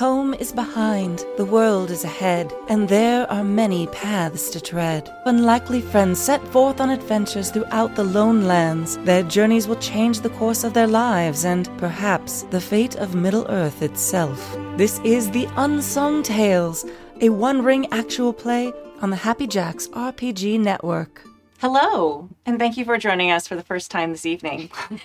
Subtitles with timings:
[0.00, 5.14] Home is behind, the world is ahead, and there are many paths to tread.
[5.26, 8.96] Unlikely friends set forth on adventures throughout the lone lands.
[9.04, 13.44] Their journeys will change the course of their lives and, perhaps, the fate of Middle
[13.50, 14.56] Earth itself.
[14.78, 16.86] This is the Unsung Tales,
[17.20, 18.72] a one ring actual play
[19.02, 21.29] on the Happy Jacks RPG Network.
[21.60, 24.70] Hello, and thank you for joining us for the first time this evening.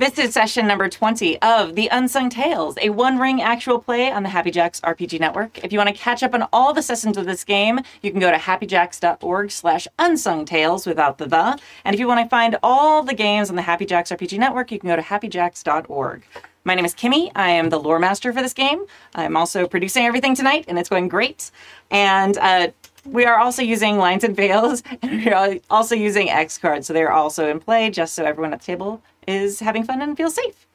[0.00, 4.24] this is session number 20 of The Unsung Tales, a one ring actual play on
[4.24, 5.62] the Happy Jacks RPG Network.
[5.62, 8.18] If you want to catch up on all the sessions of this game, you can
[8.18, 11.56] go to happyjacks.org slash unsung tales without the the.
[11.84, 14.72] And if you want to find all the games on the Happy Jacks RPG Network,
[14.72, 16.24] you can go to happyjacks.org.
[16.64, 17.30] My name is Kimi.
[17.36, 18.86] I am the lore master for this game.
[19.14, 21.50] I'm also producing everything tonight, and it's going great.
[21.90, 22.68] And uh,
[23.04, 26.86] we are also using lines and veils, and we are also using X cards.
[26.86, 30.16] So they're also in play, just so everyone at the table is having fun and
[30.16, 30.66] feels safe.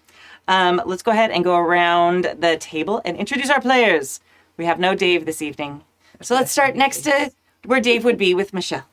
[0.47, 4.19] Um, let's go ahead and go around the table and introduce our players.
[4.57, 5.83] We have no Dave this evening.
[6.21, 7.31] So let's start next to
[7.65, 8.85] where Dave would be with Michelle.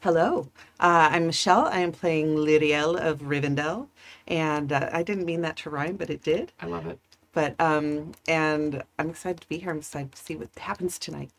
[0.00, 0.48] Hello,
[0.80, 1.64] uh, I'm Michelle.
[1.64, 3.88] I am playing Lyriel of Rivendell,
[4.28, 6.52] and uh, I didn't mean that to rhyme, but it did.
[6.60, 6.98] I love it.
[7.32, 9.70] But um, and I'm excited to be here.
[9.70, 11.30] I'm excited to see what happens tonight.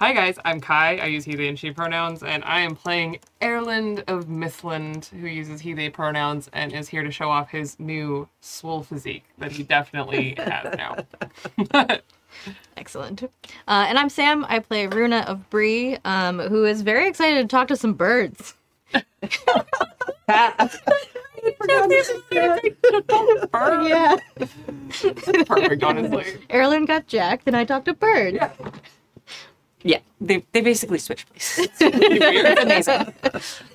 [0.00, 0.98] Hi guys, I'm Cai.
[0.98, 5.26] I use he, they, and she pronouns, and I am playing Erland of Mithlond, who
[5.26, 9.50] uses he, they pronouns, and is here to show off his new swole physique that
[9.50, 11.98] he definitely has now.
[12.76, 13.24] Excellent.
[13.24, 13.28] Uh,
[13.66, 14.46] and I'm Sam.
[14.48, 18.54] I play Runa of Bree, um, who is very excited to talk to some birds.
[23.88, 24.16] yeah.
[25.44, 26.38] Perfect, honestly.
[26.50, 28.36] Erland got jacked, and I talked to birds.
[28.36, 28.52] Yeah,
[30.20, 31.68] they, they basically switch places.
[31.80, 33.14] it's amazing.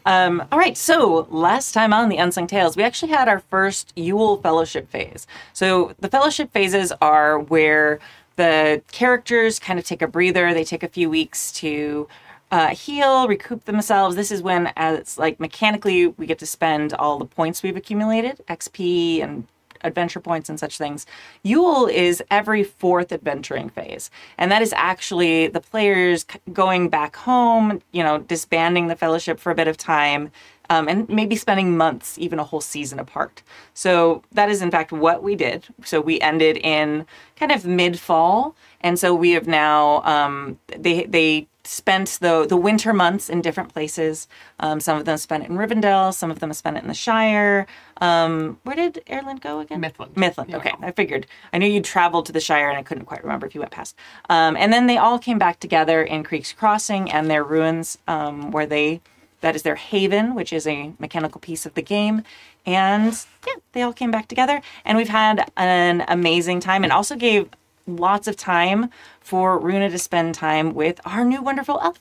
[0.06, 3.94] Um, all right, so last time on the Unsung Tales, we actually had our first
[3.96, 5.26] Yule Fellowship phase.
[5.54, 8.00] So the Fellowship phases are where
[8.36, 10.54] the characters kind of take a breather.
[10.54, 12.08] They take a few weeks to
[12.52, 14.16] uh, heal, recoup themselves.
[14.16, 18.42] This is when, as like mechanically, we get to spend all the points we've accumulated,
[18.48, 19.48] XP and
[19.84, 21.06] adventure points and such things.
[21.44, 24.10] Yule is every fourth adventuring phase.
[24.38, 29.52] And that is actually the players going back home, you know, disbanding the fellowship for
[29.52, 30.32] a bit of time.
[30.70, 33.44] Um, and maybe spending months, even a whole season apart.
[33.74, 35.66] So that is in fact what we did.
[35.84, 37.06] So we ended in
[37.36, 42.58] kind of mid fall, and so we have now um, they they spent the the
[42.58, 44.28] winter months in different places.
[44.60, 46.14] Um, some of them spent it in Rivendell.
[46.14, 47.66] Some of them spent it in the Shire.
[48.02, 49.82] Um, where did Erland go again?
[49.82, 50.14] Mithlond.
[50.14, 50.50] Mithlond.
[50.50, 50.58] Yeah.
[50.58, 51.26] Okay, I figured.
[51.54, 53.72] I knew you traveled to the Shire, and I couldn't quite remember if you went
[53.72, 53.96] past.
[54.30, 58.52] Um, and then they all came back together in Creek's Crossing and their ruins, um,
[58.52, 59.02] where they
[59.42, 62.24] that is their haven, which is a mechanical piece of the game.
[62.66, 63.14] And
[63.46, 67.50] yeah, they all came back together, and we've had an amazing time, and also gave
[67.88, 68.90] lots of time
[69.20, 72.00] for Runa to spend time with our new wonderful elf.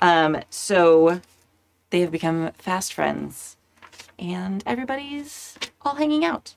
[0.00, 1.20] Um, so
[1.90, 3.56] they have become fast friends,
[4.18, 6.54] and everybody's all hanging out.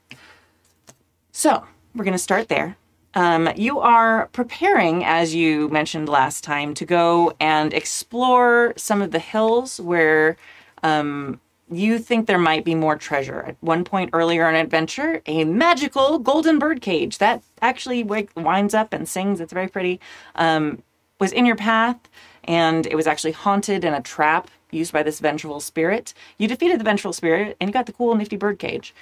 [1.32, 2.78] So we're going to start there.
[3.14, 9.12] Um, you are preparing, as you mentioned last time, to go and explore some of
[9.12, 10.38] the hills where
[10.84, 11.40] um,
[11.70, 13.42] you think there might be more treasure.
[13.42, 18.94] At one point earlier in adventure, a magical golden bird cage that actually winds up
[18.94, 19.42] and sings.
[19.42, 20.00] It's very pretty.
[20.36, 20.82] Um,
[21.20, 21.98] was in your path,
[22.44, 26.14] and it was actually haunted in a trap used by this vengeful spirit.
[26.38, 28.94] You defeated the vengeful spirit, and you got the cool, nifty bird cage.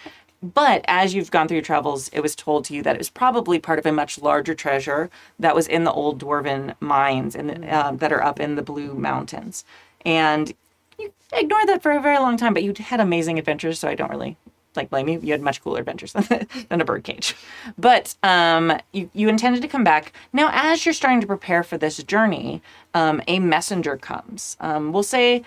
[0.41, 3.09] But as you've gone through your travels, it was told to you that it was
[3.09, 5.09] probably part of a much larger treasure
[5.39, 8.93] that was in the old dwarven mines and uh, that are up in the Blue
[8.93, 9.65] Mountains.
[10.05, 10.53] And
[11.39, 14.09] ignored that for a very long time, but you had amazing adventures, so I don't
[14.09, 14.37] really
[14.75, 15.19] like blame you.
[15.21, 17.35] You had much cooler adventures than, than a birdcage.
[17.77, 20.13] But um, you, you intended to come back.
[20.33, 22.61] Now, as you're starting to prepare for this journey,
[22.93, 24.57] um, a messenger comes.
[24.59, 25.43] Um, we'll say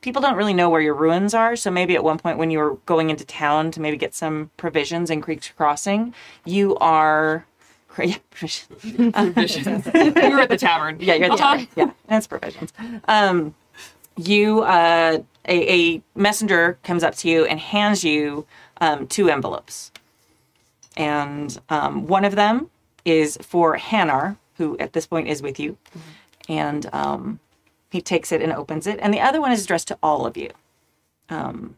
[0.00, 2.58] people don't really know where your ruins are, so maybe at one point when you
[2.58, 6.14] were going into town to maybe get some provisions in Creek's Crossing,
[6.44, 7.46] you are.
[7.96, 9.12] Yeah, provisions.
[9.12, 9.84] Provisions.
[9.94, 10.96] we were at the tavern.
[10.98, 11.68] Yeah, you're at the tavern.
[11.76, 12.72] Yeah, that's provisions.
[13.06, 13.54] Um,
[14.16, 18.46] you, uh, a, a messenger comes up to you and hands you
[18.80, 19.92] um, two envelopes,
[20.96, 22.70] and um, one of them
[23.04, 25.76] is for Hanar, who at this point is with you,
[26.48, 27.40] and um,
[27.90, 30.36] he takes it and opens it, and the other one is addressed to all of
[30.36, 30.50] you.
[31.28, 31.76] Um,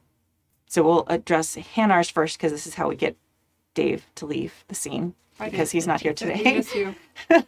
[0.69, 3.17] so we'll address Hanar's first because this is how we get
[3.75, 6.65] Dave to leave the scene Because he's not here today.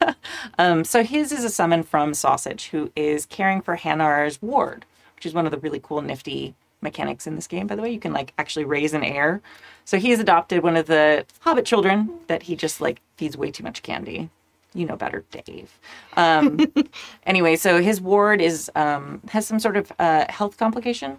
[0.59, 5.27] Um, so his is a summon from Sausage, who is caring for Hanar's ward, which
[5.27, 7.91] is one of the really cool, nifty mechanics in this game, by the way.
[7.91, 9.41] You can like actually raise an heir.
[9.85, 13.65] So he's adopted one of the hobbit children that he just like feeds way too
[13.65, 14.31] much candy.
[14.75, 15.79] You know better, Dave.
[16.17, 16.61] Um,
[17.27, 21.19] anyway, so his ward is um, has some sort of uh, health complication.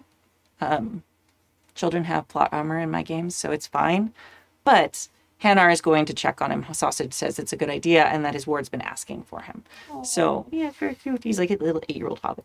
[0.60, 1.02] Um,
[1.74, 4.12] children have plot armor in my games, so it's fine.
[4.64, 5.08] But
[5.42, 6.66] Hanar is going to check on him.
[6.72, 9.62] Sausage says it's a good idea and that his ward's been asking for him.
[10.04, 11.24] So, yeah, very cute.
[11.24, 12.44] He's like a little eight year old hobbit.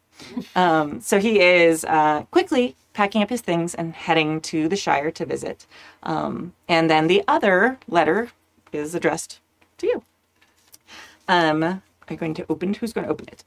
[0.56, 5.12] Um, so he is uh, quickly packing up his things and heading to the Shire
[5.12, 5.66] to visit.
[6.04, 8.30] Um, and then the other letter
[8.72, 9.40] is addressed
[9.80, 10.04] to you.
[11.28, 12.72] Um, are you going to open?
[12.72, 12.78] it?
[12.78, 13.44] Who's going to open it?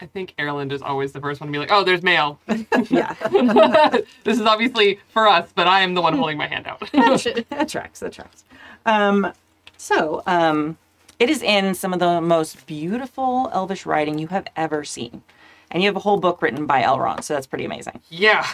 [0.00, 2.40] I think Erland is always the first one to be like, "Oh, there's mail."
[2.90, 3.14] Yeah,
[4.24, 6.80] this is obviously for us, but I am the one holding my hand out.
[6.92, 8.00] that tracks.
[8.00, 8.44] That tracks.
[8.86, 9.32] Um,
[9.76, 10.76] so, um,
[11.18, 15.22] it is in some of the most beautiful Elvish writing you have ever seen,
[15.70, 18.00] and you have a whole book written by Elrond, so that's pretty amazing.
[18.10, 18.46] yeah,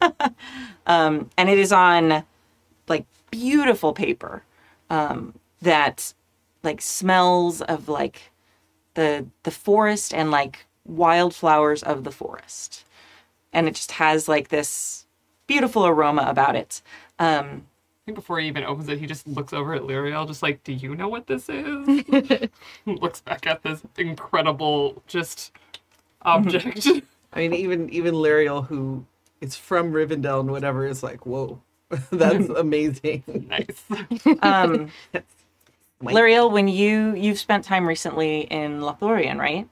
[0.86, 2.24] Um, and it is on
[2.88, 4.42] like beautiful paper
[4.90, 6.12] um, that
[6.62, 8.30] like smells of like
[8.94, 12.84] the the forest and like wildflowers of the forest,
[13.52, 15.06] and it just has like this
[15.46, 16.82] beautiful aroma about it.
[17.18, 17.66] Um,
[18.04, 20.62] I think before he even opens it, he just looks over at Lyriel, just like,
[20.64, 22.04] "Do you know what this is?"
[22.86, 25.52] looks back at this incredible just
[26.22, 26.86] object.
[27.32, 29.04] I mean, even even Lyriel, who
[29.40, 31.60] is from Rivendell and whatever, is like, whoa,
[32.10, 33.24] that's amazing.
[33.48, 33.84] nice.
[34.42, 34.90] um,
[36.04, 36.14] Wait.
[36.16, 39.68] Lyriel, when you you've spent time recently in Lothlorien, right?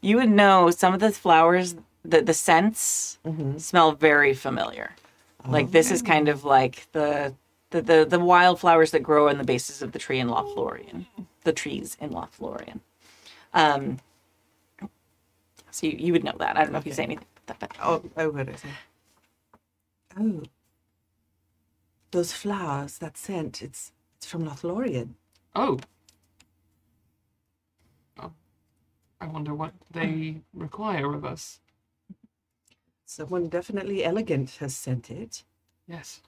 [0.00, 3.18] You would know some of the flowers, the the scents
[3.58, 4.92] smell very familiar.
[5.46, 7.34] Like this is kind of like the
[7.70, 11.06] the, the the wildflowers that grow in the bases of the tree in Lothlorien,
[11.44, 12.80] the trees in Lothlorien.
[13.54, 13.98] Um,
[15.70, 16.56] so you, you would know that.
[16.56, 18.70] I don't know if you say anything about that, but Oh, oh, what is it?
[20.18, 20.42] Oh,
[22.12, 25.14] those flowers, that scent, it's it's from Lothlorien.
[25.54, 25.78] Oh.
[28.18, 28.32] Oh.
[29.20, 31.60] I wonder what they require of us.
[33.06, 35.42] Someone definitely elegant has sent it.
[35.88, 36.22] Yes.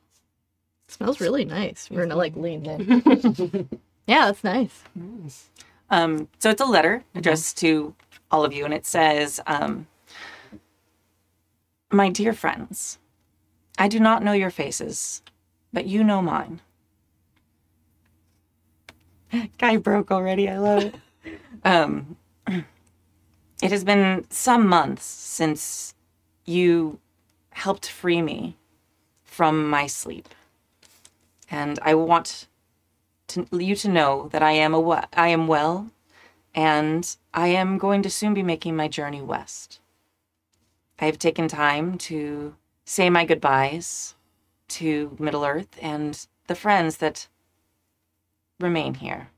[0.88, 1.88] smells really nice.
[1.90, 3.68] We're gonna like lean in.
[4.06, 4.82] yeah, that's nice.
[5.22, 5.48] Yes.
[5.90, 7.94] Um, so it's a letter addressed to
[8.30, 9.86] all of you, and it says, um,
[11.92, 12.98] My dear friends,
[13.78, 15.22] I do not know your faces,
[15.72, 16.60] but you know mine.
[19.58, 20.48] Cai broke already.
[20.48, 20.94] I love it.
[21.64, 25.94] um, it has been some months since
[26.44, 26.98] you
[27.50, 28.56] helped free me
[29.24, 30.28] from my sleep.
[31.50, 32.48] And I want
[33.28, 35.90] to, you to know that I am a I am well,
[36.54, 39.80] and I am going to soon be making my journey west.
[40.98, 44.14] I have taken time to say my goodbyes
[44.68, 47.28] to Middle Earth and the friends that
[48.62, 49.28] remain here.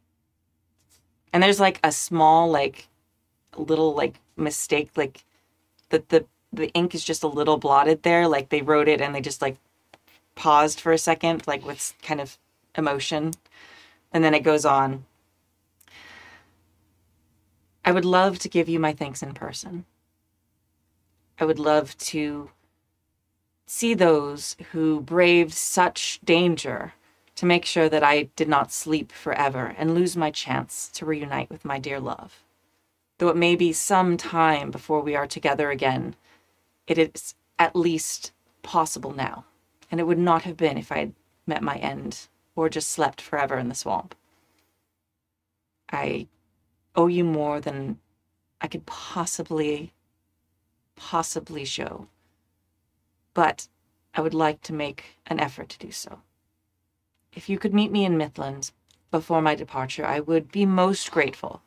[1.33, 2.89] And there's like a small, like,
[3.57, 5.25] little like mistake, like
[5.91, 8.29] that the the ink is just a little blotted there.
[8.29, 9.57] Like they wrote it and they just like
[10.35, 12.39] paused for a second, like with kind of
[12.77, 13.33] emotion.
[14.13, 15.05] And then it goes on.
[17.85, 19.85] I would love to give you my thanks in person.
[21.39, 22.51] I would love to
[23.67, 26.95] see those who braved such danger
[27.37, 31.51] to make sure that I did not sleep forever and lose my chance to reunite
[31.51, 32.43] with my dear love.
[33.19, 36.17] Though it may be some time before we are together again,
[36.87, 38.33] it is at least
[38.63, 39.45] possible now,
[39.91, 41.13] and it would not have been if I had
[41.47, 44.15] met my end or just slept forever in the swamp.
[45.91, 46.29] I
[46.97, 47.99] owe you more than
[48.61, 49.93] I could possibly,
[50.97, 52.09] possibly show.
[53.35, 53.69] But
[54.15, 56.21] I would like to make an effort to do so.
[57.35, 58.71] If you could meet me in Mithlond
[59.11, 61.63] before my departure, I would be most grateful.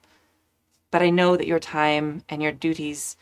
[0.91, 3.17] But I know that your time and your duties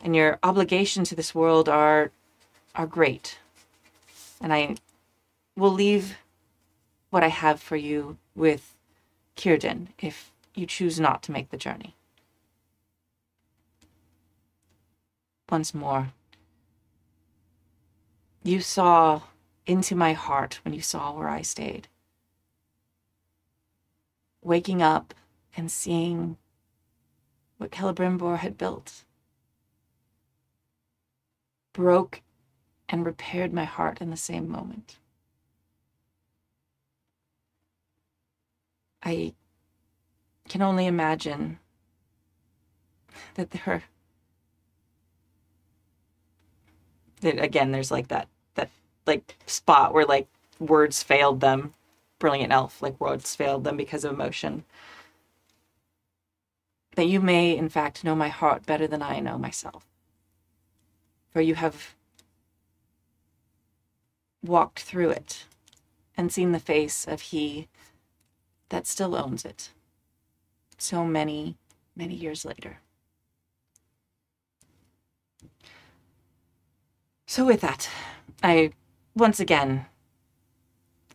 [0.00, 2.12] and your obligation to this world are
[2.74, 3.38] are great.
[4.40, 4.76] And I
[5.56, 6.16] will leave
[7.10, 8.76] what I have for you with
[9.36, 11.96] Círdan if you choose not to make the journey.
[15.50, 16.12] Once more,
[18.44, 19.22] you saw
[19.68, 21.86] into my heart when you saw where I stayed.
[24.42, 25.14] Waking up
[25.56, 26.38] and seeing
[27.58, 29.04] what Celebrimbor had built
[31.74, 32.22] broke
[32.88, 34.96] and repaired my heart in the same moment.
[39.02, 39.34] I
[40.48, 41.58] can only imagine
[43.34, 43.84] that there
[47.20, 48.28] that again there's like that
[49.08, 50.28] like spot where like
[50.60, 51.74] words failed them.
[52.20, 54.64] Brilliant elf, like words failed them because of emotion.
[56.94, 59.86] That you may, in fact, know my heart better than I know myself.
[61.30, 61.94] For you have
[64.42, 65.44] walked through it
[66.16, 67.68] and seen the face of he
[68.68, 69.70] that still owns it
[70.76, 71.56] so many,
[71.96, 72.78] many years later.
[77.26, 77.88] So, with that,
[78.42, 78.72] I
[79.18, 79.86] once again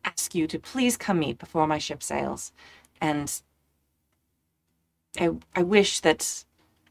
[0.06, 2.52] ask you to please come meet before my ship sails.
[3.00, 3.42] And
[5.20, 6.44] I, I wish that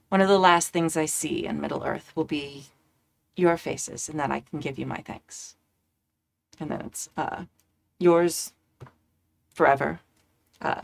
[0.08, 2.64] one of the last things I see in Middle Earth will be
[3.36, 5.56] your faces and that I can give you my thanks.
[6.58, 7.44] And then it's uh,
[7.98, 8.52] yours
[9.54, 10.00] forever,
[10.60, 10.82] uh,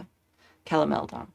[0.64, 1.28] Calameldon.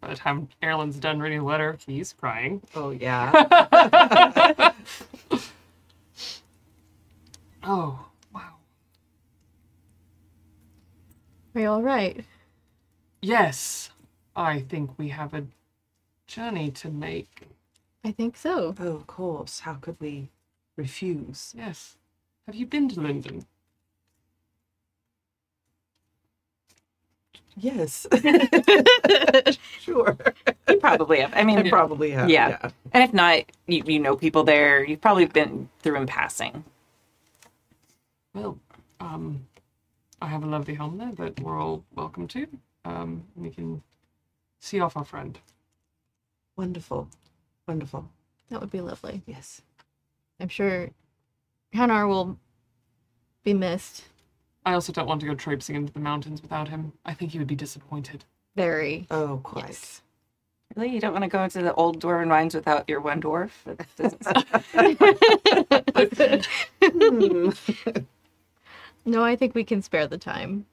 [0.00, 2.62] By the time Erland's done reading the letter, he's crying.
[2.74, 4.72] Oh yeah.
[7.68, 8.54] Oh, wow.
[11.54, 12.24] Are you all right?
[13.20, 13.90] Yes,
[14.36, 15.46] I think we have a
[16.28, 17.48] journey to make.
[18.04, 18.72] I think so.
[18.78, 19.60] oh, of course.
[19.60, 20.28] How could we
[20.76, 21.54] refuse?
[21.56, 21.96] Yes.
[22.46, 23.44] Have you been to Lindon?
[27.56, 28.06] Yes.
[29.80, 30.16] sure.
[30.68, 31.32] You probably have.
[31.34, 32.30] I mean, I probably have.
[32.30, 32.50] Yeah.
[32.50, 32.70] Yeah.
[32.92, 34.84] And if not, you, you know people there.
[34.84, 36.62] You've probably been through in passing.
[38.36, 38.58] Well,
[39.00, 39.46] um,
[40.20, 42.46] I have a lovely home there that we're all welcome to.
[42.84, 43.82] Um, we can
[44.60, 45.38] see off our friend.
[46.54, 47.08] Wonderful.
[47.66, 48.10] Wonderful.
[48.50, 49.22] That would be lovely.
[49.24, 49.62] Yes.
[50.38, 50.90] I'm sure
[51.74, 52.38] Hanar will
[53.42, 54.04] be missed
[54.66, 56.92] I also don't want to go traipsing into the mountains without him.
[57.06, 58.24] I think he would be disappointed.
[58.54, 59.06] very.
[59.10, 59.68] Oh, quite.
[59.68, 60.02] Yes.
[60.74, 60.92] Really?
[60.92, 63.52] You don't want to go into the old dwarven mines without your one dwarf?
[69.06, 69.20] That doesn't-.
[69.20, 70.66] No, I think we can spare the time.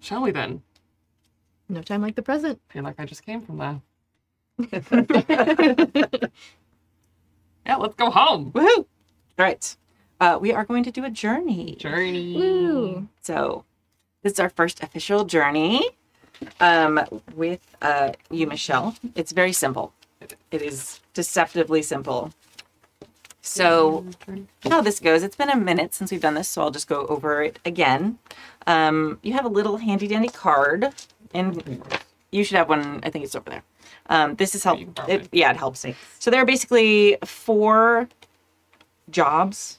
[0.00, 0.62] Shall we then?
[1.68, 2.60] No time like the present.
[2.68, 3.80] feel like I just came from there.
[7.66, 8.52] Yeah, let's go home.
[8.52, 8.76] Woohoo!
[8.76, 8.86] All
[9.38, 9.76] right.
[10.20, 11.76] Uh, we are going to do a journey.
[11.76, 12.36] Journey.
[12.36, 13.08] Woo.
[13.22, 13.64] So,
[14.22, 15.82] this is our first official journey
[16.60, 17.00] um,
[17.34, 18.94] with uh, you, Michelle.
[19.14, 19.94] It's very simple.
[20.50, 22.34] It is deceptively simple.
[23.46, 24.06] So,
[24.62, 27.06] how this goes, it's been a minute since we've done this, so I'll just go
[27.08, 28.18] over it again.
[28.66, 30.88] Um, you have a little handy dandy card,
[31.34, 31.82] and
[32.32, 33.00] you should have one.
[33.02, 33.62] I think it's over there.
[34.08, 34.78] Um, this is help.
[34.78, 35.94] You can probably- It, yeah, it helps me.
[36.18, 38.08] So there are basically four
[39.10, 39.78] jobs,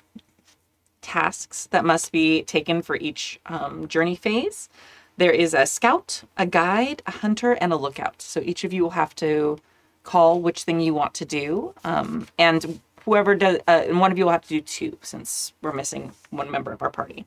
[1.02, 4.70] tasks that must be taken for each um, journey phase.
[5.18, 8.22] There is a scout, a guide, a hunter, and a lookout.
[8.22, 9.58] So each of you will have to
[10.04, 14.18] call which thing you want to do, um, and whoever does, uh, and one of
[14.18, 17.26] you will have to do two since we're missing one member of our party.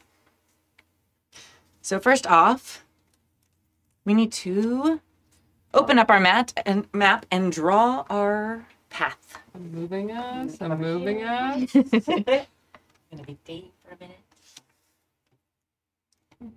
[1.83, 2.85] So first off,
[4.05, 5.01] we need to
[5.75, 9.39] open up our mat and map and draw our path.
[9.55, 10.59] I'm moving us.
[10.61, 11.73] I'm moving us.
[13.11, 14.19] gonna be Dave for a minute.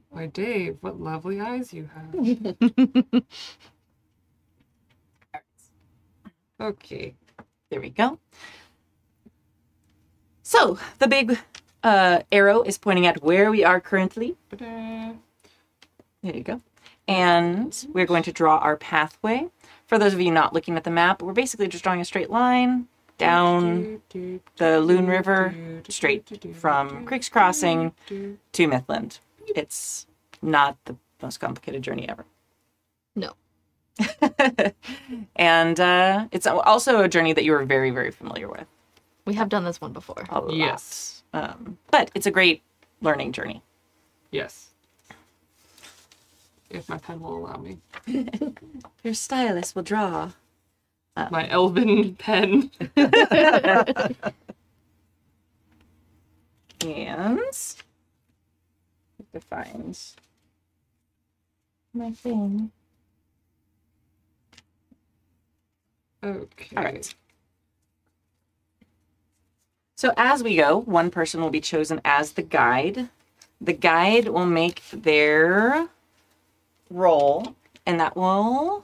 [0.09, 3.23] Why, Dave, what lovely eyes you have.
[6.61, 7.15] Okay.
[7.71, 8.19] There we go.
[10.51, 11.39] So the big
[11.81, 14.35] uh, arrow is pointing at where we are currently.
[14.49, 15.15] There
[16.23, 16.61] you go.
[17.07, 19.47] And we're going to draw our pathway.
[19.87, 22.29] For those of you not looking at the map, we're basically just drawing a straight
[22.29, 24.01] line down
[24.57, 25.55] the Lune River,
[25.87, 29.19] straight from Creek's Crossing to Mithlond.
[29.55, 30.05] It's
[30.41, 32.25] not the most complicated journey ever.
[33.15, 33.35] No.
[35.37, 38.67] and uh, it's also a journey that you are very, very familiar with.
[39.25, 40.25] We have done this one before.
[40.29, 40.53] A lot.
[40.53, 41.23] Yes.
[41.33, 42.61] Um, but it's a great
[43.01, 43.61] learning journey.
[44.31, 44.69] Yes.
[46.69, 47.77] If my pen will allow me.
[49.03, 50.31] Your stylus will draw.
[51.29, 52.71] My elven pen.
[56.83, 57.39] And
[59.33, 59.97] to find
[61.93, 62.71] my thing.
[66.23, 66.75] Okay.
[66.75, 67.13] All right.
[70.01, 73.09] So as we go, one person will be chosen as the guide.
[73.61, 75.89] The guide will make their
[76.89, 77.53] roll,
[77.85, 78.83] and that will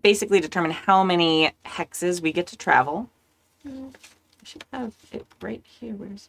[0.00, 3.10] basically determine how many hexes we get to travel.
[3.66, 3.90] I
[4.44, 5.94] should have it right here.
[5.94, 6.28] Where's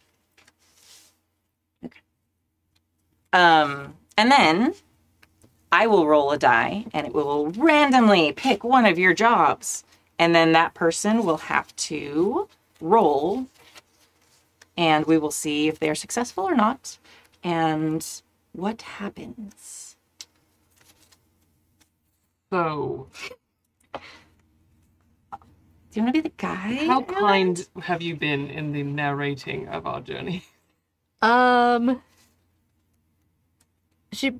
[1.84, 2.00] okay?
[3.32, 4.74] Um, and then
[5.70, 9.84] I will roll a die, and it will randomly pick one of your jobs
[10.18, 12.48] and then that person will have to
[12.80, 13.46] roll,
[14.80, 16.98] and we will see if they're successful or not,
[17.44, 18.04] and
[18.52, 19.96] what happens.
[22.52, 23.08] So,
[25.92, 26.86] Do you want to be the guy?
[26.86, 30.44] how kind have you been in the narrating of our journey?
[31.22, 32.02] Um,
[34.12, 34.30] she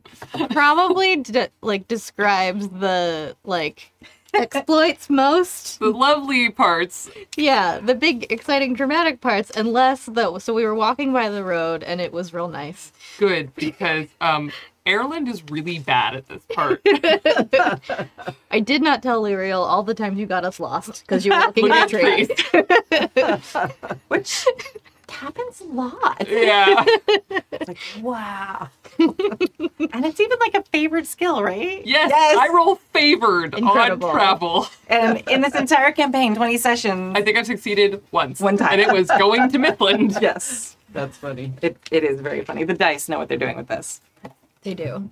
[0.50, 3.92] probably d- like describes the like
[4.34, 5.78] exploits most.
[5.80, 7.10] The lovely parts.
[7.37, 10.38] Yeah, the big, exciting, dramatic parts, and less though.
[10.38, 12.92] So we were walking by the road, and it was real nice.
[13.18, 14.52] Good, because um,
[14.87, 16.80] Erland is really bad at this part.
[18.50, 21.38] I did not tell Lyriel all the times you got us lost because you were
[21.46, 22.28] looking Look at at trees.
[22.28, 23.90] trees.
[24.08, 24.46] Which
[25.10, 26.26] happens a lot.
[26.28, 26.84] Yeah.
[27.52, 28.68] It's like, wow.
[28.98, 31.84] and it's even like a favored skill, right?
[31.86, 32.36] Yes, Yes.
[32.38, 34.08] I roll favored Incredible.
[34.08, 34.66] on travel.
[34.88, 37.12] And in this entire campaign, 20 sessions.
[37.16, 38.40] I think I've succeeded once.
[38.40, 38.72] One time.
[38.72, 40.20] And it was going to Mithlond.
[40.20, 40.76] yes.
[40.92, 41.52] That's funny.
[41.62, 42.64] It, it is very funny.
[42.64, 44.00] The dice know what they're doing with this.
[44.62, 45.08] They do.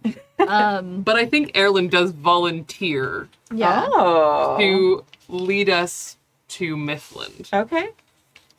[0.46, 3.86] Um, But I think Erland does volunteer yeah.
[3.88, 4.56] Oh.
[4.58, 6.16] to lead us
[6.48, 7.88] to Mithlond, Okay.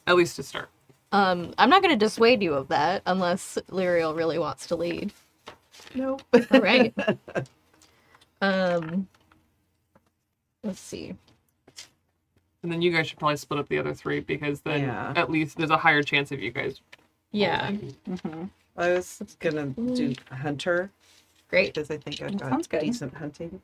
[0.07, 0.69] at least to start.
[1.11, 5.11] Um, I'm not going to dissuade you of that unless Lyriel really wants to lead.
[5.95, 6.21] Nope.
[6.51, 6.93] All right.
[8.41, 9.07] um,
[10.63, 11.15] let's see.
[12.61, 15.13] And then you guys should probably split up the other three because then Yeah.
[15.15, 16.81] at least there's a higher chance of you guys.
[17.31, 17.71] Yeah,
[18.75, 20.89] I was gonna do hunter
[21.47, 21.73] great.
[21.73, 22.81] because I think I've got sounds good.
[22.81, 23.61] decent hunting.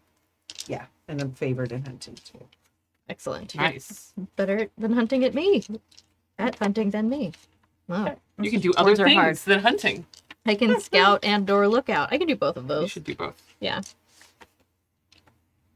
[0.68, 2.40] Yeah, and I'm favored in hunting too.
[3.10, 3.56] Excellent.
[3.56, 4.14] Nice.
[4.36, 5.64] Better than hunting at me.
[6.38, 7.32] At hunting than me.
[7.88, 8.18] Wow.
[8.40, 9.36] You can do other Words are things hard.
[9.38, 10.06] than hunting.
[10.46, 12.12] I can scout and or lookout.
[12.12, 12.76] I can do both of those.
[12.76, 12.92] You those.
[12.92, 13.42] should do both.
[13.60, 13.82] Yeah.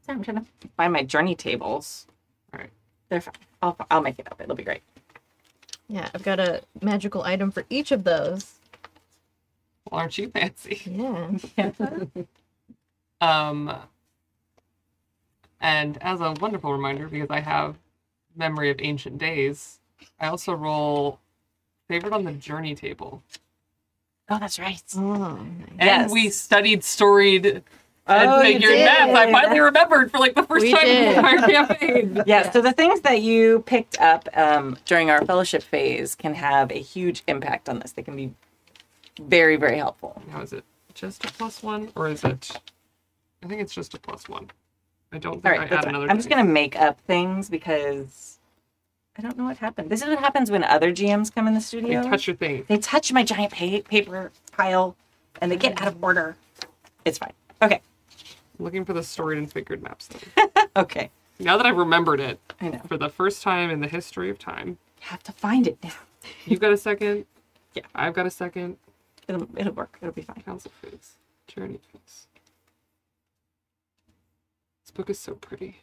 [0.06, 0.44] Sorry, I'm trying to
[0.76, 2.06] find my journey tables.
[2.52, 2.70] All right.
[3.08, 3.34] They're fine.
[3.62, 4.40] I'll, I'll make it up.
[4.40, 4.82] It'll be great.
[5.88, 8.54] Yeah, I've got a magical item for each of those.
[9.90, 10.82] Well, aren't you fancy?
[10.86, 11.68] Yeah.
[13.22, 13.76] Um,
[15.60, 17.76] and as a wonderful reminder, because I have
[18.34, 19.79] memory of ancient days,
[20.18, 21.18] I also roll
[21.88, 23.22] favorite on the journey table.
[24.28, 24.82] Oh, that's right.
[24.96, 26.10] Oh, And Yes.
[26.12, 27.64] we studied storied and
[28.06, 29.12] Oh, you figured maps.
[29.16, 29.32] I did.
[29.32, 31.14] finally remembered for like the first We time in did.
[31.14, 32.22] the entire campaign.
[32.26, 36.70] Yeah, so the things that you picked up um, during our fellowship phase can have
[36.70, 37.92] a huge impact on this.
[37.92, 38.32] They can be
[39.20, 40.22] very, very helpful.
[40.32, 42.52] Now is it just a plus one or is it?
[43.42, 44.50] I think it's just a plus one.
[45.12, 46.08] I don't think All I add another.
[46.08, 48.29] I'm just going to make up things because
[49.20, 49.90] I don't know what happened.
[49.90, 52.02] This is what happens when other GMs come in the studio.
[52.02, 52.64] They touch your thing.
[52.68, 54.96] they touch my giant pa- paper pile
[55.42, 56.36] and they get out of order.
[57.04, 57.34] It's fine.
[57.60, 57.82] Okay.
[58.58, 60.08] Looking for the storied and figured maps.
[60.76, 61.10] Okay.
[61.38, 62.80] now that I've remembered it I know.
[62.88, 65.92] for the first time in the history of time, You have to find it now.
[66.46, 67.26] you've got a second.
[67.74, 67.82] Yeah.
[67.94, 68.78] I've got a second.
[69.28, 69.98] It'll, it'll work.
[70.00, 70.42] It'll be fine.
[70.46, 71.18] Council Foods.
[71.46, 72.28] Journey Foods.
[74.84, 75.80] This book is so pretty.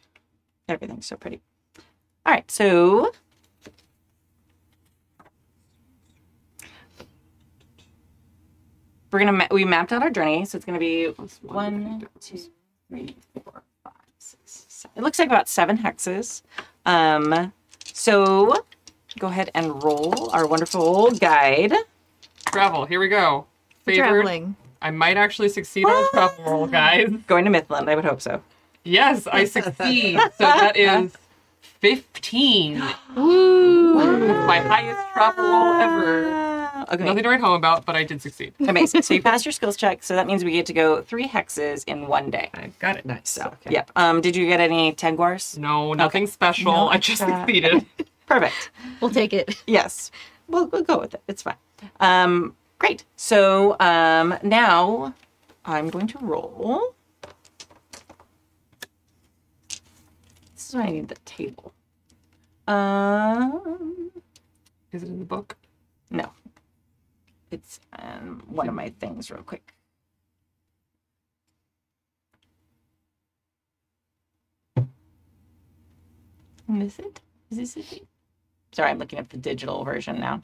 [0.68, 1.40] Everything's so pretty.
[2.26, 3.12] All right, so
[9.10, 12.08] we're gonna ma- we mapped out our journey, so it's gonna be Plus one, down.
[12.20, 12.38] two,
[12.88, 14.98] three, four, five, six, seven.
[14.98, 16.42] It looks like about seven hexes.
[16.86, 17.52] Um,
[17.84, 18.64] so
[19.18, 21.72] go ahead and roll our wonderful guide.
[22.46, 22.84] Travel.
[22.86, 23.46] Here we go.
[23.84, 24.08] Favored.
[24.08, 24.56] Traveling.
[24.80, 27.10] I might actually succeed on the travel roll, guys.
[27.26, 28.42] Going to Mithlond, I would hope so.
[28.84, 30.18] Yes, I succeed.
[30.20, 31.12] so that is
[31.80, 32.80] 15.
[33.16, 33.98] Woo!
[34.22, 36.47] It's my highest travel roll ever.
[36.90, 37.04] Okay.
[37.04, 38.54] Nothing to write home about, but I did succeed.
[38.66, 39.02] Amazing.
[39.02, 41.84] So you passed your skills check, so that means we get to go three hexes
[41.86, 42.50] in one day.
[42.54, 43.04] I got it.
[43.04, 43.28] Nice.
[43.28, 43.72] So, okay.
[43.72, 43.90] yep.
[43.96, 45.58] Um, did you get any Tengwars?
[45.58, 46.72] No, nothing special.
[46.72, 47.40] No I just extra.
[47.40, 47.86] succeeded.
[48.26, 48.70] Perfect.
[49.00, 49.62] We'll take it.
[49.66, 50.10] Yes.
[50.48, 51.22] We'll, we'll go with it.
[51.28, 51.56] It's fine.
[52.00, 53.04] Um, great.
[53.16, 55.14] So um, now
[55.64, 56.94] I'm going to roll.
[60.54, 61.72] This is why I need the table.
[62.66, 64.10] Um,
[64.92, 65.56] Is it in the book?
[66.10, 66.30] no.
[67.50, 69.74] It's um, one of my things, real quick.
[76.70, 77.20] Is it?
[77.50, 78.06] Is this it?
[78.72, 80.42] Sorry, I'm looking at the digital version now.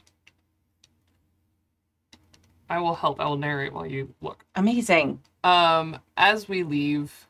[2.69, 3.19] I will help.
[3.19, 4.43] I will narrate while you look.
[4.55, 5.21] Amazing.
[5.43, 7.27] Um, as we leave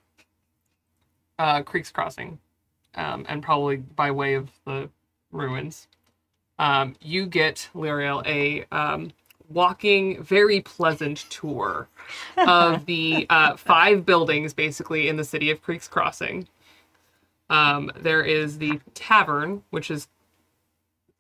[1.38, 2.40] uh, Creek's Crossing,
[2.96, 4.90] um, and probably by way of the
[5.32, 5.90] ruins,
[6.58, 9.12] um, you get Lyriel a um,
[9.50, 11.88] walking, very pleasant tour
[12.38, 16.48] of the uh, five buildings, basically in the city of Creek's Crossing.
[17.50, 20.08] Um, there is the tavern, which is.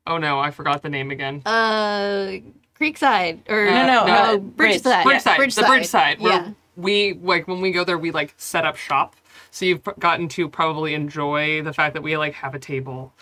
[0.07, 1.41] Oh no, I forgot the name again.
[1.45, 2.37] Uh,
[2.79, 5.03] Creekside or No, no, uh, Bridgeside.
[5.03, 5.21] Bridge.
[5.25, 6.19] Yeah, Bridgeside, the bridge side.
[6.19, 6.51] Where Yeah.
[6.75, 9.15] we like when we go there, we like set up shop.
[9.51, 13.13] So you've gotten to probably enjoy the fact that we like have a table.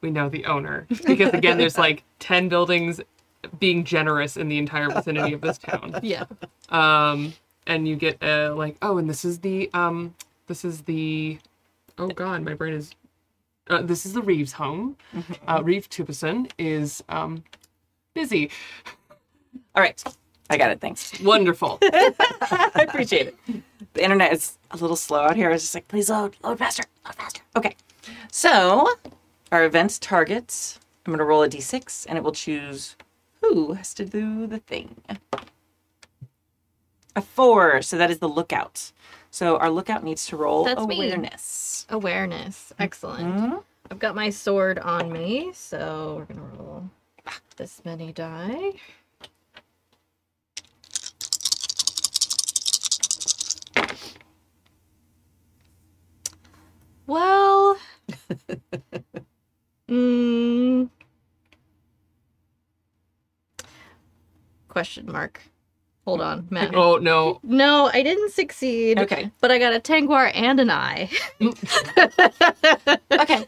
[0.00, 3.00] We know the owner because again, there's like ten buildings
[3.58, 5.98] being generous in the entire vicinity of this town.
[6.02, 6.24] Yeah.
[6.70, 7.34] Um,
[7.66, 10.14] and you get uh like oh, and this is the um,
[10.46, 11.38] this is the
[11.98, 12.92] oh god, my brain is.
[13.68, 14.96] Uh, this is the Reeves home.
[15.46, 17.44] Uh, Reeve Tupison is um,
[18.14, 18.50] busy.
[19.74, 20.02] All right.
[20.50, 20.80] I got it.
[20.80, 21.20] Thanks.
[21.20, 21.78] Wonderful.
[21.82, 23.62] I appreciate it.
[23.92, 25.50] The internet is a little slow out here.
[25.50, 27.42] I was just like, please load, load faster, load faster.
[27.56, 27.76] Okay.
[28.32, 28.88] So,
[29.52, 30.78] our events targets.
[31.04, 32.96] I'm going to roll a d6 and it will choose
[33.42, 34.96] who has to do the thing.
[37.16, 37.82] A four.
[37.82, 38.92] So, that is the lookout.
[39.30, 40.96] So, our lookout needs to roll That's me.
[40.96, 41.86] awareness.
[41.90, 42.72] Awareness.
[42.78, 43.36] Excellent.
[43.36, 43.64] Mhm.
[43.90, 46.90] I've got my sword on me, so we're gonna roll
[47.56, 48.74] this many die.
[57.06, 57.78] Well,
[59.88, 60.47] mm,
[64.78, 65.40] question mark.
[66.06, 66.72] Hold on, Matt.
[66.74, 67.40] oh no.
[67.42, 68.98] No, I didn't succeed.
[69.00, 69.28] Okay.
[69.40, 71.10] But I got a Tengwar and an eye.
[73.10, 73.44] Okay.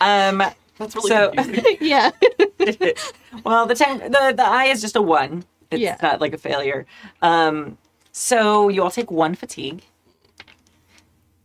[0.00, 0.38] Um,
[0.78, 1.32] That's really So-
[1.80, 2.10] yeah.
[3.44, 5.44] well, the, ten, the the eye is just a one.
[5.70, 5.96] It's Yeah.
[6.02, 6.84] not like a failure.
[7.22, 7.78] Um,
[8.12, 9.82] so you all take one fatigue,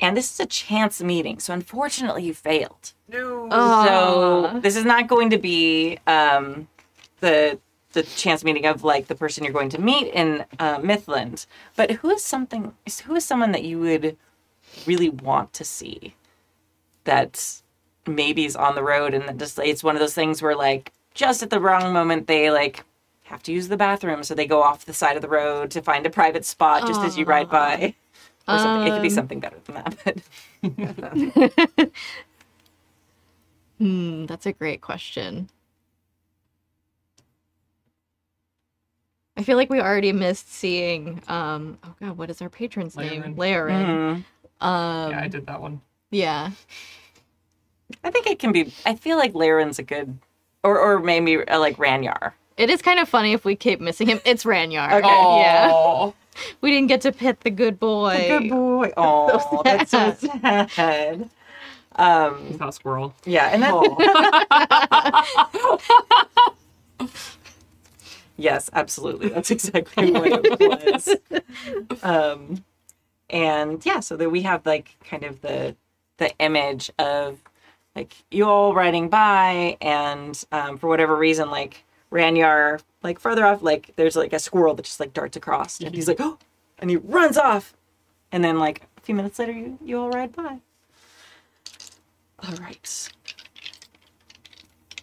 [0.02, 1.40] and this is a chance meeting.
[1.40, 2.94] So unfortunately, you failed.
[3.08, 3.48] No.
[3.50, 3.86] Aw.
[3.86, 6.68] So this is not going to be um,
[7.22, 7.58] the
[7.94, 11.46] the chance meeting of like the person you're going to meet in uh, Mithlond.
[11.76, 12.74] But who is something?
[13.06, 14.18] Who is someone that you would
[14.86, 16.16] really want to see?
[17.06, 17.62] That
[18.06, 20.92] maybe is on the road and that just it's one of those things where like
[21.14, 22.84] just at the wrong moment they like
[23.24, 25.82] have to use the bathroom so they go off the side of the road to
[25.82, 27.94] find a private spot just as you ride by
[28.48, 29.14] or something it could be Um.
[29.14, 30.24] something better than that
[31.74, 31.92] but
[33.78, 35.50] Hmm, that's a great question.
[39.40, 43.36] I feel like we already missed seeing um oh god, what is our patron's name?
[43.36, 43.86] Laorin.
[43.86, 44.24] Mhm.
[44.66, 45.80] Um yeah, I did that one.
[46.12, 46.52] yeah.
[48.04, 48.72] I think it can be.
[48.86, 50.18] I feel like Laren's a good,
[50.64, 52.34] or or maybe uh, like Ranyar.
[52.58, 54.20] It is kind of funny if we keep missing him.
[54.26, 54.92] It's Ranyar.
[54.94, 55.08] Okay.
[55.08, 56.12] Yeah.
[56.62, 58.16] We didn't get to pit the good boy.
[58.30, 58.94] The Good boy.
[58.98, 61.30] Oh, that's so sad.
[61.98, 63.14] Um, It's not squirrel.
[63.26, 63.74] yeah, and then
[68.40, 69.30] yes, absolutely.
[69.30, 71.16] That's exactly what it was.
[72.04, 72.64] Um,
[73.30, 75.76] and yeah, so that we have like kind of the
[76.18, 77.40] the image of
[77.96, 83.62] like you all riding by, and um, for whatever reason, like Ranyar, like further off,
[83.62, 86.38] like there's like a squirrel that just like darts across, and he's like, oh,
[86.80, 87.76] and he runs off,
[88.32, 90.60] and then like a few minutes later, you you all ride by.
[92.44, 93.10] All right.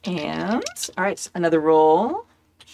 [0.04, 0.64] And
[0.96, 2.25] all right, another roll.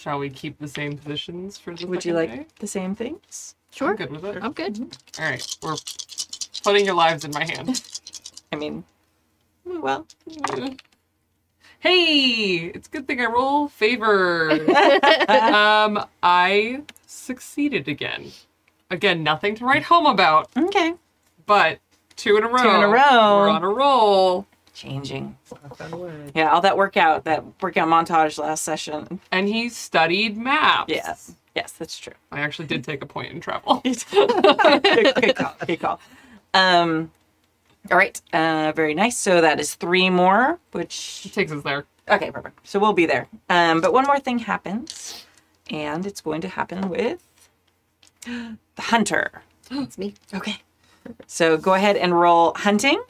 [0.03, 2.45] Shall we keep the same positions for the Would you like day?
[2.59, 3.55] the same things?
[3.71, 3.91] Sure.
[3.91, 4.43] I'm good with it.
[4.43, 4.97] I'm good.
[5.17, 5.77] All right, we're
[6.61, 7.81] putting your lives in my hand.
[8.51, 8.83] I mean,
[9.65, 10.05] well,
[11.79, 14.51] hey, it's a good thing I roll favor.
[15.29, 18.33] um, I succeeded again.
[18.91, 20.95] Again, nothing to write home about, okay.
[21.45, 21.79] but
[22.17, 22.61] two in a row.
[22.61, 23.37] Two in a row.
[23.37, 24.47] We're on a roll.
[24.73, 25.37] Changing.
[25.51, 26.31] Knock.
[26.33, 29.19] Yeah, all that workout, that workout montage last session.
[29.31, 30.89] And he studied maps.
[30.89, 31.35] Yes.
[31.55, 32.13] Yes, that's true.
[32.31, 33.81] I actually did take a point in travel.
[33.83, 35.55] good, good call.
[35.67, 35.99] Good call.
[36.55, 37.11] Um,
[37.91, 38.19] all right.
[38.33, 39.17] Uh, very nice.
[39.17, 41.85] So that is three more, which takes us there.
[42.09, 42.67] Okay, perfect.
[42.67, 43.27] So we'll be there.
[43.49, 45.25] Um, but one more thing happens,
[45.69, 47.21] and it's going to happen with
[48.25, 49.43] the hunter.
[49.69, 50.15] It's me.
[50.33, 50.57] Okay.
[51.27, 53.01] So go ahead and roll hunting,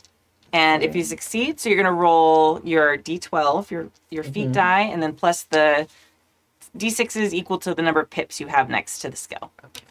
[0.53, 4.81] and if you succeed, so you're going to roll your d12, your your feat die,
[4.81, 5.87] and then plus the
[6.77, 9.51] d6 is equal to the number of pips you have next to the skill.
[9.65, 9.85] Okay.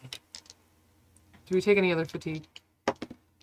[1.46, 2.44] Do we take any other fatigue?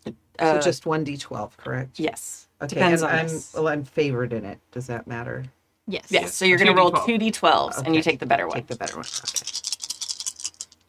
[0.06, 2.00] So Uh, just one d12, correct?
[2.00, 2.48] yes.
[2.62, 2.76] Okay.
[2.76, 3.54] Depends and on I'm this.
[3.54, 4.60] well, I'm favored in it.
[4.72, 5.44] Does that matter?
[5.88, 6.06] Yes.
[6.10, 6.34] Yes.
[6.34, 7.06] So you're going to roll 2d12.
[7.06, 8.56] two d12s, and you take the better one.
[8.56, 9.06] Take the better one.
[9.06, 9.46] Okay.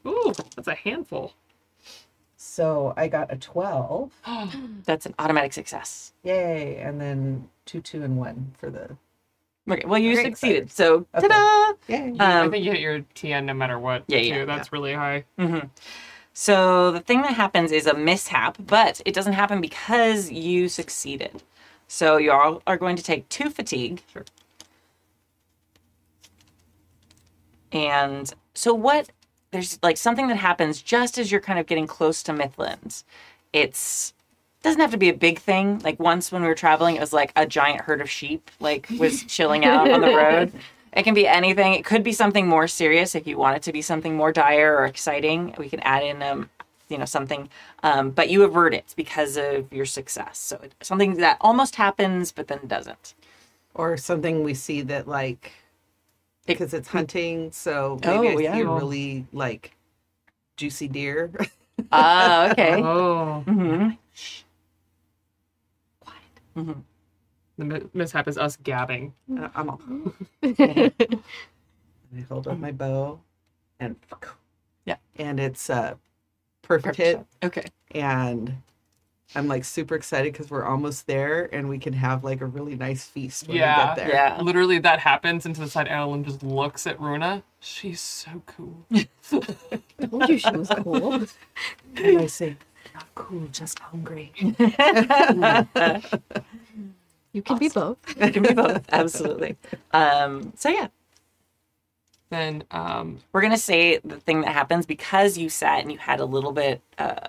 [0.08, 1.32] Ooh, that's a handful.
[2.50, 4.10] So I got a 12.
[4.84, 6.12] That's an automatic success.
[6.24, 6.78] Yay.
[6.78, 8.96] And then two, two, and one for the.
[9.70, 9.86] Okay.
[9.86, 10.26] Well, you Great.
[10.26, 10.72] succeeded.
[10.72, 11.28] So Okay.
[11.28, 11.72] ta-da!
[11.86, 12.16] Yay.
[12.18, 14.02] I Um, think you hit your TN no matter what.
[14.08, 14.24] Yeah, too.
[14.24, 15.24] yeah, That's really high.
[15.38, 15.68] Mm-hmm.
[16.32, 21.44] So the thing that happens is a mishap, but it doesn't happen because you succeeded.
[21.86, 24.02] So you all are going to take two fatigue.
[24.12, 24.24] Sure.
[27.70, 29.10] And so what
[29.50, 33.04] there's like something that happens just as you're kind of getting close to Mithlond.
[33.52, 34.14] It's
[34.62, 35.78] doesn't have to be a big thing.
[35.80, 38.88] Like once when we were traveling, it was like a giant herd of sheep like
[38.98, 40.52] was chilling out on the road.
[40.92, 41.74] It can be anything.
[41.74, 44.76] It could be something more serious if you want it to be something more dire
[44.76, 45.54] or exciting.
[45.58, 46.50] We can add in um
[46.90, 47.48] you know something
[47.82, 52.32] um, but you avert it because of your success so it, something that almost happens
[52.32, 53.14] but then doesn't
[53.74, 55.52] Or something we see that like
[56.52, 58.54] because it's hunting, so maybe Oh, I yeah.
[58.54, 59.76] see a really like
[60.56, 61.30] juicy deer.
[61.92, 63.40] ah okay Oh.
[66.54, 66.72] hmm
[67.58, 69.12] The mishap is us gabbing.
[69.28, 69.80] And I'm all,
[70.42, 70.92] and
[72.16, 73.20] I hold up my bow
[73.78, 73.96] and
[74.84, 74.96] Yeah.
[75.16, 75.94] and it's uh
[76.62, 78.54] perfect hit okay and
[79.34, 82.74] I'm like super excited because we're almost there and we can have like a really
[82.74, 83.78] nice feast when Yeah.
[83.78, 84.08] we get there.
[84.14, 87.42] yeah Literally, that happens, and to the side, Ellen just looks at Runa.
[87.60, 88.84] She's so cool.
[90.10, 91.12] Told you she was cool.
[91.96, 92.56] And I say,
[92.94, 94.32] not cool, just hungry.
[97.32, 97.98] You can be both.
[98.20, 99.56] You can be both absolutely
[99.92, 100.88] um so yeah
[102.30, 106.18] Then, um, we're gonna say the thing that happens because you sat and you had
[106.18, 107.28] a little bit uh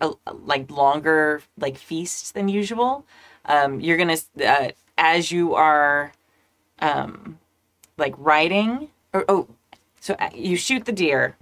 [0.00, 3.04] a, like longer like feast than usual.
[3.44, 6.12] Um you're gonna uh, as you are
[6.80, 7.38] um
[7.98, 9.48] like riding or oh
[10.02, 11.36] so uh, you shoot the deer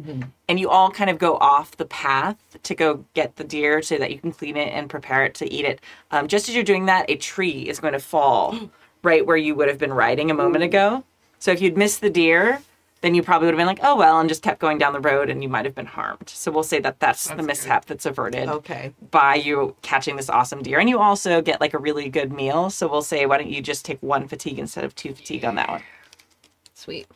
[0.46, 3.96] and you all kind of go off the path to go get the deer so
[3.96, 5.80] that you can clean it and prepare it to eat it.
[6.10, 8.70] Um, just as you're doing that a tree is going to fall
[9.02, 11.04] right where you would have been riding a moment ago.
[11.38, 12.60] So if you'd missed the deer
[13.02, 15.00] then you probably would have been like oh well and just kept going down the
[15.00, 17.46] road and you might have been harmed so we'll say that that's, the That's good.
[17.46, 18.92] mishap that's averted Okay.
[19.10, 22.70] by you catching this awesome deer and you also get like a really good meal
[22.70, 25.54] so we'll say why don't you just take one fatigue instead of two fatigue on
[25.56, 25.82] that one
[26.74, 27.06] Sweet.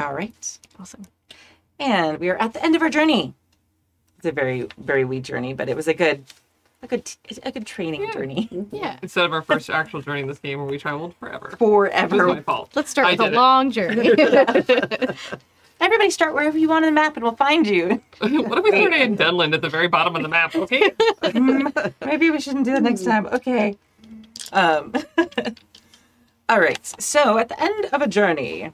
[0.00, 1.02] all right Awesome.
[1.80, 3.34] And we are at the end of our journey.
[4.18, 6.24] It's a very, very wee journey, but it was a good,
[6.82, 7.08] a good,
[7.44, 8.48] a good training journey.
[8.72, 8.98] Yeah.
[9.00, 11.54] instead of our first actual journey in this game where we traveled forever.
[11.56, 12.26] Forever.
[12.26, 12.72] my fault.
[12.74, 13.32] Let's start I with a it.
[13.34, 14.10] long journey.
[15.80, 18.02] Everybody start wherever you want on the map, and we'll find you.
[18.18, 20.54] what if we started in Dunland at the very bottom of the map?
[20.56, 20.90] Okay.
[22.04, 23.26] Maybe we shouldn't do that next time.
[23.26, 23.76] Okay.
[24.52, 24.92] Um.
[26.48, 26.84] all right.
[27.00, 28.72] So at the end of a journey,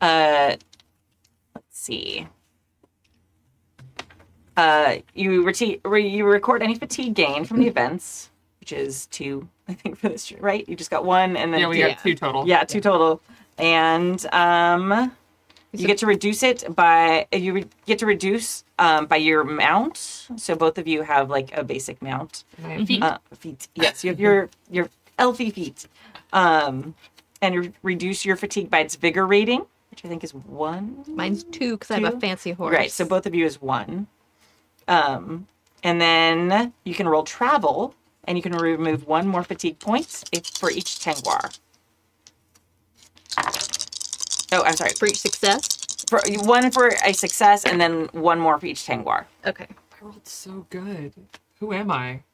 [0.00, 0.56] uh,
[1.54, 2.26] let's see.
[4.56, 9.48] Uh, you reti- re- you record any fatigue gain from the events, which is two,
[9.68, 10.68] I think, for this right.
[10.68, 11.88] You just got one, and then Yeah, we Yeah.
[11.90, 12.46] got two total.
[12.46, 13.20] yeah, two total.
[13.58, 15.12] And um
[15.74, 19.96] you get to reduce it by you re- get to reduce um by your mount.
[20.36, 22.44] So both of you have like a basic mount.
[22.62, 23.02] And I feet.
[23.02, 23.68] Uh, feet.
[23.74, 24.88] Yes, you have your your
[25.18, 25.86] elfy feet.
[26.32, 26.94] Um
[27.40, 31.04] and you reduce your fatigue by its vigor rating, which I think is 1.
[31.08, 32.74] Mine's two because I have a fancy horse.
[32.74, 34.06] Right, so both of you is 1.
[34.88, 35.46] Um
[35.82, 40.46] and then you can roll travel and you can remove one more fatigue point if,
[40.46, 41.58] for each Tengwar.
[44.52, 44.90] Oh, I'm sorry.
[44.98, 45.66] for each success.
[46.08, 49.24] For one for a success, and then one more for each Tengwar.
[49.46, 49.66] Okay.
[49.70, 51.12] I rolled so good.
[51.60, 52.20] Who am I?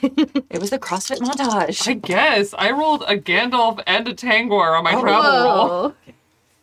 [0.00, 1.88] It was the CrossFit montage.
[1.88, 5.00] I guess I rolled a Gandalf and a Tangwar on my Oh.
[5.00, 5.68] travel roll.
[5.68, 5.94] Whoa.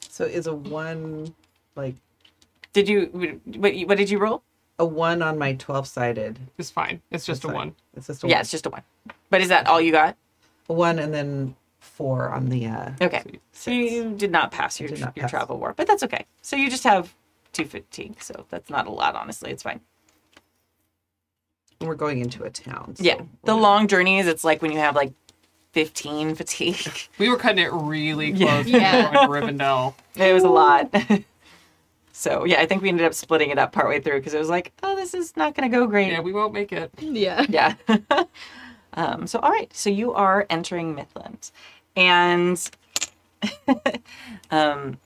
[0.10, 1.36] So is a one
[1.76, 1.96] like
[2.72, 3.08] Did you?
[3.58, 4.42] What, what did you roll?
[4.80, 6.40] A one on my twelve sided?
[6.58, 7.02] It's fine.
[7.12, 7.76] It's just a one.
[7.96, 8.42] It's just a Yeah, one.
[8.42, 8.82] it's just a one.
[9.30, 10.18] But is that all you got?
[10.68, 13.24] a one and then four on the uh Okay.
[13.52, 15.30] So you did not pass your did not your pass.
[15.32, 16.26] travel war, but that's okay.
[16.42, 17.14] So you just have
[17.54, 19.16] two fatigue, so that's not a lot.
[19.16, 19.80] Honestly, it's fine.
[21.80, 22.96] and we're going into a town.
[22.96, 24.28] so Yeah, the we'll- long journeys.
[24.28, 25.14] It's like when you have like
[25.74, 26.78] fifteen fatigue.
[27.20, 28.62] We were cutting it really Yeah.
[28.64, 29.10] close Yeah.
[29.10, 29.94] to going to Rivendell.
[30.16, 30.90] It was a lot.
[32.18, 34.48] so yeah, I think we ended up splitting it up partway through because it was
[34.48, 36.14] like, oh, this is not going to go great.
[36.14, 36.90] Yeah, we won't make it.
[36.98, 37.46] Yeah.
[37.50, 37.76] Yeah.
[38.94, 39.72] um, so, all right.
[39.76, 41.52] So you are entering Mithlond.
[41.98, 42.58] And
[44.50, 44.98] um,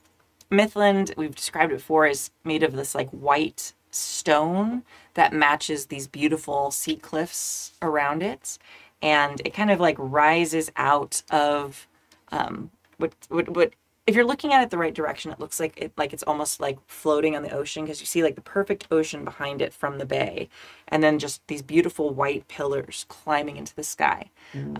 [0.52, 6.06] Mithlond, we've described it before, is made of this like white stone that matches these
[6.06, 8.56] beautiful sea cliffs around it.
[9.02, 11.88] And it kind of like rises out of
[12.30, 13.72] um, what, what, what,
[14.06, 16.60] if you're looking at it the right direction, it looks like it like it's almost
[16.60, 19.98] like floating on the ocean because you see like the perfect ocean behind it from
[19.98, 20.48] the bay,
[20.88, 24.30] and then just these beautiful white pillars climbing into the sky.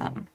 [0.00, 0.28] Um,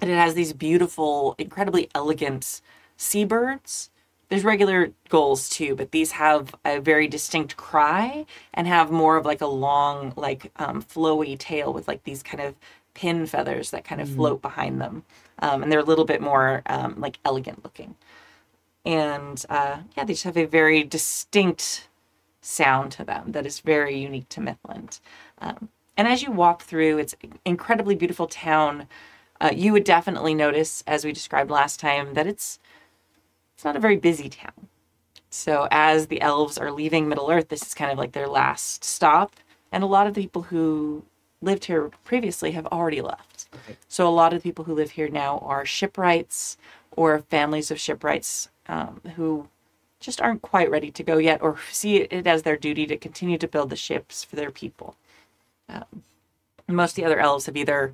[0.00, 2.62] And it has these beautiful, incredibly elegant
[2.96, 3.90] seabirds.
[4.28, 9.26] There's regular gulls too, but these have a very distinct cry and have more of
[9.26, 12.54] like a long, like um, flowy tail with like these kind of
[12.94, 15.04] pin feathers that kind of float behind them.
[15.40, 17.96] Um, and they're a little bit more um, like elegant looking.
[18.84, 21.88] And uh, yeah, they just have a very distinct
[22.40, 25.00] sound to them that is very unique to Mithlond.
[25.38, 28.88] Um, and as you walk through, it's an incredibly beautiful town.
[29.40, 32.58] Uh, you would definitely notice, as we described last time, that it's
[33.54, 34.68] it's not a very busy town.
[35.28, 38.82] So as the elves are leaving Middle Earth, this is kind of like their last
[38.82, 39.34] stop,
[39.70, 41.04] and a lot of the people who
[41.42, 43.48] lived here previously have already left.
[43.88, 46.56] So a lot of the people who live here now are shipwrights
[46.90, 49.48] or families of shipwrights um, who
[49.98, 53.36] just aren't quite ready to go yet or see it as their duty to continue
[53.36, 54.96] to build the ships for their people.
[55.68, 56.04] Um,
[56.66, 57.92] most of the other elves have either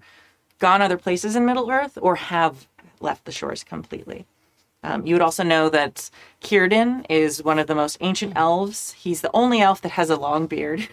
[0.58, 2.68] gone other places in Middle Earth or have
[3.00, 4.26] left the shores completely.
[4.82, 6.10] Um, you would also know that
[6.42, 8.92] Círdan is one of the most ancient elves.
[8.92, 10.86] He's the only elf that has a long beard.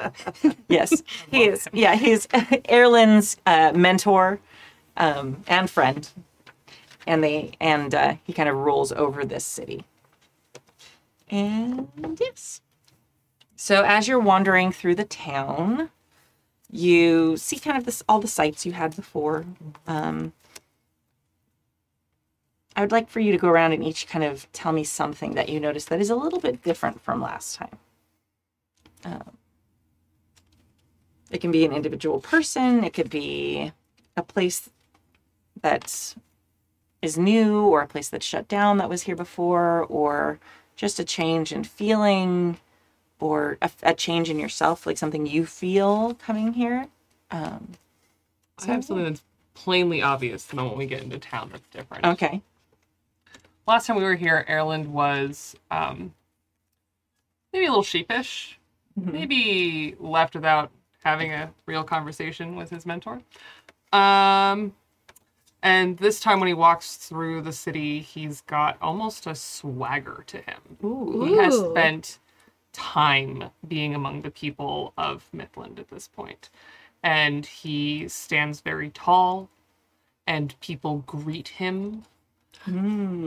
[0.68, 1.66] yes, he is.
[1.72, 2.26] Yeah, he's
[2.68, 4.38] Erland's uh, mentor
[4.96, 6.08] um, and friend,
[7.06, 9.84] and they and uh, he kind of rules over this city.
[11.30, 11.88] And
[12.20, 12.60] yes,
[13.56, 15.90] so as you're wandering through the town,
[16.70, 19.44] you see kind of this all the sights you had before.
[19.86, 20.32] Um,
[22.76, 25.34] I would like for you to go around and each kind of tell me something
[25.34, 27.78] that you noticed that is a little bit different from last time.
[29.04, 29.38] Um,
[31.30, 33.72] it can be an individual person, it could be
[34.16, 34.70] a place
[35.62, 36.14] that
[37.04, 40.38] is new, or a place that's shut down that was here before, or
[40.76, 42.58] just a change in feeling,
[43.20, 46.88] or a, a change in yourself, like something you feel coming here.
[47.30, 47.72] Um,
[48.58, 49.22] I have something that's
[49.54, 52.04] plainly obvious the moment we get into town that's different.
[52.04, 52.42] okay.
[53.66, 56.12] Last time we were here, Erland was um,
[57.52, 58.58] maybe a little sheepish,
[58.94, 60.70] maybe left without
[61.02, 63.22] having a real conversation with his mentor.
[63.92, 64.74] Um,
[65.64, 70.38] and this time, when he walks through the city, he's got almost a swagger to
[70.38, 70.78] him.
[71.24, 72.20] He has spent
[72.72, 76.50] time being among the people of Mithlond at this point.
[77.02, 79.50] And he stands very tall,
[80.26, 82.04] and people greet him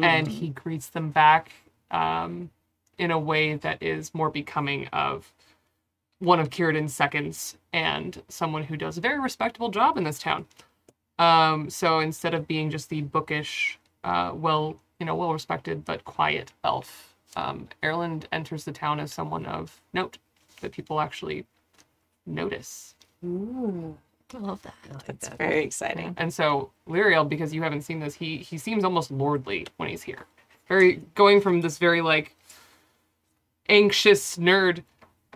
[0.04, 1.54] and he greets them back
[1.92, 2.52] um,
[2.98, 5.34] in a way that is more becoming of
[6.20, 10.48] one of Círdan's seconds and someone who does a very respectable job in this town.
[11.20, 16.06] Um, so instead of being just the bookish, uh, well, you know, well respected but
[16.06, 20.18] quiet elf, um, Erland enters the town as someone of note
[20.62, 21.46] that people actually
[22.26, 22.96] notice.
[23.26, 23.98] Ooh,
[24.34, 24.74] I love that.
[25.06, 26.14] That's very exciting.
[26.18, 30.04] And so Lyriel, because you haven't seen this, he he seems almost lordly when he's
[30.04, 30.26] here.
[30.68, 32.36] Very going from this very like
[33.70, 34.84] anxious nerd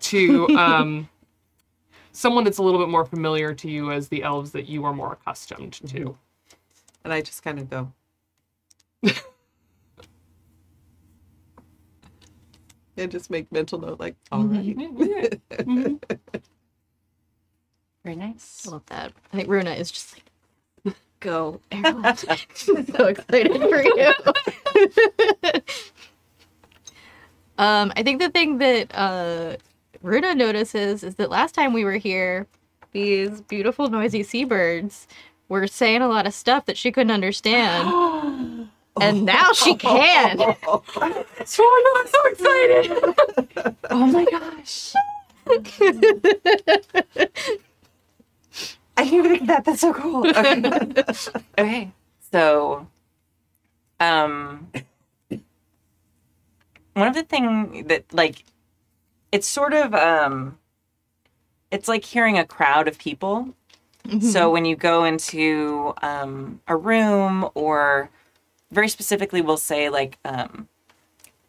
[0.02, 1.10] to um
[2.12, 4.94] someone that's a little bit more familiar to you as the elves that you are
[4.94, 6.18] more accustomed to.
[7.04, 7.92] And I just kind of go.
[12.98, 15.40] and just make mental note like, all right.
[18.04, 18.68] Very nice.
[18.68, 19.14] I love that.
[19.32, 22.18] I think Runa is just like, go, Erland.
[22.54, 24.14] so excited for you.
[27.58, 29.56] um, I think the thing that uh,
[30.02, 32.48] Runa notices is that last time we were here,
[32.92, 35.08] these beautiful, noisy seabirds
[35.48, 38.70] were saying a lot of stuff that she couldn't understand.
[39.02, 40.40] and now she can.
[40.66, 43.16] Oh my god, I'm so excited!
[43.90, 44.94] oh my gosh.
[48.98, 49.66] I didn't even think that.
[49.66, 50.26] That's so cool.
[50.36, 51.04] Okay.
[51.58, 51.92] okay.
[52.32, 52.88] So,
[54.00, 54.72] um,
[56.94, 58.44] one of the thing that like,
[59.32, 60.58] it's sort of um,
[61.72, 63.56] it's like hearing a crowd of people.
[64.20, 68.10] So when you go into um, a room, or
[68.72, 70.68] very specifically, we'll say like um,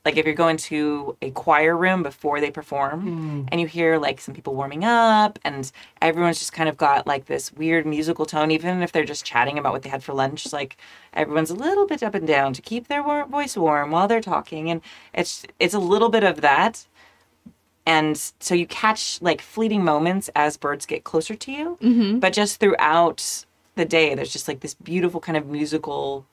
[0.05, 4.21] like if you're going to a choir room before they perform and you hear like
[4.21, 8.51] some people warming up and everyone's just kind of got like this weird musical tone
[8.51, 10.77] even if they're just chatting about what they had for lunch like
[11.15, 14.71] everyone's a little bit up and down to keep their voice warm while they're talking.
[14.71, 14.81] And
[15.15, 16.87] it's it's a little bit of that
[17.87, 22.61] and so you catch like fleeting moments as birds get closer to you but just
[22.61, 26.25] throughout the day there's just like this beautiful kind of musical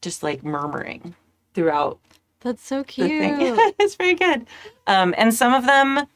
[0.00, 1.14] just like murmuring
[1.54, 1.98] throughout
[2.40, 3.08] That's so cute.
[3.08, 3.36] thing.
[3.78, 4.46] it's very good.
[4.86, 6.06] Um, and some of them,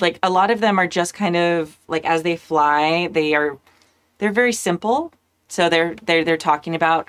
[0.00, 3.58] like a lot of them, are just kind of like as they fly, they are
[4.18, 5.12] they're very simple.
[5.48, 7.08] so they're they're they're talking about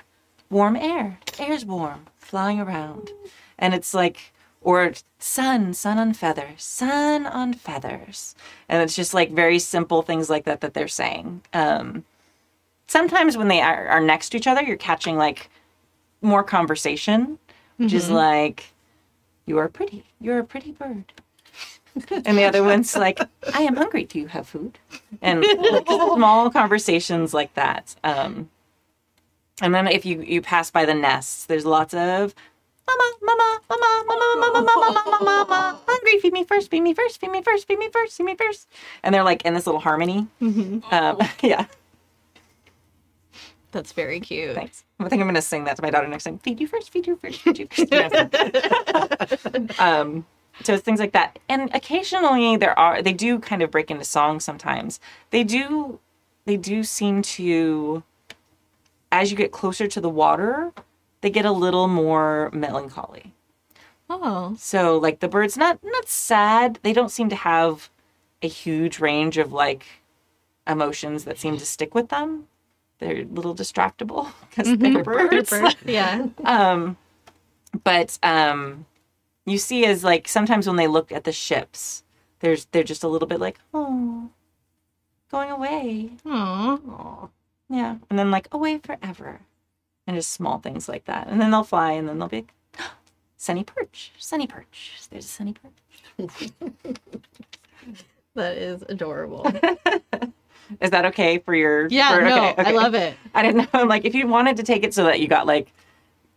[0.50, 1.18] warm air.
[1.38, 3.10] Air's warm, flying around,
[3.58, 4.31] and it's like
[4.62, 8.34] or sun, sun on feathers, sun on feathers,
[8.68, 11.42] and it's just like very simple things like that that they're saying.
[11.52, 12.04] Um,
[12.86, 15.50] sometimes when they are, are next to each other, you're catching like
[16.20, 17.38] more conversation,
[17.76, 18.72] which is like,
[19.46, 20.04] "You are pretty.
[20.20, 21.12] You're a pretty bird."
[22.10, 23.20] and the other one's like,
[23.54, 24.04] "I am hungry.
[24.04, 24.78] Do you have food?"
[25.20, 27.94] And like, small conversations like that.
[28.04, 28.50] Um,
[29.60, 32.34] and then if you you pass by the nests, there's lots of
[32.86, 36.20] Mama, mama, mama, mama, mama, mama, mama, mama, hungry.
[36.20, 36.70] Feed me first.
[36.70, 37.20] Feed me first.
[37.20, 37.66] Feed me first.
[37.66, 38.16] Feed me first.
[38.16, 38.68] Feed me first.
[39.02, 40.26] And they're like in this little harmony.
[40.40, 40.94] Mm-hmm.
[40.94, 41.34] Um, oh.
[41.42, 41.66] yeah.
[43.70, 44.54] That's very cute.
[44.54, 44.84] Thanks.
[45.00, 46.38] I think I'm going to sing that to my daughter next time.
[46.38, 46.90] Feed you first.
[46.90, 47.40] Feed you first.
[47.40, 47.86] Feed you first.
[49.80, 50.26] um,
[50.62, 51.38] so it's things like that.
[51.48, 55.00] And occasionally there are they do kind of break into song sometimes.
[55.30, 55.98] They do
[56.44, 58.02] they do seem to
[59.10, 60.72] as you get closer to the water,
[61.22, 63.32] they get a little more melancholy.
[64.10, 66.78] Oh, so like the birds not not sad.
[66.82, 67.88] They don't seem to have
[68.42, 69.86] a huge range of like
[70.66, 72.48] emotions that seem to stick with them.
[72.98, 75.50] They're a little distractible because they're birds.
[75.50, 75.76] Bird.
[75.86, 76.26] yeah.
[76.44, 76.98] um
[77.84, 78.84] but um
[79.46, 82.04] you see as like sometimes when they look at the ships
[82.40, 84.28] there's they're just a little bit like oh
[85.30, 86.10] going away.
[86.26, 87.28] Aw.
[87.70, 87.96] yeah.
[88.10, 89.40] And then like away forever
[90.06, 92.52] and just small things like that and then they'll fly and then they'll be like,
[93.36, 96.50] sunny perch sunny perch there's a sunny perch
[98.34, 99.46] That is adorable.
[100.80, 103.14] is that okay for your Yeah, for- no, okay, I love it.
[103.34, 105.46] i didn't know I'm like if you wanted to take it so that you got
[105.46, 105.70] like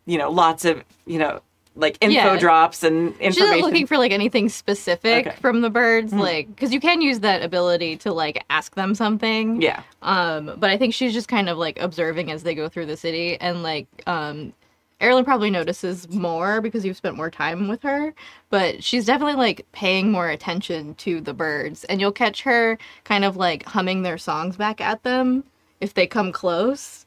[0.05, 1.39] you know lots of you know
[1.75, 2.37] like info Yeah.
[2.37, 5.35] drops and information She's not looking for like anything specific Okay.
[5.41, 6.19] from the birds, Mhm.
[6.19, 9.61] like because you can use that ability to like ask them something.
[9.61, 12.85] yeah Um, but I think she's just kind of like observing as they go through
[12.85, 14.53] the city, and like um,
[15.01, 18.13] Erland probably notices more because you've spent more time with her.
[18.49, 23.25] But she's definitely like paying more attention to the birds, and you'll catch her kind
[23.25, 25.43] of like humming their songs back at them
[25.81, 27.04] if they come close.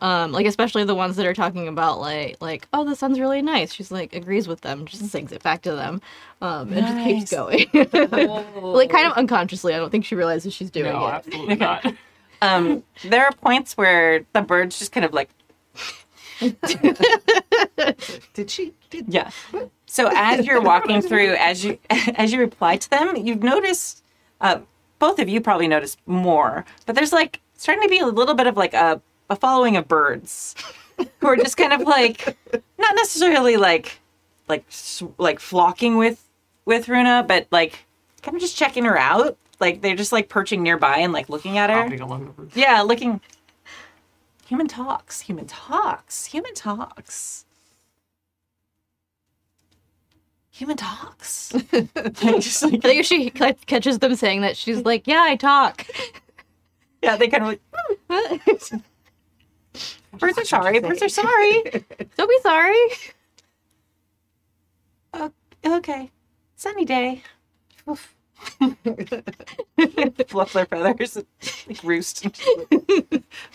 [0.00, 3.42] Um, like especially the ones that are talking about like like oh the sun's really
[3.42, 3.72] nice.
[3.72, 6.00] She's like agrees with them, just sings it back to them,
[6.40, 7.66] um, and just keeps going.
[8.62, 9.74] like kind of unconsciously.
[9.74, 11.10] I don't think she realizes she's doing No, it.
[11.10, 11.94] absolutely not.
[12.42, 15.28] Um, there are points where the birds just kind of like,
[18.34, 18.72] Did she?
[18.88, 19.30] Did yeah.
[19.86, 24.02] So as you're walking through, as you as you reply to them, you've noticed,
[24.40, 24.60] uh,
[24.98, 28.46] both of you probably noticed more, but there's like starting to be a little bit
[28.46, 30.54] of like a, a following of birds
[31.20, 32.36] who are just kind of like
[32.78, 34.00] not necessarily like
[34.48, 34.64] like
[35.18, 36.22] like flocking with
[36.66, 37.84] with Runa, but like
[38.22, 39.38] kind of just checking her out.
[39.60, 41.94] Like they're just like perching nearby and like looking at her.
[42.02, 42.56] Along the roof.
[42.56, 43.20] Yeah, looking.
[44.46, 45.20] Human talks.
[45.20, 46.24] Human talks.
[46.26, 47.44] Human talks.
[50.50, 51.50] Human talks.
[52.12, 55.86] Just like- I think she catches them saying that, she's like, "Yeah, I talk."
[57.02, 57.58] yeah, they kind of
[58.10, 58.72] like.
[60.18, 60.80] Birds are sorry.
[60.80, 61.62] Birds are sorry.
[62.16, 62.78] Don't be sorry.
[65.14, 65.32] Oh,
[65.64, 66.10] okay.
[66.56, 67.22] Sunny day.
[67.88, 68.14] Oof.
[70.28, 71.26] Fluff their feathers, and,
[71.68, 72.24] like roost.
[72.24, 72.30] a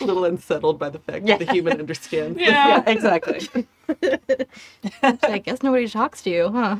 [0.00, 2.38] little unsettled by the fact that the human understands.
[2.40, 3.48] yeah, exactly.
[5.02, 6.76] I guess nobody talks to you, huh?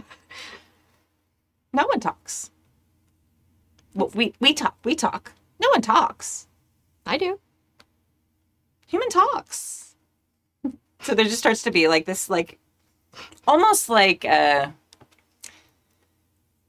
[1.72, 2.50] No one talks.
[3.94, 4.76] Well, we we talk.
[4.84, 5.32] We talk.
[5.60, 6.46] No one talks.
[7.04, 7.40] I do.
[8.86, 9.94] Human talks.
[11.00, 12.58] So there just starts to be like this, like
[13.46, 14.68] almost like uh,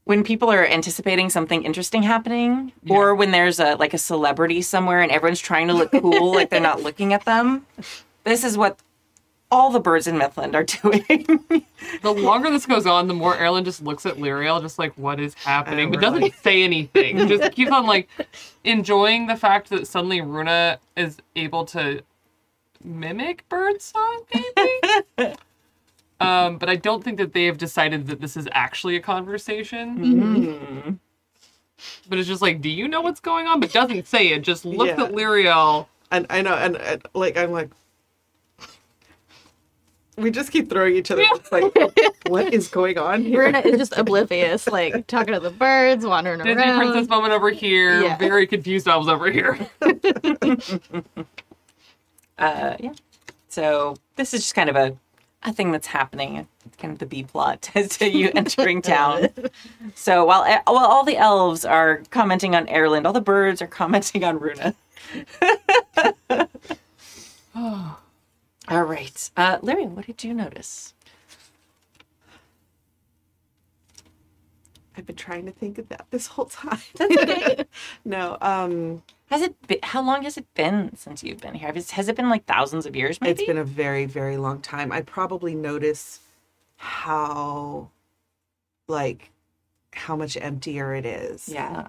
[0.03, 5.01] when people are anticipating something interesting happening, or when there's a like a celebrity somewhere
[5.01, 7.65] and everyone's trying to look cool, like they're not looking at them.
[8.23, 8.79] This is what
[9.49, 11.63] all the birds in Mithlond are doing.
[12.01, 15.19] The longer this goes on, the more Erland just looks at Lyriel, just like, what
[15.19, 15.89] is happening?
[15.91, 17.27] But doesn't say anything.
[17.27, 18.09] Just keeps on like
[18.63, 22.01] enjoying the fact that suddenly Runa is able to
[22.87, 25.35] mimic birdsong, maybe.
[26.19, 29.97] um, but I don't think that they have decided that this is actually a conversation.
[29.97, 30.93] Mm-hmm.
[32.09, 33.59] But it's just like, do you know what's going on?
[33.59, 34.39] But doesn't say it.
[34.39, 35.05] Just looks Yeah.
[35.05, 35.87] at Lyriel.
[36.11, 37.69] And I know, and, and like I'm like,
[40.17, 41.21] we just keep throwing each other.
[41.23, 41.71] It's like,
[42.27, 43.41] what is going on here?
[43.41, 46.79] Runa is just oblivious, like talking to the birds, wandering Disney around.
[46.79, 48.01] princess moment over here.
[48.01, 48.17] Yeah.
[48.17, 48.87] Very confused.
[48.87, 49.59] I was over here.
[52.39, 52.93] uh, yeah.
[53.49, 54.97] So this is just kind of a
[55.43, 59.29] a thing that's happening, It's kind of the B plot as to you entering town.
[59.95, 63.67] So while e, while all the elves are commenting on Erland, all the birds are
[63.81, 64.75] commenting on Runa.
[68.69, 69.31] All right.
[69.37, 70.93] Uh, Larry, what did you notice?
[74.97, 76.79] I've been trying to think of that this whole time.
[76.95, 77.65] That's okay.
[78.05, 81.71] no, um, has it been, how long has it been since you've been here?
[81.71, 83.43] Has it- has it been like thousands of years maybe?
[83.43, 84.91] it's been a very, very long time.
[84.91, 86.21] I probably notice
[86.77, 87.89] how,
[88.87, 89.31] like,
[89.93, 91.49] how much emptier it is.
[91.49, 91.87] yeah.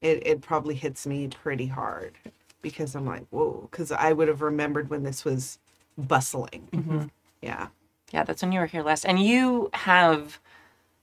[0.00, 2.12] It it probably hits me pretty hard
[2.60, 5.58] because I'm like, whoa, because I would have remembered when this was
[5.96, 6.68] bustling.
[6.72, 7.10] Mhm.
[7.40, 7.68] Yeah.
[8.12, 9.06] Yeah, that's when you were here last.
[9.06, 10.40] And you have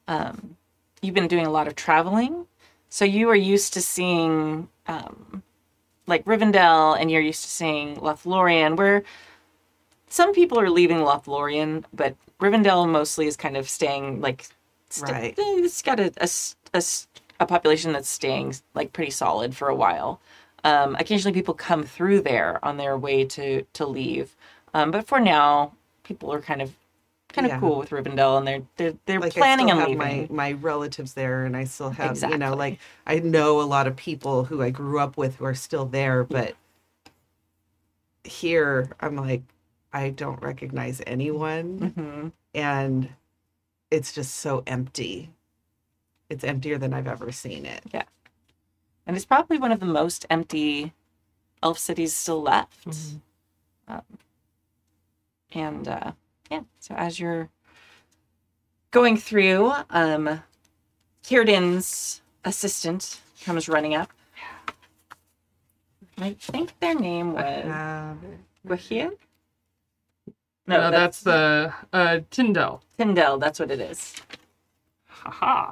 [0.08, 0.56] um
[1.02, 2.46] you've been doing a lot of traveling.
[2.90, 5.44] So you are used to seeing um
[6.08, 9.04] like Rivendell and you're used to seeing Lothlorien where
[10.10, 14.48] some people are leaving Lothlorien, but Rivendell mostly is kind of staying like
[14.90, 15.34] st- Right.
[15.38, 16.12] it's got a
[16.74, 16.82] a
[17.40, 20.20] a population that's staying like pretty solid for a while.
[20.64, 24.36] Um, occasionally people come through there on their way to to leave.
[24.74, 25.74] Um, but for now,
[26.04, 26.76] people are kind of
[27.34, 27.60] kind of Yeah.
[27.60, 30.28] cool with Rivendell, and they're they're they're like planning I still on have leaving.
[30.32, 33.88] my my relatives there, and I still have you know like I know a lot
[33.88, 36.56] of people who I grew up with who are still there, but
[38.24, 39.44] here I'm like
[39.94, 43.10] I don't recognize anyone, hmm and
[43.92, 45.32] it's just so empty.
[46.30, 47.84] It's emptier than I've ever seen it.
[47.94, 48.04] Yeah,
[49.08, 50.94] and it's probably one of the most empty
[51.64, 52.88] elf cities still left.
[52.88, 53.18] Mm-hmm.
[53.94, 54.02] Um,
[55.54, 56.12] and uh,
[56.52, 57.50] yeah, so as you're
[58.92, 60.44] going through, um,
[61.24, 64.12] Círdan's assistant comes running up.
[66.18, 68.14] I think their name was Uh,
[68.68, 69.12] Gwaihir?
[70.68, 72.84] No, that's, the uh, Tyndall.
[72.98, 73.38] Tyndall.
[73.40, 74.16] That's what it is.
[75.08, 75.72] Haha.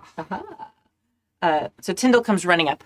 [1.41, 2.83] Uh, so Tyndall comes running up,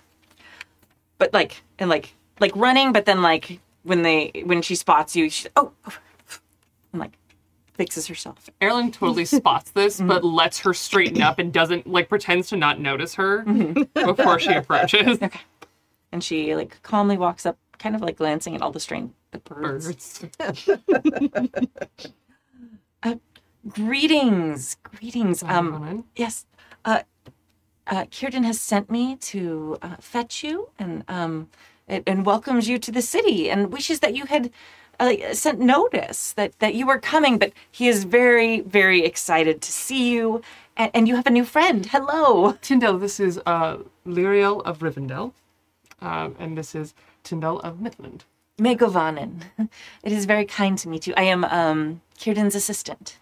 [1.17, 5.27] but like and like like running, but then like when they when she spots you,
[5.29, 5.71] she oh,
[6.91, 7.13] and like
[7.73, 8.49] fixes herself.
[8.61, 12.79] Erland totally spots this, but lets her straighten up and doesn't like pretends to not
[12.79, 13.43] notice her
[13.93, 15.19] before she approaches.
[16.11, 19.39] And she like calmly walks up, kind of like glancing at all the strange the
[19.39, 20.19] birds.
[20.37, 20.77] Birds.
[23.69, 25.41] Greetings, greetings.
[25.41, 26.45] Um, yes,
[26.83, 27.03] uh,
[27.87, 31.49] uh, Círdan has sent me to uh, fetch you and um,
[31.87, 34.51] and welcomes you to the city and wishes that you had
[34.99, 37.37] uh, sent notice that that you were coming.
[37.37, 40.41] But he is very, very excited to see you,
[40.77, 41.85] and, and you have a new friend.
[41.85, 42.53] Hello.
[42.61, 45.33] Tyndall, this is uh, Lyriel of Rivendell,
[46.01, 48.21] um, and this is Tyndall of Mithlond.
[48.59, 49.43] Megovanen.
[50.03, 51.13] It is very kind to meet you.
[51.17, 53.17] I am um, Círdan's assistant.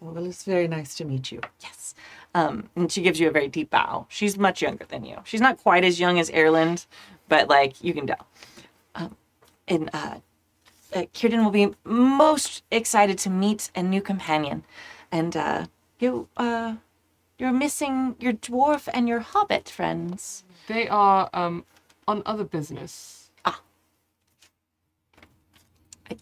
[0.00, 1.40] well, it's very nice to meet you.
[1.60, 1.94] Yes.
[2.34, 4.06] Um, and she gives you a very deep bow.
[4.08, 5.16] She's much younger than you.
[5.24, 6.86] She's not quite as young as Erland,
[7.28, 8.26] but like you can tell.
[8.94, 9.16] Um,
[9.66, 10.16] and uh,
[10.96, 14.64] uh, Círdan will be most excited to meet a new companion.
[15.12, 15.66] And uh,
[16.00, 16.76] you, uh,
[17.38, 20.44] you're missing your dwarf and your hobbit friends.
[20.66, 21.64] They are um,
[22.08, 23.30] on other business.
[23.44, 23.60] Ah.
[26.10, 26.16] I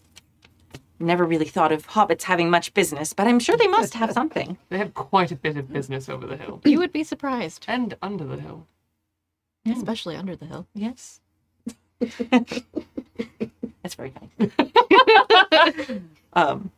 [0.99, 4.57] never really thought of hobbits having much business, but I'm sure they must have something.
[4.69, 7.95] They have quite a bit of business over the hill You would be surprised, and
[8.01, 8.67] under the hill.
[9.65, 10.67] especially under the hill.
[10.73, 11.21] Yes.
[13.85, 16.01] That's very kind.
[16.33, 16.71] um,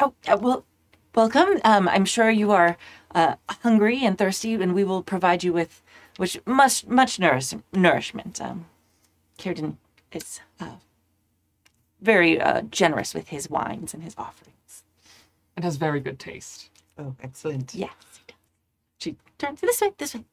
[0.00, 0.66] oh, uh, well,
[1.14, 1.48] welcome.
[1.64, 2.76] Um, I'm sure you are
[3.14, 5.82] uh, hungry and thirsty, and we will provide you with
[6.18, 8.38] which much much nourish, nourishment.
[8.38, 8.66] Um,
[9.38, 9.76] Círdan
[10.12, 10.76] is uh,
[12.02, 14.82] very uh, generous with his wines and his offerings.
[15.56, 16.68] It has very good taste.
[16.98, 17.74] Oh, excellent.
[17.74, 17.92] Yes.
[18.18, 18.36] he does.
[18.98, 20.24] She turns this way, this way.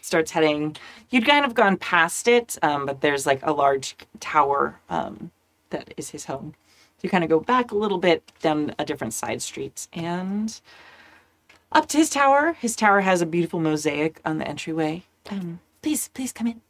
[0.00, 0.76] Starts heading.
[1.10, 5.30] You'd kind of gone past it, um, but there's like a large tower um,
[5.70, 6.54] that is his home.
[7.02, 10.60] You kind of go back a little bit down a different side street and
[11.72, 12.54] up to his tower.
[12.60, 15.04] His tower has a beautiful mosaic on the entryway.
[15.30, 16.60] Um, please, please come in.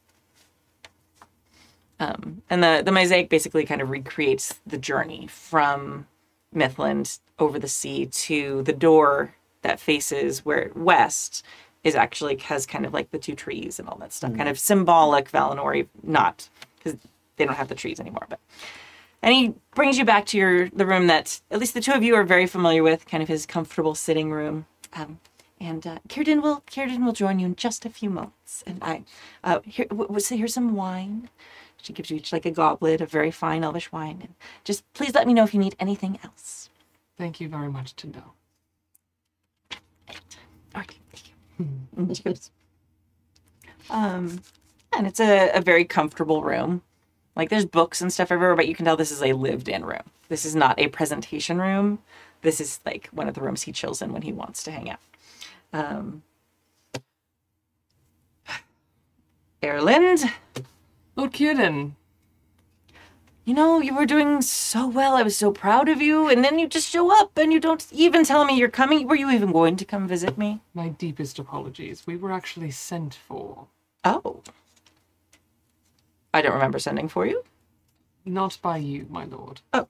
[1.98, 6.06] Um, and the, the mosaic basically kind of recreates the journey from
[6.54, 11.44] Mithlond over the sea to the door that faces where west
[11.84, 14.58] is actually has kind of like the two trees and all that stuff, kind of
[14.58, 16.98] symbolic Valinori, not because
[17.36, 18.26] they don't have the trees anymore.
[18.28, 18.40] But
[19.22, 22.02] and he brings you back to your the room that at least the two of
[22.02, 24.66] you are very familiar with, kind of his comfortable sitting room.
[24.94, 25.20] Um,
[25.60, 28.62] and uh, Círdan will Círdan will join you in just a few moments.
[28.66, 29.04] And I
[29.44, 31.30] uh, here w- w- so here's some wine.
[31.82, 34.18] She gives you each like a goblet of very fine elvish wine.
[34.22, 36.68] And just please let me know if you need anything else.
[37.18, 38.34] Thank you very much, Tyndall.
[40.76, 41.29] Okay, thank
[43.90, 44.40] um,
[44.96, 46.82] and it's a, a very comfortable room.
[47.36, 50.02] Like there's books and stuff everywhere, but you can tell this is a lived-in room.
[50.28, 52.00] This is not a presentation room.
[52.42, 54.90] This is like one of the rooms he chills in when he wants to hang
[54.90, 55.00] out.
[55.72, 56.22] Um,
[59.62, 60.30] Erland,
[61.16, 61.92] Lord Círdan,
[63.44, 65.16] you know, you were doing so well.
[65.16, 66.28] I was so proud of you.
[66.28, 69.06] And then you just show up and you don't even tell me you're coming.
[69.08, 70.60] Were you even going to come visit me?
[70.74, 72.06] my deepest apologies.
[72.06, 73.66] We were actually sent for.
[74.04, 74.42] Oh.
[76.32, 77.42] I don't remember sending for you.
[78.24, 79.62] Not by you, my lord.
[79.72, 79.88] Oh.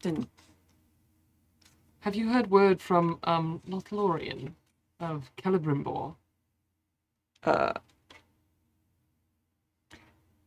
[0.00, 0.28] Didn't.
[2.00, 4.52] Have you heard word from um Lothlorien
[5.00, 6.14] of Celebrimbor?
[7.44, 7.72] Uh.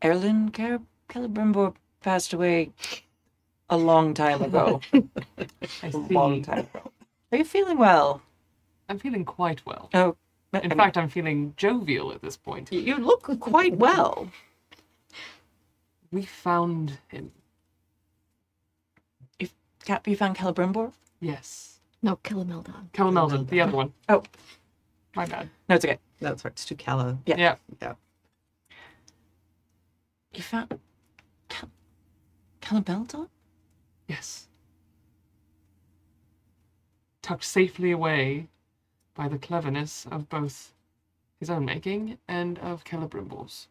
[0.02, 2.72] Erland Car- Celebrimbor passed away
[3.70, 4.82] a long time ago.
[4.94, 5.08] I
[5.84, 6.00] a see.
[6.10, 6.92] long time ago.
[7.32, 8.22] Are you feeling well?
[8.88, 9.90] I'm feeling quite well.
[9.94, 10.16] Oh.
[10.52, 12.72] I In mean, fact, I'm feeling jovial at this point.
[12.72, 14.32] you look quite well.
[16.12, 17.32] We found him.
[19.38, 19.54] If
[19.86, 20.92] Cap, you found Celebrimbor?
[21.22, 21.80] Yes.
[22.02, 22.92] No, Killameldon.
[22.94, 23.94] Calameldon, the other one.
[24.08, 24.24] Oh.
[25.16, 25.50] My bad.
[25.68, 26.00] No, it's okay.
[26.20, 27.20] No, sorry, it's too Calla.
[27.28, 27.36] Yeah.
[27.38, 27.56] Yeah.
[27.80, 27.94] Yeah.
[30.34, 30.80] You found Cal-
[32.70, 33.28] Celebeldon?
[34.08, 34.48] Yes.
[37.24, 38.48] Tucked safely away
[39.16, 40.74] by the cleverness of both
[41.40, 43.68] his own making and of Celebrimbor's.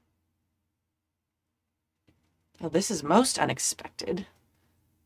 [2.61, 4.27] Well, this is most unexpected.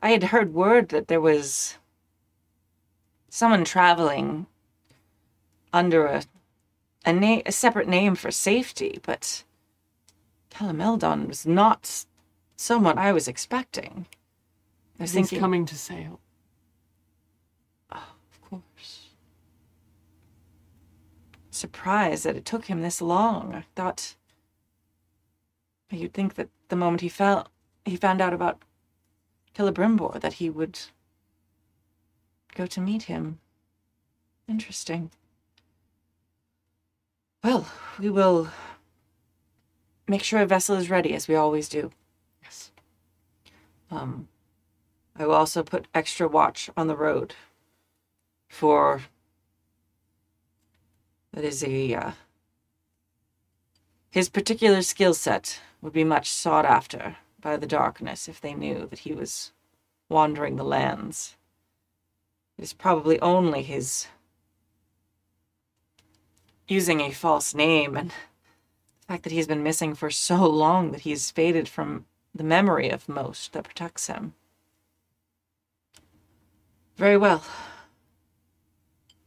[0.01, 1.77] I had heard word that there was
[3.29, 4.47] someone traveling
[5.73, 6.23] under a
[7.05, 9.43] a, na- a separate name for safety, but
[10.51, 12.07] Calameldon was not s-
[12.63, 14.07] someone I was expecting.
[14.99, 16.21] I was He's thinking, coming to sail.
[17.91, 19.09] Oh, of course.
[21.51, 23.55] Surprised that it took him this long.
[23.55, 24.15] I thought
[25.91, 27.49] you'd think that the moment he felt
[27.85, 28.63] he found out about
[29.55, 30.79] Celebrimbor that he would
[32.55, 33.41] go to meet him.
[34.49, 35.11] Interesting.
[37.43, 37.67] Well,
[37.99, 38.49] we will
[40.07, 41.91] make sure a vessel is ready as we always do.
[43.93, 44.29] Um,
[45.17, 47.35] I will also put extra watch on the road
[48.49, 49.03] for
[51.33, 52.13] that is a uh,
[54.11, 58.87] his particular skill set would be much sought after by the darkness if they knew
[58.87, 59.53] that he was
[60.09, 61.37] wandering the lands.
[62.57, 64.07] It is probably only his
[66.67, 71.03] using a false name and the fact that he's been missing for so long that
[71.03, 74.35] he's faded from the memory of most that protects him.
[76.97, 77.45] Very well.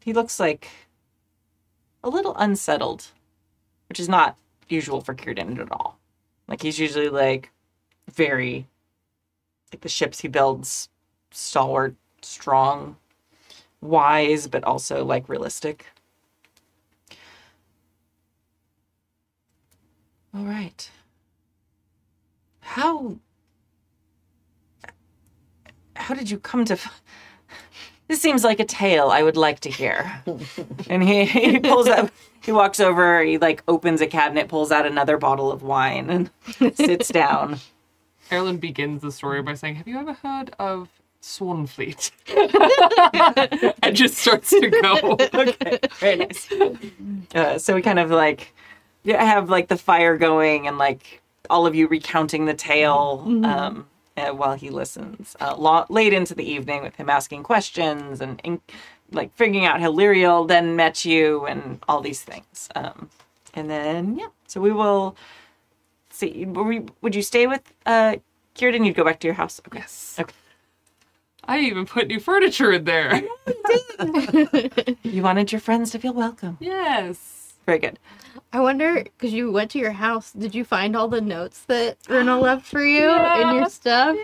[0.03, 0.69] He looks like
[2.03, 3.07] a little unsettled,
[3.89, 4.37] which is not
[4.69, 5.99] usual for Círdan at all.
[6.47, 7.51] Like he's usually like
[8.11, 8.67] very
[9.73, 10.89] like the ships he builds
[11.31, 12.97] stalwart, strong,
[13.81, 15.85] wise, but also like realistic.
[20.33, 20.89] All right.
[22.65, 23.17] How
[25.95, 27.01] how did you come to f-
[28.07, 30.21] this seems like a tale I would like to hear.
[30.89, 32.11] and he, he pulls up,
[32.43, 36.75] he walks over, he like opens a cabinet, pulls out another bottle of wine, and
[36.75, 37.59] sits down.
[38.31, 40.89] Erland begins the story by saying, Have you ever heard of
[41.21, 42.11] Swanfleet?
[43.83, 45.17] and just starts to go.
[45.33, 46.51] okay, very nice.
[47.33, 48.53] Uh, so we kind of like
[49.03, 50.77] yeah, have like the fire going and
[51.49, 53.87] all of you recounting the tale um,
[54.17, 55.35] uh, while he listens.
[55.39, 58.61] Uh, lo- late into the evening with him asking questions and, and
[59.11, 62.69] like figuring out how Lyriel then met you and all these things.
[62.75, 63.09] Um,
[63.53, 65.15] and then yeah, so we will
[66.09, 66.45] see.
[66.45, 68.15] Were we, would you stay with uh,
[68.55, 68.85] Círdan?
[68.85, 69.61] You'd go back to your house.
[69.67, 69.79] Okay.
[69.79, 70.17] Yes.
[70.19, 70.33] Okay.
[71.47, 73.21] I even put new furniture in there.
[75.03, 76.57] You wanted your friends to feel welcome.
[76.59, 77.34] yes.
[77.65, 77.99] Very good.
[78.53, 81.97] I wonder, because you went to your house, did you find all the notes that
[82.07, 84.15] Runa left for you in your stuff?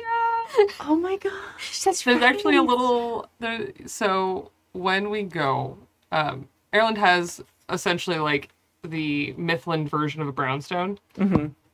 [0.82, 3.28] Oh my gosh, that's There's actually a little.
[3.40, 5.78] There, so when we go,
[6.12, 8.50] um, Erland has essentially like
[8.84, 10.98] the Mithlond version of a brownstone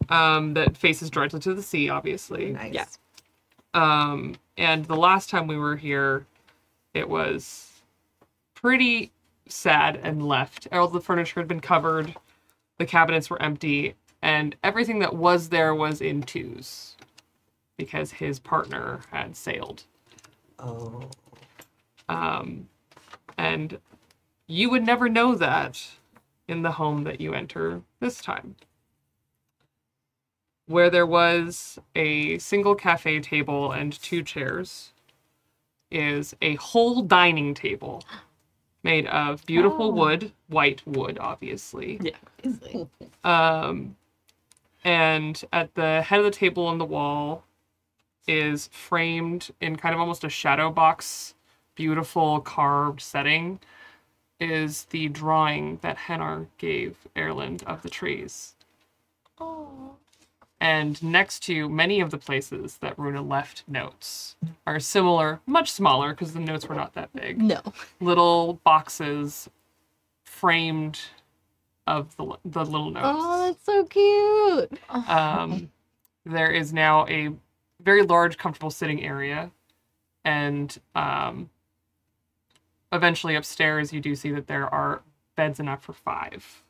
[0.09, 2.51] um, that faces directly to the sea, obviously.
[2.51, 2.73] Nice.
[2.73, 2.85] Yeah.
[3.73, 6.25] Um, and the last time we were here,
[6.93, 7.81] it was
[8.55, 9.11] pretty
[9.49, 10.67] sad and left.
[10.71, 12.15] All the furniture had been covered,
[12.79, 16.97] the cabinets were empty, and everything that was there was in twos
[17.77, 19.83] because his partner had sailed.
[20.59, 21.09] Oh.
[22.09, 22.69] Um,
[23.37, 23.79] and
[24.47, 25.85] you would never know that
[26.47, 28.55] in the home that you enter this time.
[30.67, 34.93] where there was a single cafe table and two chairs
[35.91, 38.03] is a whole dining table
[38.87, 41.99] made of beautiful wood, white wood, obviously.
[42.01, 42.85] Yeah.
[43.21, 43.97] Um,
[44.85, 47.43] and at the head of the table on the wall
[48.29, 51.33] is framed in kind of almost a shadow box,
[51.75, 53.59] beautiful carved setting,
[54.39, 58.55] is the drawing that Hennar gave Erland of the trees.
[60.59, 64.35] And next to many of the places that Runa left notes
[64.65, 67.61] are similar, much smaller because the notes were not that big No.
[67.99, 69.49] little boxes
[70.23, 70.99] framed
[71.85, 73.05] of the, the little notes.
[73.07, 74.79] Oh, that's so cute.
[75.07, 75.71] Um,
[76.25, 77.29] there is now a
[77.81, 79.51] very large, comfortable sitting area,
[80.25, 81.49] and um,
[82.91, 85.01] eventually upstairs you do see that there are
[85.35, 86.63] beds enough for five.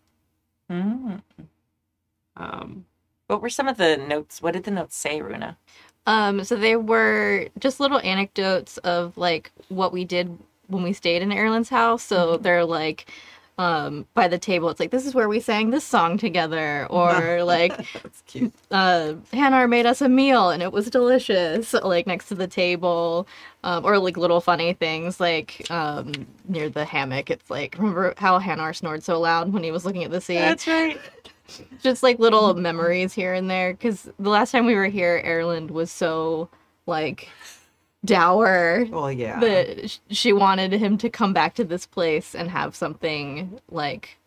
[0.69, 1.21] Mm.
[2.35, 2.85] Um,
[3.27, 4.41] What were some of the notes?
[4.41, 5.57] What did the notes say, Runa?
[6.05, 11.21] Um, so they were just little anecdotes of like what we did when we stayed
[11.21, 12.03] in Erland's house.
[12.03, 13.11] So they're like,
[13.57, 17.43] um, by the table, it's like this is where we sang this song together, or
[17.43, 17.73] like,
[18.71, 23.27] uh, Hannah made us a meal and it was delicious, like next to the table,
[23.63, 26.13] um, or like little funny things like um,
[26.47, 27.29] near the hammock.
[27.29, 30.35] It's like remember how Hannah snored so loud when he was looking at the sea
[30.35, 31.01] That's right.
[31.81, 35.71] Just like little memories here and there because the last time we were here Erland
[35.71, 36.49] was so
[36.85, 37.29] like
[38.05, 39.39] dour Well, yeah.
[39.39, 44.17] that she wanted him to come back to this place and have something like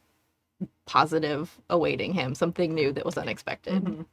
[0.87, 4.05] positive awaiting him something new that was unexpected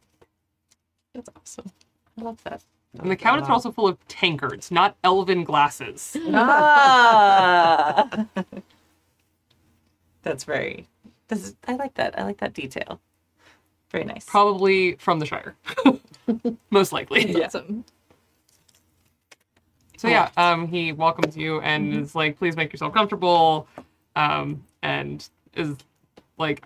[1.13, 1.71] That's awesome.
[2.19, 2.63] I love that.
[2.99, 6.15] and the cabinets are also full of tankards, not elven glasses.
[6.33, 8.07] ah.
[10.23, 10.87] That's very.
[11.28, 12.17] This is, I like that.
[12.19, 13.01] I like that detail.
[13.91, 14.25] Very nice.
[14.25, 15.55] Probably from the Shire.
[16.71, 17.32] Most likely.
[17.32, 17.47] Yeah.
[17.47, 17.86] awesome
[19.97, 23.67] So yeah, um, he welcomes you and is like, "Please make yourself comfortable,"
[24.15, 25.75] um, and is
[26.38, 26.63] like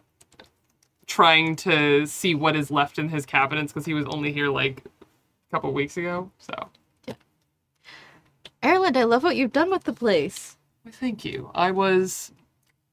[1.08, 4.84] trying to see what is left in his cabinets because he was only here like
[4.86, 6.32] a couple weeks ago.
[6.40, 6.54] So
[7.08, 7.16] yeah.
[8.64, 11.52] Erland, I love what you've done with the place Why, thank you.
[11.56, 12.34] I was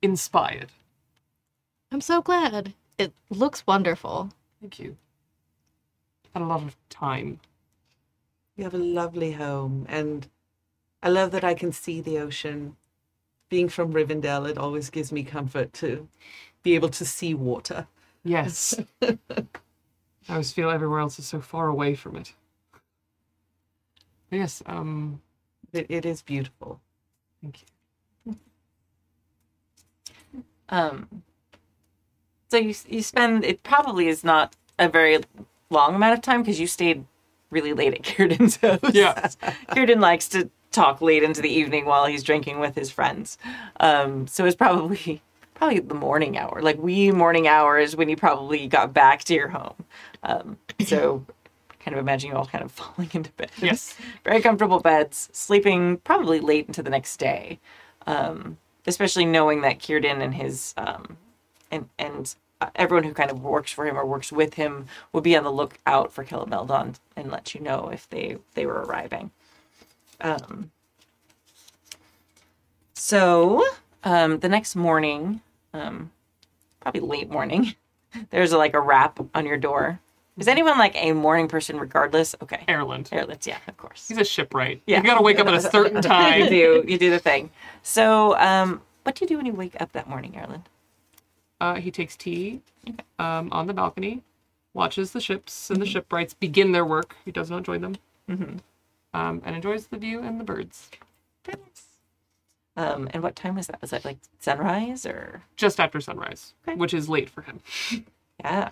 [0.03, 0.71] inspired.
[1.91, 4.31] I'm so glad it looks wonderful
[4.61, 4.97] Thank you.
[6.35, 7.41] Had a lot of time.
[8.57, 10.27] You have a lovely home, and
[11.03, 12.77] I love that I can see the ocean.
[13.49, 16.09] Being from Rivendell, it always gives me comfort to
[16.63, 17.87] be able to see water.
[18.25, 18.79] Yes.
[19.03, 19.17] I
[20.29, 22.35] always feel everywhere else is so far away from it.
[24.29, 24.63] But yes.
[24.67, 25.23] Um.
[25.73, 26.81] It, it is beautiful.
[27.43, 27.65] Thank
[28.27, 28.37] you.
[30.71, 31.23] Um,
[32.49, 35.21] so you you spend it probably is not a very
[35.71, 37.05] long amount of time because you stayed
[37.51, 38.81] really late at Círdan's house.
[38.95, 39.15] Yeah.
[39.71, 43.39] Círdan likes to talk late into the evening while he's drinking with his friends.
[43.81, 45.23] Um, so it's probably
[45.55, 49.49] probably the morning hour, like wee morning hours when you probably got back to your
[49.49, 49.85] home.
[50.23, 51.25] Um, so
[51.81, 53.51] kind of imagine you all kind of falling into bed.
[53.61, 53.97] Yes.
[54.25, 57.59] Very comfortable beds, sleeping probably late into the next day.
[58.07, 61.19] Um, especially knowing that Círdan and his um,
[61.71, 65.21] and and uh, everyone who kind of works for him or works with him will
[65.21, 69.31] be on the lookout for Killameldon and let you know if they they were arriving.
[70.21, 70.71] Um,
[72.95, 73.65] so
[74.05, 75.41] um, the next morning,
[75.73, 76.11] um,
[76.81, 77.75] probably late morning,
[78.31, 80.01] there's like a rap on your door.
[80.37, 82.35] Is anyone like a morning person regardless?
[82.41, 82.63] Okay.
[82.69, 83.11] Erland.
[83.11, 84.07] Airlets, yeah, of course.
[84.07, 84.81] He's a shipwright.
[84.87, 84.99] Yeah.
[84.99, 86.43] You gotta wake up at a certain time.
[86.43, 86.85] you do.
[86.87, 87.51] You do the thing.
[87.83, 90.69] So, um, what do you do when you wake up that morning, Erland?
[91.61, 92.61] Uh, he takes tea
[93.19, 94.23] um, on the balcony,
[94.75, 97.17] watches the ships and the shipwrights begin their work.
[97.25, 97.97] He does not join them.
[99.15, 100.91] Um, and enjoys the view and the birds.
[102.77, 103.81] Um, and what time was that?
[103.81, 105.43] Was that like sunrise or?
[105.57, 106.77] Just after sunrise, Okay.
[106.79, 107.61] which is late for him.
[108.45, 108.71] Yeah.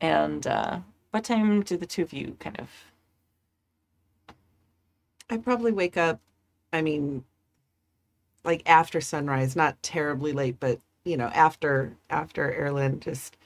[0.00, 0.78] And uh,
[1.10, 2.68] what time do the two of you kind of?
[5.28, 6.20] I probably wake up,
[6.72, 7.24] I mean,
[8.44, 13.36] like after sunrise, not terribly late, but you know, after after Erland, just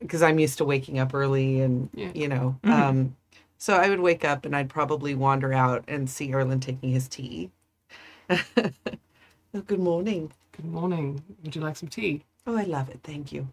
[0.00, 2.10] because I'm used to waking up early and Yeah.
[2.14, 2.70] you know, Mhm.
[2.72, 3.16] um,
[3.58, 7.08] so I would wake up and I'd probably wander out and see Erland taking his
[7.08, 7.50] tea.
[8.30, 10.30] oh, good morning.
[10.52, 11.22] Good morning.
[11.42, 12.24] Would you like some tea?
[12.46, 13.00] Oh, I love it.
[13.02, 13.48] Thank you.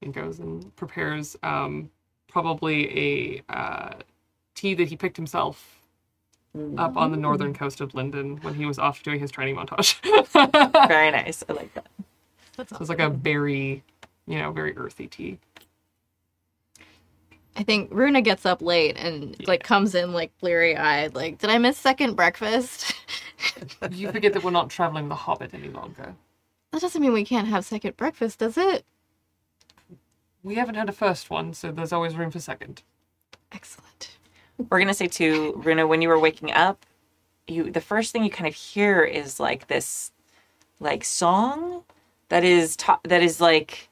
[0.00, 1.90] He goes and prepares um,
[2.28, 3.94] probably a uh,
[4.54, 5.80] tea that he picked himself
[6.78, 9.98] up on the northern coast of Lindon when he was off doing his training montage.
[10.88, 11.42] Very nice.
[11.48, 11.86] I like that.
[12.56, 13.82] That's it's like a very,
[14.26, 15.38] you know, very earthy tea.
[17.56, 21.14] I think Runa gets up late and like comes in like bleary eyed.
[21.14, 22.94] Like, did I miss second breakfast?
[23.90, 26.14] You forget that we're not traveling the Hobbit any longer.
[26.72, 28.86] that doesn't mean we can't have second breakfast, does it?
[30.42, 32.82] We haven't had a first one, so there's always room for second.
[33.52, 34.16] Excellent.
[34.70, 36.86] We're gonna say to Runa, when you were waking up,
[37.46, 40.10] you the first thing you kind of hear is like this,
[40.80, 41.84] like song,
[42.28, 43.88] that is ta- that is like,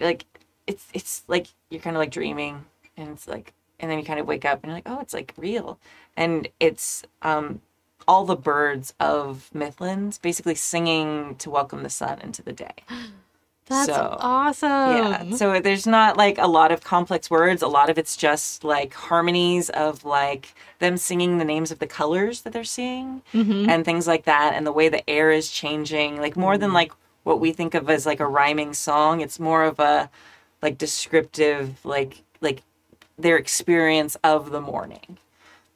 [0.00, 0.24] like
[0.66, 2.64] it's it's like you're kind of like dreaming,
[2.96, 5.14] and it's like, and then you kind of wake up and you're like, oh, it's
[5.14, 5.78] like real,
[6.16, 7.60] and it's um
[8.08, 12.74] all the birds of Mithlonds basically singing to welcome the sun into the day.
[13.68, 14.70] That's So, awesome.
[14.70, 15.30] Yeah.
[15.36, 17.62] So there's not like a lot of complex words.
[17.62, 21.86] A lot of it's just like harmonies of like them singing the names of the
[21.88, 23.22] colors that they're seeing
[23.68, 24.52] and things like that.
[24.54, 26.92] And the way the air is changing, like more than like
[27.26, 30.08] what we think of as like a rhyming song, it's more of a
[30.62, 32.62] like descriptive, like, like
[33.18, 35.18] their experience of the morning.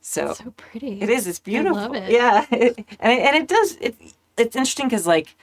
[0.01, 1.03] So, so pretty.
[1.03, 1.27] it is.
[1.27, 1.77] It's beautiful.
[1.77, 2.11] I love it.
[2.13, 3.77] Yeah, and it, and it does.
[3.81, 3.97] It,
[4.37, 5.35] it's interesting because like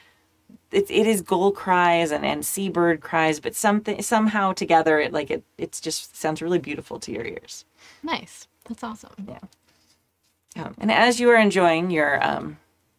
[0.72, 5.30] it, it is gull cries and, and seabird cries, but something somehow together it like
[5.30, 7.66] it it's just sounds really beautiful to your ears.
[8.02, 8.48] Nice.
[8.64, 9.28] That's awesome.
[9.28, 10.64] Yeah.
[10.64, 12.58] Um, and as you are enjoying your um,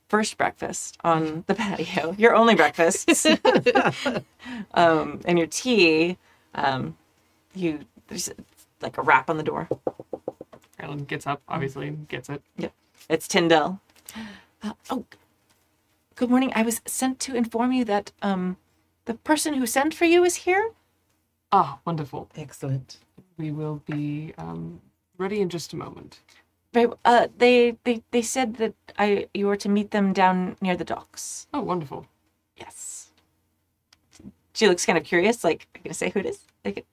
[0.09, 3.09] first breakfast on the patio, your only breakfast,
[4.74, 6.18] um, and your tea,
[6.54, 6.96] um,
[7.54, 8.30] you there's
[8.80, 9.68] like a rap on the door.
[10.80, 12.42] Ellen gets up, obviously, gets it.
[12.56, 12.72] Yep.
[13.09, 13.80] It's Tyndall.
[14.62, 15.04] Uh, oh,
[16.14, 16.52] good morning.
[16.54, 18.56] I was sent to inform you that um,
[19.04, 20.70] the person who sent for you is here.
[21.50, 22.28] Ah, wonderful.
[22.36, 22.98] Excellent.
[23.38, 24.80] We will be um,
[25.16, 26.20] ready in just a moment.
[26.73, 30.77] Very, uh, they, they, they said that I you were to meet them down near
[30.77, 31.47] the docks.
[31.55, 32.07] Oh, wonderful.
[32.57, 33.11] Yes.
[34.53, 35.45] She looks kind of curious.
[35.45, 36.41] Like, are you gonna say who it is?
[36.64, 36.85] Like,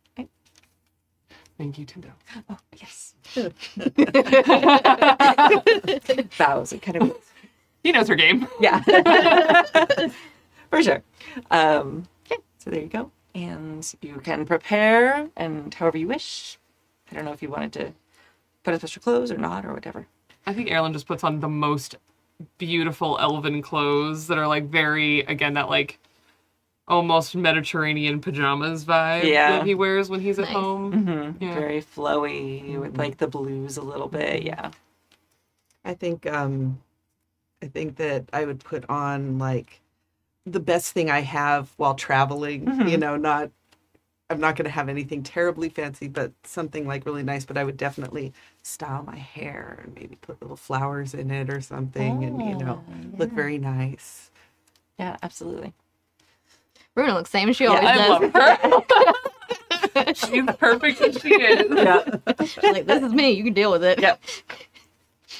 [1.57, 2.11] Thank you, Tyndall.
[2.49, 3.13] oh, yes.
[6.37, 7.15] Bows and kind of
[7.81, 8.45] He knows her game.
[8.59, 8.81] Yeah.
[10.69, 11.01] For sure.
[11.51, 13.09] Um, okay, so there you go.
[13.33, 16.57] And you can prepare and however you wish.
[17.09, 17.93] I don't know if you wanted to
[18.65, 20.07] put on special clothes or not or whatever.
[20.45, 21.95] I think Erland just puts on the most
[22.57, 25.99] beautiful elven clothes that are like very, again, that like
[26.87, 29.51] almost Mediterranean pajamas vibe Yeah.
[29.57, 30.91] that he wears when he's at home.
[30.93, 31.43] Mm-hmm.
[31.43, 31.53] Yeah.
[31.55, 34.43] Very flowy with like the blues a little bit.
[34.43, 34.71] Yeah.
[35.83, 36.79] I think um
[37.63, 39.81] I think that I would put on like
[40.45, 43.49] the best thing I have while traveling, you know, not
[44.29, 47.63] I'm not going to have anything terribly fancy, but something like really nice, but I
[47.63, 52.41] would definitely style my hair and maybe put little flowers in it or something and
[52.41, 52.83] you know,
[53.17, 54.31] look very nice.
[54.97, 55.73] Yeah, absolutely.
[56.95, 58.09] Runa looks same as she Yeah, always I does.
[58.09, 60.13] love her.
[60.15, 61.71] She's perfect as she is.
[61.71, 62.03] Yeah.
[62.63, 63.31] like, this is me.
[63.31, 63.99] You can deal with it.
[64.01, 64.21] Yep.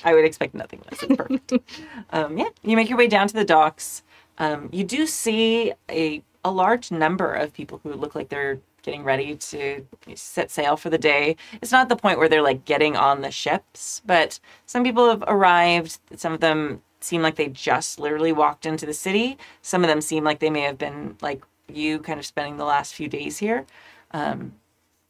[0.04, 1.02] I would expect nothing less.
[1.04, 1.54] It's perfect.
[2.12, 4.04] um, yeah, you make your way down to the docks.
[4.38, 9.04] Um, you do see a a large number of people who look like they're getting
[9.04, 11.36] ready to set sail for the day.
[11.62, 15.24] It's not the point where they're like getting on the ships, but some people have
[15.28, 15.98] arrived.
[16.16, 19.38] Some of them seem like they just literally walked into the city.
[19.62, 22.66] Some of them seem like they may have been like you, kind of spending the
[22.66, 23.66] last few days here.
[24.12, 24.54] Um,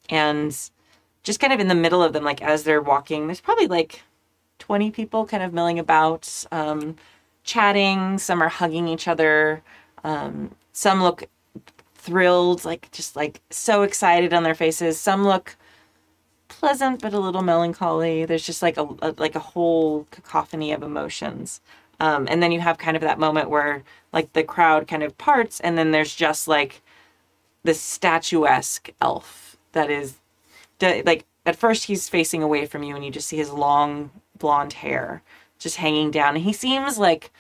[0.10, 0.58] and
[1.24, 4.04] just kind of in the middle of them, like as they're walking, there's probably like
[4.60, 6.96] 20 people kind of milling about, um,
[7.44, 8.18] chatting.
[8.18, 9.62] Some are hugging each other.
[10.04, 11.26] Um, some look
[12.06, 15.00] thrilled, like just like so excited on their faces.
[15.00, 15.56] Some look
[16.48, 18.26] pleasant but a little melancholy.
[18.26, 21.62] There's just like a, a like a whole cacophony of emotions.
[22.00, 23.84] Um, and then you have kind of that moment where
[24.14, 26.82] like the crowd kind of parts, and then there's just like
[27.64, 30.16] this statuesque elf that is
[30.80, 34.12] d- like at first he's facing away from you and you just see his long
[34.38, 35.22] blonde hair
[35.58, 37.32] just hanging down and he seems like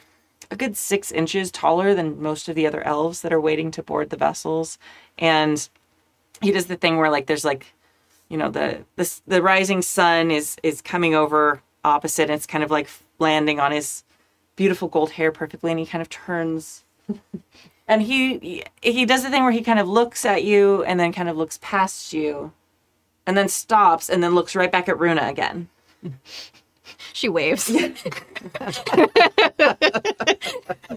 [0.51, 3.83] a good six inches taller than most of the other elves that are waiting to
[3.83, 4.77] board the vessels.
[5.17, 5.67] And
[6.41, 7.73] he does the thing where like there's like
[8.29, 12.23] you know the the, the rising sun is is coming over opposite.
[12.23, 12.89] And it's kind of like
[13.19, 14.03] landing on his
[14.55, 16.83] beautiful gold hair perfectly and he kind of turns.
[17.87, 21.13] And he he does the thing where he kind of looks at you and then
[21.13, 22.51] kind of looks past you
[23.27, 25.69] and then stops and then looks right back at Runa again.
[27.13, 27.71] She waves.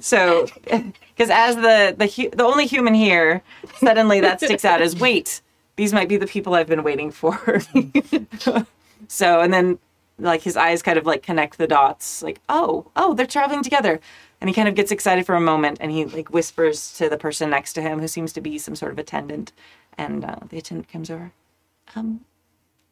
[0.01, 3.43] So, because as the the hu- the only human here,
[3.77, 5.41] suddenly that sticks out as wait,
[5.77, 7.61] these might be the people I've been waiting for.
[9.09, 9.79] so, and then
[10.19, 14.01] like his eyes kind of like connect the dots, like oh oh they're traveling together,
[14.41, 17.19] and he kind of gets excited for a moment, and he like whispers to the
[17.19, 19.53] person next to him, who seems to be some sort of attendant,
[19.97, 21.33] and uh, the attendant comes over.
[21.97, 22.25] Um,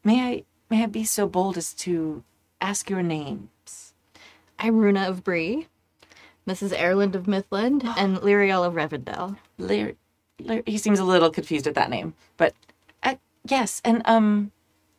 [0.03, 2.23] may I may I be so bold as to
[2.61, 3.93] ask your names?
[4.59, 5.67] I'm Runa of Bree,
[6.47, 6.79] Mrs.
[6.79, 9.37] Erland of Mithlond, and Lyriel of Rivendell.
[9.57, 9.93] Lear,
[10.39, 12.53] Lear, he seems a little confused at that name, but
[13.03, 13.81] uh, yes.
[13.85, 14.51] And um,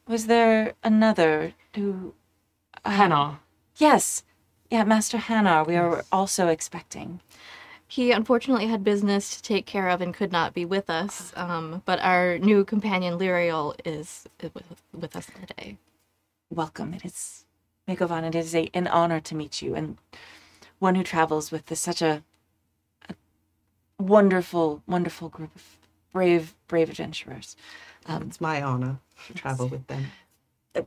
[0.07, 2.15] was there another who?
[2.85, 3.41] Hannah.
[3.77, 4.23] Yes,
[4.71, 5.65] yeah, Master Hannah.
[5.65, 7.21] We are also expecting.
[7.87, 11.83] He unfortunately had business to take care of and could not be with us, um,
[11.87, 15.79] but our new companion Lyriel is is with, with us today.
[16.51, 16.95] Welcome.
[16.95, 17.45] It is
[17.89, 18.25] Megovan.
[18.25, 19.97] It is a, an honor to meet you, and
[20.79, 22.23] one who travels with this, such a,
[23.09, 23.15] a
[23.99, 25.79] wonderful, wonderful group of
[26.13, 27.57] brave, brave adventurers.
[28.09, 30.07] It's my honor to travel with them.
[30.75, 30.83] Uh,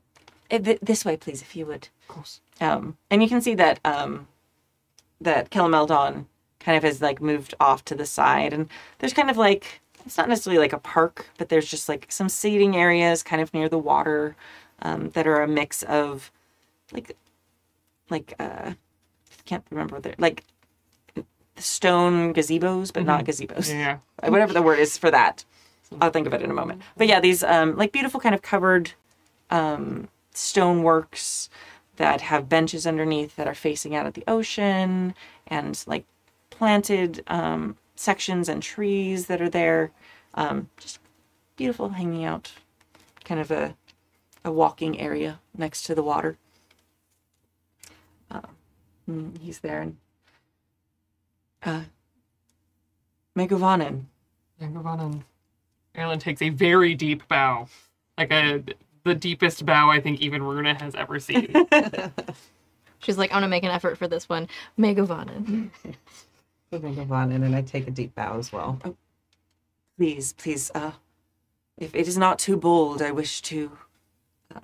[0.49, 1.89] th- this way, please, if you would.
[2.03, 2.41] Of course.
[2.59, 4.27] Um, and you can see that um,
[5.19, 6.25] that Kelameldon
[6.59, 10.17] kind of has like moved off to the side, and there's kind of like it's
[10.17, 13.69] not necessarily like a park, but there's just like some seating areas kind of near
[13.69, 14.35] the water
[14.81, 16.31] um, that are a mix of
[16.91, 17.15] like
[18.09, 18.75] like uh, I
[19.45, 20.43] can't remember what they're like
[21.57, 23.97] stone gazebos, but not gazebos Yeah.
[24.29, 25.45] whatever the word is for that.
[25.99, 26.81] I'll think of it in a moment.
[26.97, 28.93] But yeah, these um, like beautiful kind of covered
[29.49, 31.49] um, stoneworks
[31.97, 35.13] that have benches underneath that are facing out at the ocean,
[35.47, 36.05] and like
[36.49, 39.91] planted um, sections and trees that are there.
[40.33, 40.99] Um, just
[41.57, 42.53] beautiful hanging out,
[43.25, 43.75] kind of a
[44.43, 46.37] a walking area next to the water.
[49.07, 49.97] Um, mm, he's there and
[51.63, 51.83] uh,
[53.35, 54.05] Mae govannen.
[54.61, 55.23] Yangovanen.
[55.95, 57.67] Erland takes a very deep bow.
[58.17, 58.63] Like a
[59.03, 61.53] the deepest bow I think even Runa has ever seen.
[62.99, 64.47] She's like, I'm gonna make an effort for this one.
[64.77, 65.69] Mae govannen.
[66.71, 68.79] I move on in and I take a deep bow as well.
[69.97, 70.91] please, please, uh,
[71.77, 73.71] if it is not too bold, I wish to
[74.53, 74.59] uh,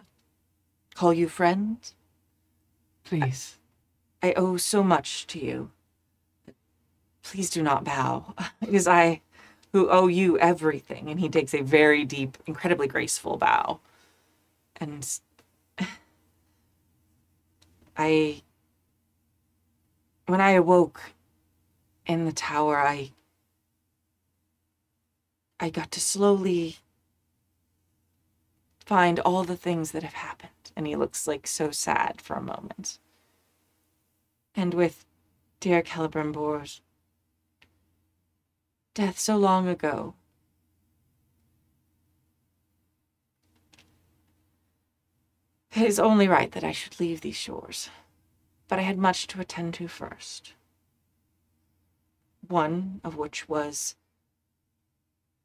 [0.93, 1.77] call you friend.
[3.03, 3.57] Please.
[4.21, 5.71] I owe so much to you.
[7.23, 8.33] Please do not bow.
[8.61, 9.21] It is I
[9.73, 11.09] who owe you everything.
[11.09, 13.79] And he takes a very deep, incredibly graceful bow.
[14.79, 15.07] And
[17.97, 18.41] I,
[20.25, 21.01] when I awoke
[22.05, 23.11] in the tower, I,
[25.59, 26.77] I got to slowly
[28.85, 30.51] find all the things that have happened.
[30.75, 32.99] And he looks like so sad for a moment.
[34.57, 35.05] And with
[35.59, 36.81] dear Celebrimbor's,
[38.95, 40.15] death so long ago,
[45.75, 47.91] it is only right that I should leave these shores.
[48.67, 50.53] But I had much to attend to first.
[52.47, 53.95] One of which was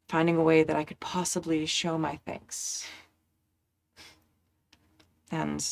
[0.08, 2.88] finding a way that I could possibly show my thanks.
[5.30, 5.62] And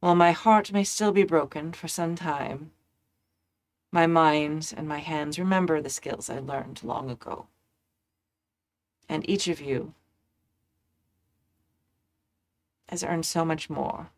[0.00, 2.70] while my heart may still be broken for some time,
[3.90, 7.46] my mind and my hands remember the skills I learned long ago.
[9.08, 9.94] And each of you
[12.88, 14.10] has earned so much more.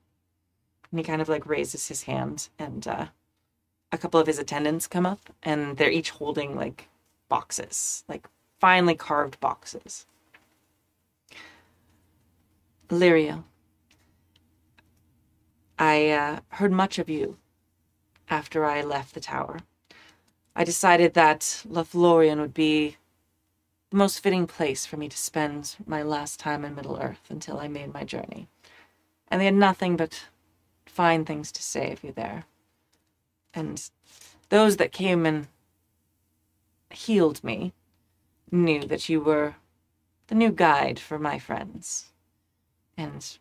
[0.90, 3.06] And he kind of like raises his hand, and uh,
[3.92, 6.88] a couple of his attendants come up, and they're each holding like
[7.28, 8.28] boxes, like
[8.58, 10.06] finely carved boxes.
[12.88, 13.44] Lyriel,
[15.80, 17.38] I uh, heard much of you
[18.28, 19.60] after I left the tower.
[20.54, 22.98] I decided that Lothlorien would be
[23.90, 27.58] the most fitting place for me to spend my last time in Middle Earth until
[27.58, 28.46] I made my journey.
[29.28, 30.26] And they had nothing but
[30.84, 32.44] fine things to say of you there.
[33.54, 33.82] And
[34.50, 35.48] those that came and
[36.90, 37.72] healed me
[38.52, 39.54] knew that you were
[40.26, 42.10] the new guide for my friends.
[42.98, 43.38] And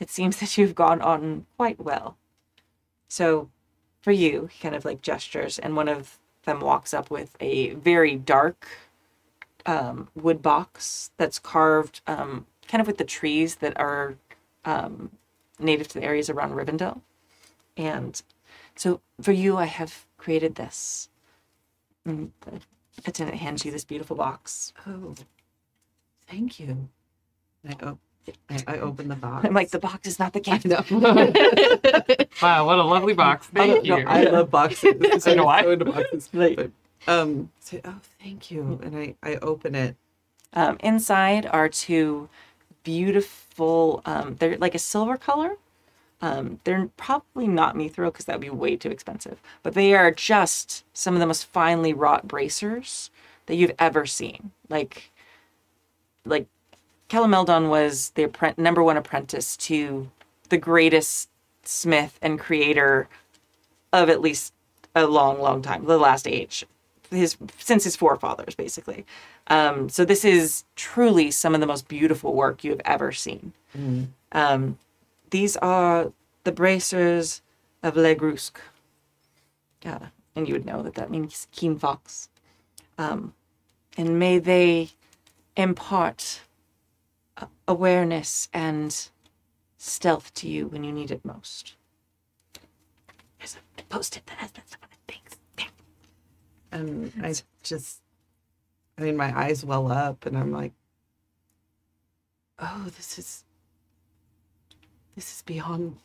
[0.00, 2.16] it seems that you've gone on quite well.
[3.08, 3.50] So,
[4.00, 7.74] for you, he kind of like gestures, and one of them walks up with a
[7.74, 8.66] very dark
[9.64, 14.16] um, wood box that's carved um, kind of with the trees that are
[14.64, 15.10] um,
[15.58, 17.02] native to the areas around Rivendell.
[17.76, 18.20] And
[18.74, 21.08] so, for you, I have created this.
[22.04, 22.60] And the
[23.06, 24.72] attendant hands you this beautiful box.
[24.86, 25.14] Oh,
[26.28, 26.88] thank you.
[27.64, 27.98] And I, op-
[28.50, 29.44] I, I open the box.
[29.44, 30.66] I'm like, the box is not the gift.
[30.66, 30.82] No.
[32.42, 33.46] Wow, what a lovely box.
[33.54, 34.06] Thank no, you.
[34.06, 35.22] I love boxes.
[35.22, 35.62] So I'm I.
[35.62, 36.28] so into boxes.
[36.32, 36.70] Like- But,
[37.06, 38.80] um, so, oh, thank you.
[38.82, 39.96] And I, I open it.
[40.54, 42.28] Um, inside are two
[42.84, 44.02] beautiful.
[44.04, 45.56] Um, they're like a silver color.
[46.20, 49.40] Um, they're probably not mithril because that would be way too expensive.
[49.62, 53.10] But they are just some of the most finely wrought bracers
[53.46, 54.52] that you've ever seen.
[54.68, 55.10] Like,
[56.24, 56.46] like
[57.12, 60.10] Calameldon was the number one apprentice to
[60.48, 61.28] the greatest
[61.62, 63.06] smith and creator
[63.92, 64.54] of at least
[64.94, 66.64] a long, long time, the last age,
[67.10, 69.04] his since his forefathers, basically.
[69.48, 73.52] Um, so this is truly some of the most beautiful work you have ever seen.
[74.32, 74.78] Um,
[75.28, 76.12] these are
[76.44, 77.42] the bracers
[77.82, 78.58] of Le Grusque.
[79.84, 82.30] Uh, and you would know that that means keen fox.
[82.96, 83.34] Um,
[83.98, 84.92] and may they
[85.58, 86.40] impart
[87.72, 89.08] awareness and
[89.78, 91.74] stealth to you when you need it most.
[93.38, 95.36] There's a post-it that has of the things.
[95.56, 95.66] There.
[96.70, 98.00] And I just,
[98.98, 100.72] I mean, my eyes well up, and I'm like,
[102.58, 103.44] oh, this is,
[105.16, 105.96] this is beyond,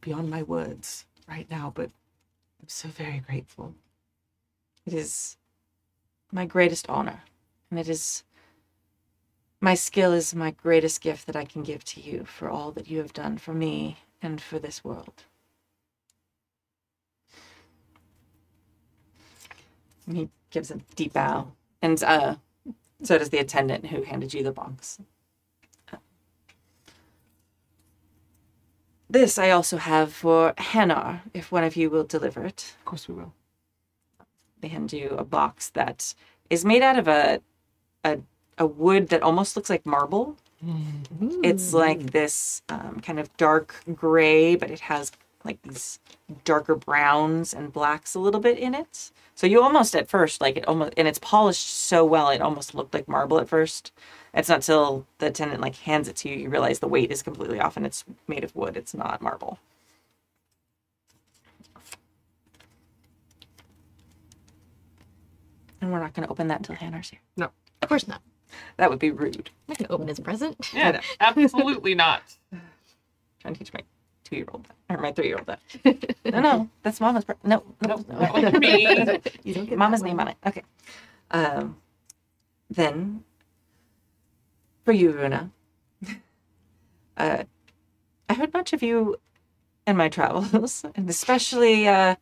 [0.00, 1.72] beyond my words right now.
[1.74, 1.90] But
[2.60, 3.74] I'm so very grateful.
[4.86, 5.36] It is
[6.30, 7.20] my greatest honor,
[7.70, 8.24] and it is
[9.62, 12.90] my skill is my greatest gift that I can give to you for all that
[12.90, 15.22] you have done for me and for this world.
[20.06, 22.34] And he gives a deep bow, and uh,
[23.04, 24.98] so does the attendant who handed you the box.
[29.08, 33.06] This I also have for Hanar, if one of you will deliver it Of course
[33.08, 33.32] we will.
[34.60, 36.14] they hand you a box that
[36.50, 37.40] is made out of a
[38.04, 38.18] a,
[38.58, 40.36] a wood that almost looks like marble.
[41.42, 45.10] It's like this um, kind of dark gray, but it has
[45.44, 45.98] like these
[46.44, 49.10] darker browns and blacks a little bit in it.
[49.34, 52.74] So you almost at first like it almost and it's polished so well it almost
[52.74, 53.90] looked like marble at first.
[54.34, 57.22] It's not till the attendant like hands it to you you realize the weight is
[57.22, 58.76] completely off and it's made of wood.
[58.76, 59.58] It's not marble.
[65.80, 67.18] And we're not going to open that until Hanar's here.
[67.36, 67.50] No,
[67.82, 68.22] of course not.
[68.76, 69.50] That would be rude.
[69.68, 70.70] I can open his present.
[70.74, 72.22] Yeah, absolutely not.
[73.40, 73.80] trying to teach my
[74.24, 74.96] two year old that.
[74.96, 75.60] or my three year old that.
[76.24, 77.24] no, no, that's mama's.
[77.24, 78.40] Pre- no, no, no.
[78.40, 78.82] that me.
[79.44, 80.36] You don't get mama's name on it.
[80.46, 80.62] Okay.
[81.30, 81.76] Um,
[82.70, 83.24] then
[84.84, 85.50] for you, Runa,
[87.16, 87.44] uh,
[88.28, 89.16] I heard much of you
[89.86, 92.16] in my travels, and especially uh,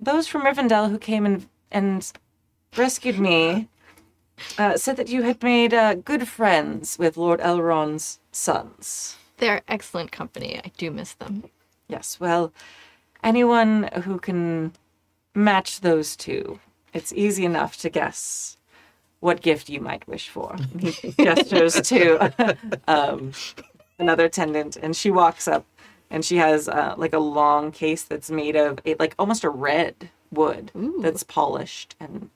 [0.00, 2.10] those from Rivendell who came and and
[2.76, 3.68] rescued me.
[4.58, 9.16] Uh, said that you had made uh, good friends with Lord Elrond's sons.
[9.38, 10.60] They're excellent company.
[10.64, 11.44] I do miss them.
[11.88, 12.52] Yes, well,
[13.22, 14.72] anyone who can
[15.34, 16.60] match those two,
[16.92, 18.56] it's easy enough to guess
[19.20, 20.56] what gift you might wish for.
[20.78, 22.56] He gestures to
[22.88, 23.32] um,
[23.98, 25.66] another attendant, and she walks up,
[26.10, 29.50] and she has uh, like a long case that's made of a, like almost a
[29.50, 30.98] red wood Ooh.
[31.00, 32.30] that's polished and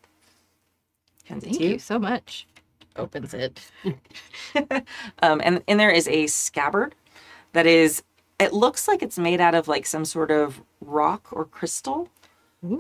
[1.33, 2.47] hands Thank you so much.
[2.97, 3.61] Opens it.
[5.23, 6.95] um, and and there is a scabbard
[7.53, 8.03] that is
[8.39, 12.09] it looks like it's made out of like some sort of rock or crystal.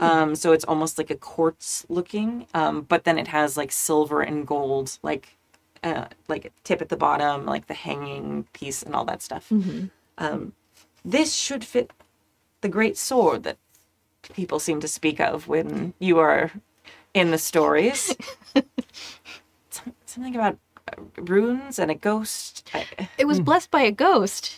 [0.00, 4.20] Um, so it's almost like a quartz looking um, but then it has like silver
[4.22, 5.36] and gold like
[5.82, 9.50] uh, like tip at the bottom like the hanging piece and all that stuff.
[10.18, 10.52] Um,
[11.04, 11.90] this should fit
[12.60, 13.58] the great sword that
[14.34, 16.52] people seem to speak of when you are
[17.14, 18.16] in the stories
[20.06, 20.58] something about
[20.88, 22.68] uh, runes and a ghost
[23.18, 24.54] It was blessed by a ghost.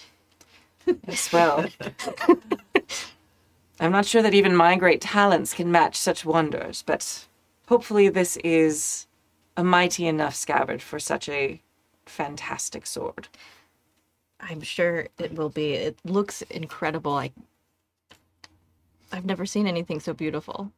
[1.07, 1.67] as well.
[3.81, 7.27] I'm not sure that even my great talents can match such wonders, but
[7.69, 9.07] hopefully this is
[9.57, 11.61] a mighty enough scabbard for such a
[12.07, 13.29] fantastic sword.
[14.41, 15.73] I'm sure it will be.
[15.73, 17.15] It looks incredible.
[17.15, 17.33] I
[19.13, 20.73] I've never seen anything so beautiful.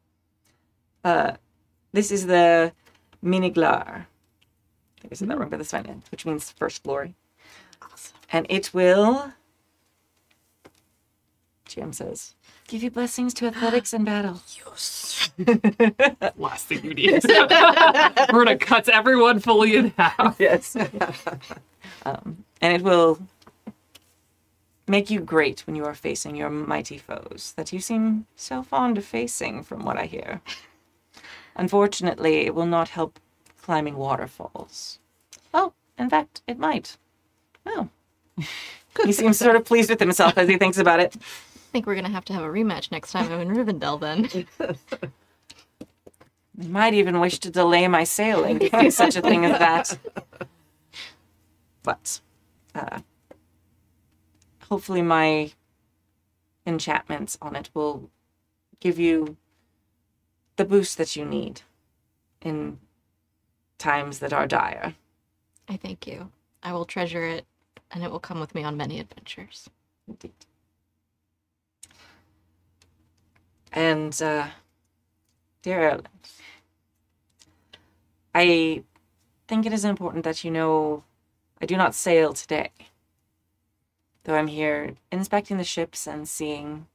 [1.93, 2.71] This is the
[3.23, 3.87] Miniglar.
[3.87, 6.03] I think I said that wrong, but that's fine.
[6.11, 7.15] Which means first glory.
[8.31, 9.31] And it will,
[11.67, 12.35] GM says,
[12.67, 14.41] give you blessings to athletics and battle.
[14.65, 15.31] Yes.
[16.37, 17.23] Last thing you need.
[18.33, 20.37] Runa cuts everyone fully in half.
[20.39, 20.75] Yes.
[22.05, 23.19] um, and it will
[24.87, 28.97] make you great when you are facing your mighty foes that you seem so fond
[28.97, 30.41] of facing, from what I hear.
[31.57, 33.19] Unfortunately, it will not help
[33.61, 34.99] climbing waterfalls.
[35.53, 36.97] Oh, in fact, it might.
[37.65, 37.89] Oh.
[39.03, 41.15] he seems sort of pleased with himself as he thinks about it.
[41.17, 44.47] I think we're gonna have to have a rematch next time I'm in Rivendell then.
[46.61, 49.97] I might even wish to delay my sailing if such a thing as that.
[51.83, 52.21] But
[52.73, 52.99] uh,
[54.69, 55.51] hopefully, my
[56.65, 58.09] enchantments on it will
[58.79, 59.37] give you
[60.57, 61.61] the boost that you need
[62.41, 62.79] in
[63.77, 64.95] times that are dire.
[65.69, 66.31] I thank you.
[66.61, 67.45] I will treasure it,
[67.91, 69.69] and it will come with me on many adventures.
[70.07, 70.33] Indeed.
[73.71, 74.47] And, uh,
[75.61, 76.09] dear Erland,
[78.33, 78.83] I
[79.47, 81.03] think it is important that you know
[81.61, 82.71] I do not sail today.
[84.23, 86.87] Though I'm here inspecting the ships and seeing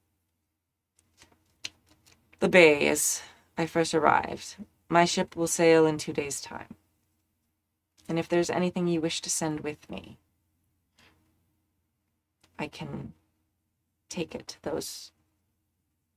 [2.40, 3.22] the bay as
[3.62, 4.56] I first arrived.
[4.88, 6.74] My ship will sail in two days' time.
[8.08, 10.18] And if there's anything you wish to send with me,
[12.58, 13.12] I can
[14.08, 15.12] take it to those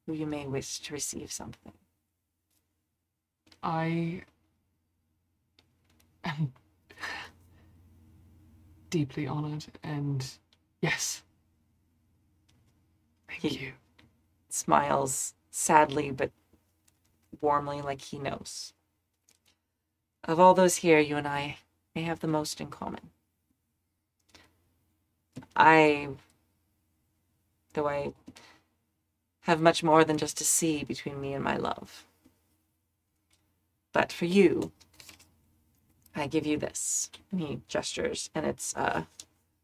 [0.08, 1.74] who you may wish to receive something.
[3.62, 4.24] I
[6.24, 6.52] am
[8.90, 10.28] deeply honored and
[10.82, 11.22] yes.
[13.28, 13.74] Thank He- you.
[14.50, 16.32] Smiles sadly but
[17.42, 18.74] warmly, like he knows.
[20.24, 21.58] Of all those here, you and I
[21.94, 23.12] may have the most in common.
[25.56, 26.10] I,
[27.74, 28.14] though I
[29.42, 32.06] have much more than just a sea between me and my love.
[33.94, 34.72] But for you,
[36.16, 37.10] I give you this.
[37.32, 39.04] And he gestures, and it's uh,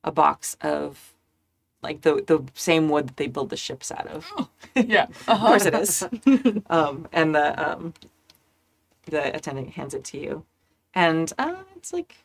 [0.03, 1.13] a box of
[1.81, 4.31] like the the same wood that they build the ships out of.
[4.75, 5.07] Yeah.
[5.27, 6.03] Of course it is.
[6.69, 7.93] um, and the um,
[9.05, 10.45] the attendant hands it to you,
[10.93, 12.17] and uh, it's like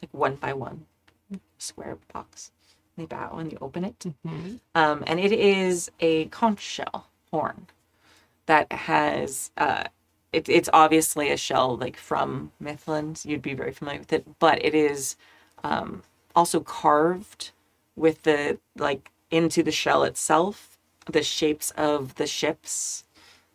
[0.00, 0.86] like one by one,
[1.58, 2.50] square box.
[2.96, 4.60] You bow and you open it, Mhm.
[4.74, 7.66] um, and it is a conch shell horn
[8.46, 9.50] that has.
[9.56, 9.84] Uh,
[10.32, 13.24] it, it's obviously a shell like from Mithlond.
[13.24, 15.16] You'd be very familiar with it, but it is
[15.64, 16.02] um,
[16.34, 17.52] also carved
[17.96, 23.04] with the like into the shell itself the shapes of the ships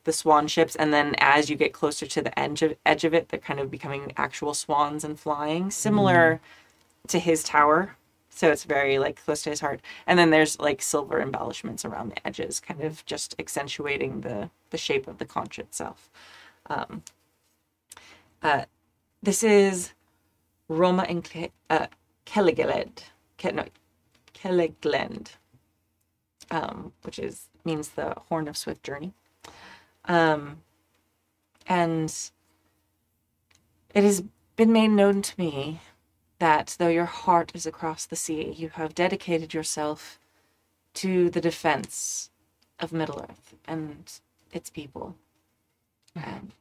[0.03, 3.13] the swan ships and then as you get closer to the edge of, edge of
[3.13, 6.39] it they're kind of becoming actual swans and flying similar
[7.07, 7.95] to his tower.
[8.29, 9.81] So it's very like close to his heart.
[10.05, 14.77] And then there's like silver embellishments around the edges kind of just accentuating the the
[14.77, 16.09] shape of the conch itself.
[16.69, 17.03] Um,
[18.43, 18.65] uh,
[19.23, 19.93] this is
[20.67, 21.87] Roma and Ke- uh,
[22.25, 23.03] Kelligeled.
[23.37, 23.65] Ke- no,
[24.37, 25.31] Kelliglend,
[26.51, 29.13] um, which is means the horn of swift journey.
[30.05, 30.61] Um,
[31.67, 32.13] and
[33.93, 34.23] it has
[34.55, 35.81] been made known to me
[36.39, 40.19] that though your heart is across the sea, you have dedicated yourself
[40.93, 42.29] to the defense
[42.79, 44.11] of Middle Earth and
[44.51, 45.15] its people.
[46.15, 46.51] Um,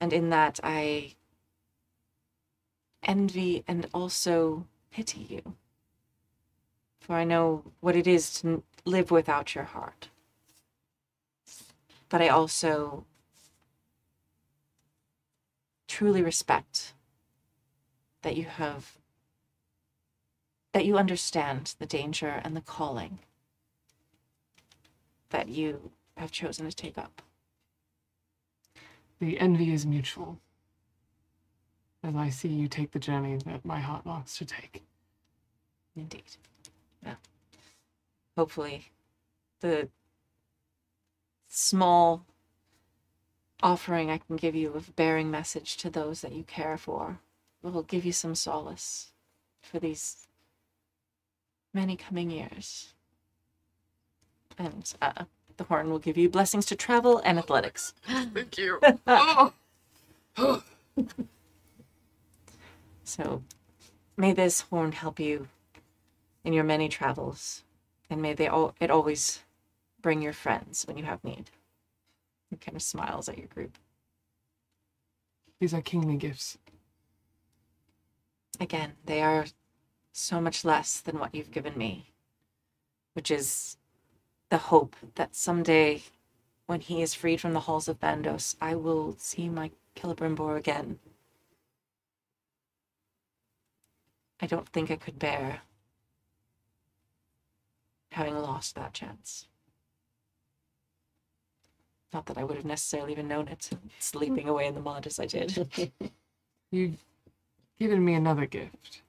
[0.00, 1.14] and in that, I
[3.02, 5.56] envy and also pity you.
[7.06, 10.08] For I know what it is to live without your heart.
[12.08, 13.04] But I also
[15.86, 16.94] truly respect
[18.22, 18.96] that you have,
[20.72, 23.18] that you understand the danger and the calling
[25.28, 27.20] that you have chosen to take up.
[29.20, 30.38] The envy is mutual.
[32.02, 34.82] As I see you take the journey that my heart longs to take.
[35.94, 36.38] Indeed.
[37.04, 37.14] Yeah.
[38.36, 38.86] Hopefully,
[39.60, 39.88] the
[41.48, 42.24] small
[43.62, 47.20] offering I can give you of bearing message to those that you care for
[47.62, 49.12] will give you some solace
[49.62, 50.26] for these
[51.72, 52.92] many coming years.
[54.58, 55.24] And uh,
[55.56, 57.94] the horn will give you blessings to travel and athletics.
[58.06, 58.80] Thank you.
[59.06, 59.52] oh.
[63.04, 63.42] So
[64.16, 65.48] may this horn help you
[66.44, 67.64] in your many travels,
[68.10, 69.40] and may they all it always
[70.00, 71.50] bring your friends when you have need.
[72.50, 73.78] He kind of smiles at your group.
[75.58, 76.58] These are kingly gifts.
[78.60, 79.46] Again, they are
[80.12, 82.12] so much less than what you've given me,
[83.14, 83.78] which is
[84.50, 86.02] the hope that someday,
[86.66, 90.98] when he is freed from the halls of Mandos, I will see my Celebrimbor again.
[94.40, 95.62] I don't think I could bear
[98.14, 99.48] having lost that chance.
[102.12, 105.18] Not that I would have necessarily even known it, sleeping away in the mud as
[105.18, 105.92] I did.
[106.70, 107.04] You've
[107.78, 109.02] given me another gift.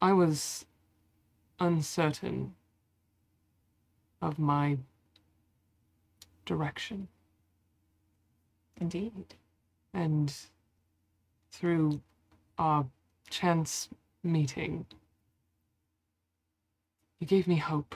[0.00, 0.64] I was
[1.60, 2.54] uncertain
[4.22, 4.78] of my
[6.46, 7.08] direction,
[8.80, 9.34] Indeed.
[9.92, 10.34] and
[11.50, 12.00] through
[12.58, 12.86] our
[13.28, 13.88] chance
[14.22, 14.86] meeting,
[17.18, 17.94] you gave me hope.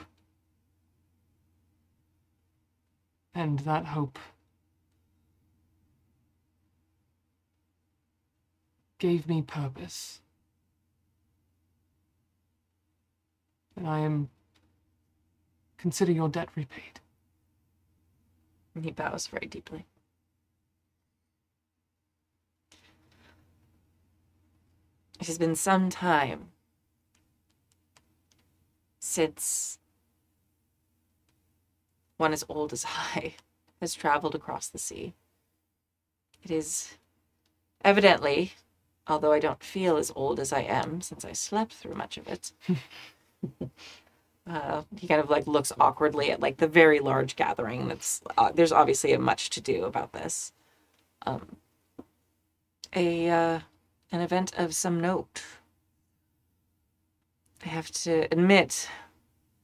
[3.34, 4.18] And that hope
[8.98, 10.20] gave me purpose.
[13.76, 14.28] And I am
[15.78, 17.00] consider your debt repaid.
[18.74, 19.86] And he bows very deeply.
[25.18, 26.48] It has been some time
[29.00, 29.78] since
[32.18, 32.84] one as old as
[33.16, 33.34] I
[33.80, 35.14] has traveled across the sea.
[36.44, 36.96] It is
[37.82, 38.52] evidently,
[39.06, 42.28] although I don't feel as old as I am since I slept through much of
[42.28, 42.52] it.
[44.46, 47.88] uh, he kind of like looks awkwardly at like the very large gathering.
[47.88, 50.52] That's uh, there's obviously a much to do about this.
[51.26, 51.56] Um,
[52.94, 53.60] a uh,
[54.12, 55.42] an event of some note.
[57.64, 58.88] I have to admit,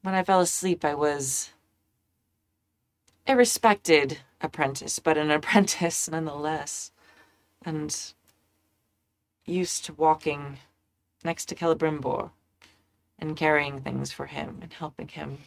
[0.03, 1.51] when I fell asleep, I was
[3.27, 6.93] a respected apprentice, but an apprentice nonetheless,
[7.65, 8.15] and
[9.47, 10.59] used to walking
[11.25, 12.31] next to Celebrimbor
[13.19, 15.39] and carrying things for him and helping him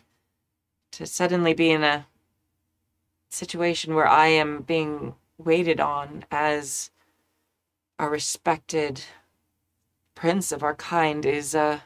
[0.92, 2.08] to suddenly be in a
[3.30, 6.90] situation where I am being waited on as
[8.00, 9.04] a respected
[10.16, 11.82] prince of our kind is uh,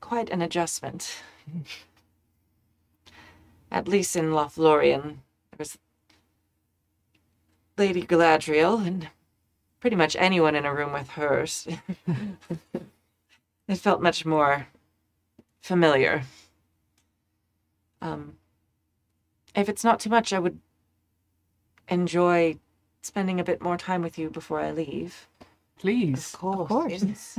[0.00, 1.22] quite an adjustment.
[3.70, 5.02] At least in Lothlorien,
[5.50, 5.78] there was
[7.76, 9.08] Lady Galadriel and
[9.80, 11.68] pretty much anyone in a room with hers.
[13.68, 14.66] it felt much more
[15.60, 16.22] familiar.
[18.00, 18.38] Um,
[19.54, 20.58] if it's not too much, I would
[21.88, 22.58] enjoy
[23.02, 25.28] spending a bit more time with you before I leave.
[25.78, 26.34] Please.
[26.34, 26.68] Of course.
[26.68, 27.04] course.
[27.04, 27.38] yes.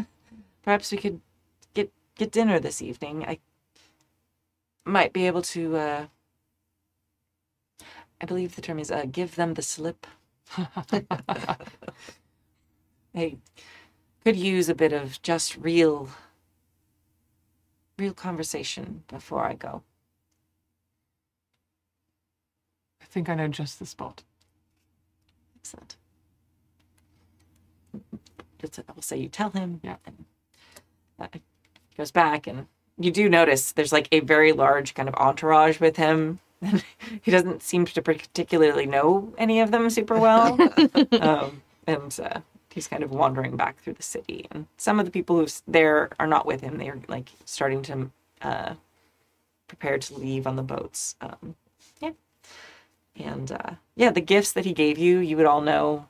[0.63, 1.21] Perhaps we could
[2.19, 3.25] get dinner this evening.
[3.25, 3.39] I
[4.85, 5.77] might be able to.
[5.77, 6.05] Uh,
[8.21, 10.05] I believe the term is uh, give them the slip.
[13.15, 13.37] I
[14.23, 16.09] could use a bit of just real,
[17.97, 19.83] real conversation before I go.
[23.01, 24.23] I think I know just the spot.
[25.61, 25.95] Excellent.
[28.59, 29.79] Just, I'll say you tell him.
[29.83, 29.95] Yeah.
[30.05, 30.25] And
[31.19, 31.27] uh,
[31.99, 32.65] goes back, and
[32.97, 36.39] you do notice there's like a very large kind of entourage with him.
[37.21, 40.57] he doesn't seem to particularly know any of them super well.
[41.21, 42.39] um, and uh,
[42.73, 44.47] he's kind of wandering back through the city.
[44.51, 46.77] And some of the people who's there are not with him.
[46.77, 48.11] They're like starting to
[48.41, 48.73] uh,
[49.67, 51.15] prepare to leave on the boats.
[51.21, 51.55] Um,
[51.99, 52.11] yeah.
[53.15, 56.07] And uh, yeah, the gifts that he gave you, you would all know.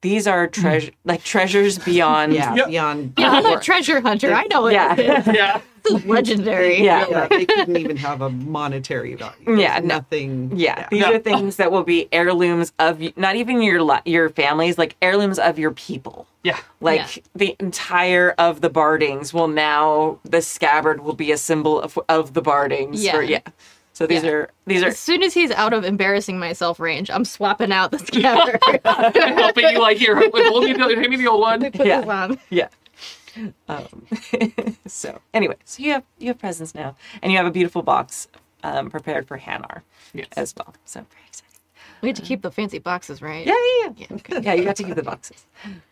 [0.00, 0.52] These are mm.
[0.52, 2.32] treasure, like treasures beyond.
[2.32, 2.66] Yeah, Yep.
[2.68, 3.12] beyond.
[3.18, 4.32] Yeah, I'm a treasure hunter.
[4.32, 4.72] I know it.
[4.74, 4.94] Yeah.
[5.38, 5.60] Yeah.
[5.84, 6.82] This is legendary.
[6.82, 7.06] Yeah.
[7.08, 9.56] Yeah, they couldn't even have a monetary value.
[9.60, 9.94] Yeah, There's no.
[9.96, 10.52] nothing.
[10.54, 11.12] Yeah, these Yeah.
[11.12, 15.58] are things that will be heirlooms of not even your your families, like heirlooms of
[15.58, 16.26] your people.
[16.42, 16.58] Yeah.
[16.80, 17.22] Like Yeah.
[17.34, 22.34] the entire of the Bardings will now the scabbard will be a symbol of of
[22.34, 23.02] the Bardings.
[23.02, 23.12] Yeah.
[23.12, 23.40] For, yeah.
[23.98, 24.30] So these Yeah.
[24.30, 27.90] are these are As soon as he's out of embarrassing myself range, I'm swapping out
[27.90, 28.60] the scabbard.
[28.84, 30.14] Helping you like here.
[30.14, 31.72] Hold me, the- hand me the old one.
[31.72, 32.02] Put Yeah.
[32.02, 32.38] on.
[32.48, 32.68] yeah.
[33.68, 34.06] Um,
[34.86, 38.28] so anyway, so you have you have presents now, and you have a beautiful box
[38.62, 39.82] um, prepared for Hanar
[40.14, 40.28] Yes.
[40.36, 40.72] as well.
[40.84, 41.58] So very exciting.
[42.00, 43.44] We had to keep the fancy boxes, right?
[43.44, 44.06] Yeah, yeah, yeah.
[44.10, 44.40] Yeah, okay.
[44.44, 45.44] yeah, you got to keep the boxes.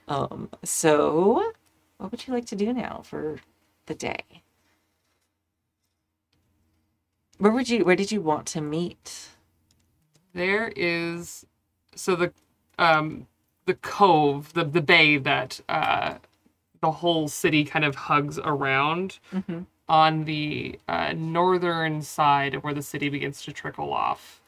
[0.07, 1.53] Um, so,
[1.99, 3.41] what would you like to do now for
[3.87, 4.23] the day?
[7.39, 7.85] Where would you?
[7.85, 9.29] Where did you want to meet?
[10.35, 11.47] There is
[11.95, 12.33] so the
[12.79, 13.27] um
[13.67, 16.15] the cove, the the bay that uh
[16.81, 19.61] the whole city kind of hugs around Mm-hmm.
[19.89, 24.41] on the uh, northern side of where the city begins to trickle off.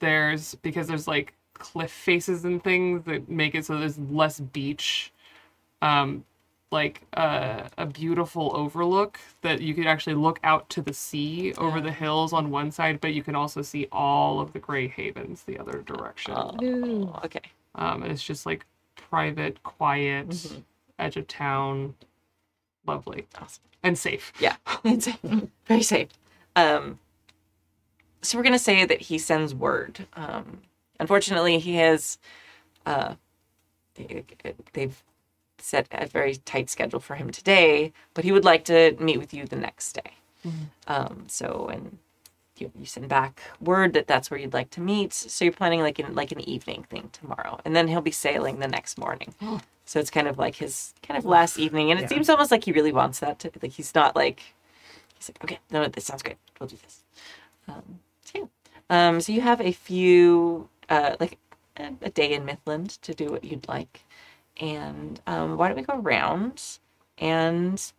[0.00, 5.12] There's because there's like cliff faces and things that make it so there's less beach.
[5.82, 6.24] Um,
[6.70, 11.80] like uh, a beautiful overlook that you could actually look out to the sea over
[11.80, 15.42] the hills on one side, but you can also see all of the Grey Havens
[15.42, 16.34] the other direction.
[16.36, 17.40] Oh, okay.
[17.74, 18.64] Um, and it's just like
[18.94, 20.62] private, quiet, Mhm.
[20.98, 21.94] edge of town,
[22.86, 23.62] lovely Awesome.
[23.82, 24.32] and safe.
[24.38, 25.08] Yeah, it's
[25.66, 26.08] very safe.
[26.54, 26.98] Um,
[28.22, 30.06] so we're gonna say that he sends word.
[30.14, 30.60] Um,
[31.00, 32.18] unfortunately, he has.
[32.86, 33.14] Uh,
[33.94, 34.24] they,
[34.72, 35.02] they've
[35.62, 39.32] set a very tight schedule for him today, but he would like to meet with
[39.34, 40.12] you the next day.
[40.86, 41.98] Um, so and
[42.58, 45.12] you, you send back word that that's where you'd like to meet.
[45.12, 48.58] So you're planning like an like an evening thing tomorrow, and then he'll be sailing
[48.58, 49.34] the next morning.
[49.84, 52.08] so it's kind of like his kind of last evening, and it Yeah.
[52.08, 53.38] seems almost like he really wants that.
[53.40, 54.42] To, like he's not like
[55.16, 56.36] he's like okay, no, this sounds great.
[56.58, 57.02] We'll do this.
[57.68, 58.46] Um, so yeah.
[59.08, 61.38] Um, so you have a few uh, like
[61.76, 64.02] a, a day in Mithlond to do what you'd like,
[64.60, 66.62] and um, why don't we go around
[67.18, 67.92] and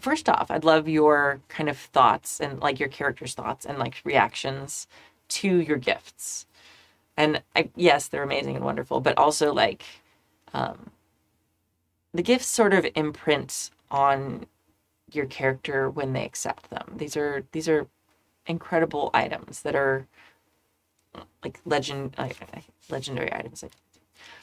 [0.00, 4.00] first off, I'd love your kind of thoughts and like your character's thoughts and like
[4.04, 4.86] reactions
[5.28, 6.46] to your gifts.
[7.16, 9.84] And I, yes, they're amazing and wonderful, but also like
[10.54, 10.90] um,
[12.14, 14.46] the gifts sort of imprint on
[15.10, 16.94] your character when they accept them.
[16.96, 17.86] These are these are
[18.46, 20.06] incredible items that are
[21.44, 22.38] like legend like,
[22.88, 23.62] legendary items.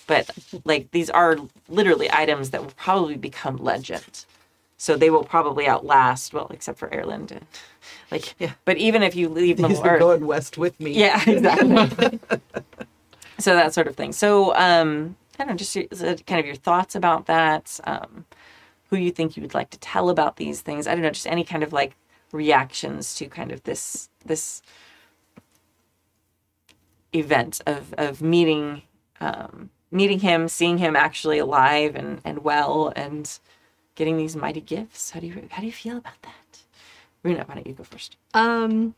[0.07, 0.29] But
[0.65, 1.37] like these are
[1.67, 4.25] literally items that will probably become legend.
[4.77, 7.45] So they will probably outlast well except for Erland and
[8.11, 8.53] like Yeah.
[8.65, 10.91] but even if you leave them He's going west with me.
[10.93, 12.19] yeah exactly.
[13.37, 14.11] So that sort of thing.
[14.13, 15.75] So um i don't know just
[16.25, 17.79] kind of your thoughts about that?
[17.85, 18.25] Um
[18.89, 20.87] who you think you would like to tell about these things?
[20.87, 21.95] I don't know just any kind of like
[22.31, 24.61] reactions to kind of this this
[27.13, 28.83] event of of meeting
[29.21, 33.39] um meeting him seeing him actually alive and and well and
[33.95, 35.11] getting these mighty gifts.
[35.11, 36.59] How do you how do you feel about that?
[37.23, 38.15] Runa, why don't you go first?
[38.33, 38.95] Um,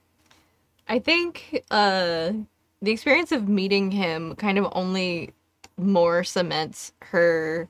[0.88, 2.34] I think uh,
[2.82, 5.34] the experience of meeting him kind of only
[5.78, 7.68] more cements her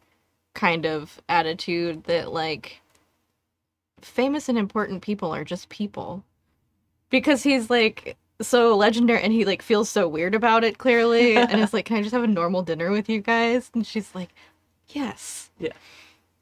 [0.54, 2.82] kind of attitude that like
[4.02, 6.24] famous and important people are just people.
[7.10, 11.52] Because he's like so legendary and he like feels so weird about it clearly and
[11.62, 14.30] it's like can i just have a normal dinner with you guys and she's like
[14.90, 15.74] yes Yeah.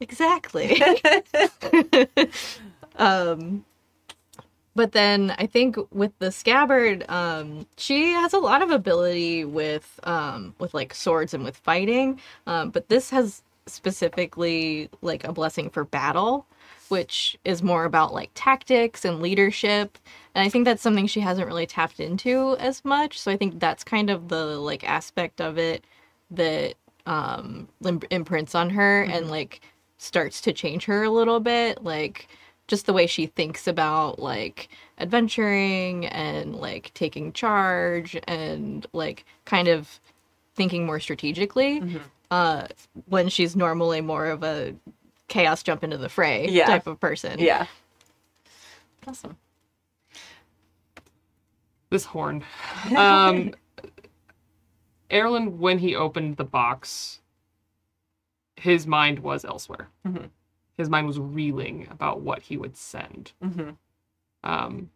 [0.00, 0.80] exactly
[2.96, 3.64] um
[4.76, 9.98] but then I think with the scabbard, um, she has a lot of ability with
[10.04, 12.20] um, with like swords and with fighting.
[12.46, 16.46] Um, but this has specifically like a blessing for battle,
[16.90, 19.98] which is more about like tactics and leadership.
[20.34, 23.18] And I think that's something she hasn't really tapped into as much.
[23.18, 25.84] So I think that's kind of the like aspect of it
[26.30, 26.74] that
[27.06, 29.60] um, im- imprints on her and like
[29.98, 31.82] starts to change her a little bit.
[31.82, 32.28] Like
[32.66, 34.68] just the way she thinks about like
[34.98, 40.00] adventuring and like taking charge and like kind of
[40.54, 41.82] thinking more strategically
[42.30, 42.66] uh
[43.08, 44.74] when she's normally more of a
[45.30, 46.66] chaos jump into the fray Yeah.
[46.66, 47.66] type of person yeah
[49.06, 49.36] awesome
[51.90, 52.44] this horn.
[52.96, 53.52] Um,
[55.10, 57.18] Erland, when he opened the box,
[58.54, 59.88] his mind was elsewhere.
[60.06, 60.30] Mhm.
[60.76, 63.32] His mind was reeling about what he would send.
[63.42, 63.70] mm-hmm.
[64.44, 64.90] Um,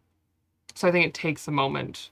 [0.73, 2.11] so I think it takes a moment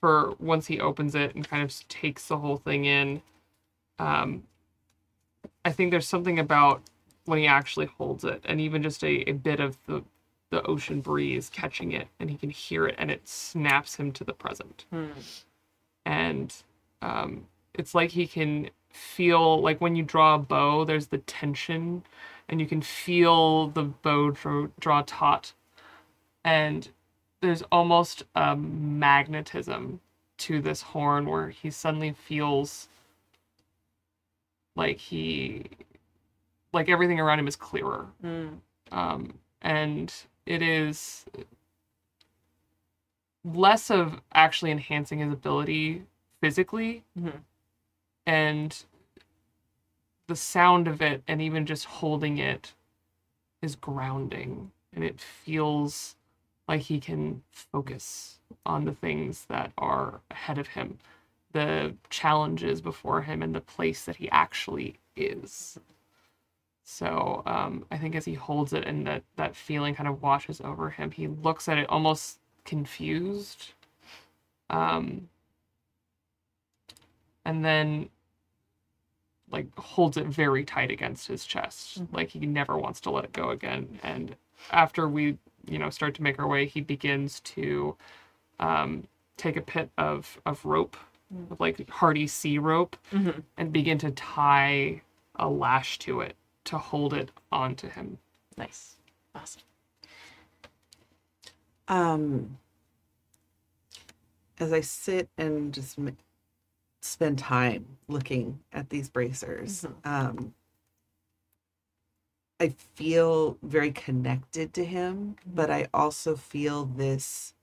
[0.00, 3.22] for once he opens it and kind of takes the whole thing in.
[4.00, 4.42] Um,
[5.64, 6.82] I think there's something about
[7.26, 10.02] when he actually holds it, and even just a, a bit of the
[10.50, 14.24] the ocean breeze catching it, and he can hear it, and it snaps him to
[14.24, 14.86] the present.
[16.04, 16.54] And
[17.02, 22.04] um, it's like he can feel like when you draw a bow, there's the tension,
[22.48, 25.52] and you can feel the bow draw, draw taut
[26.46, 26.88] and
[27.42, 30.00] there's almost a magnetism
[30.38, 32.88] to this horn where he suddenly feels
[34.76, 35.64] like he
[36.76, 38.60] like everything around him is clearer Mm.
[38.92, 40.12] um, and
[40.46, 41.24] it is
[43.44, 46.02] less of actually enhancing his ability
[46.40, 47.40] physically Mhm.
[48.26, 48.84] and
[50.26, 52.74] the sound of it and even just holding it
[53.62, 56.16] is grounding and it feels
[56.68, 60.98] like he can focus on the things that are ahead of him
[61.52, 65.78] the challenges before him and the place that he actually is
[66.88, 70.60] so um, I think as he holds it and that that feeling kind of washes
[70.60, 73.72] over him, he looks at it almost confused,
[74.70, 75.28] um,
[77.44, 78.08] and then
[79.50, 83.32] like holds it very tight against his chest, like he never wants to let it
[83.32, 83.98] go again.
[84.04, 84.36] And
[84.70, 87.96] after we, you know, start to make our way, he begins to
[88.60, 90.96] um, take a pit of of rope,
[91.50, 93.42] of like hardy sea rope, Mhm.
[93.56, 95.02] and begin to tie
[95.36, 96.36] a lash to it
[96.66, 98.18] to hold it onto him.
[98.58, 98.96] nice
[99.34, 99.62] awesome
[101.88, 102.58] Um,
[104.58, 106.16] as I sit and just m-
[107.02, 110.54] spend time looking at these bracers, um,
[112.60, 117.54] I feel very connected to him, but I also feel this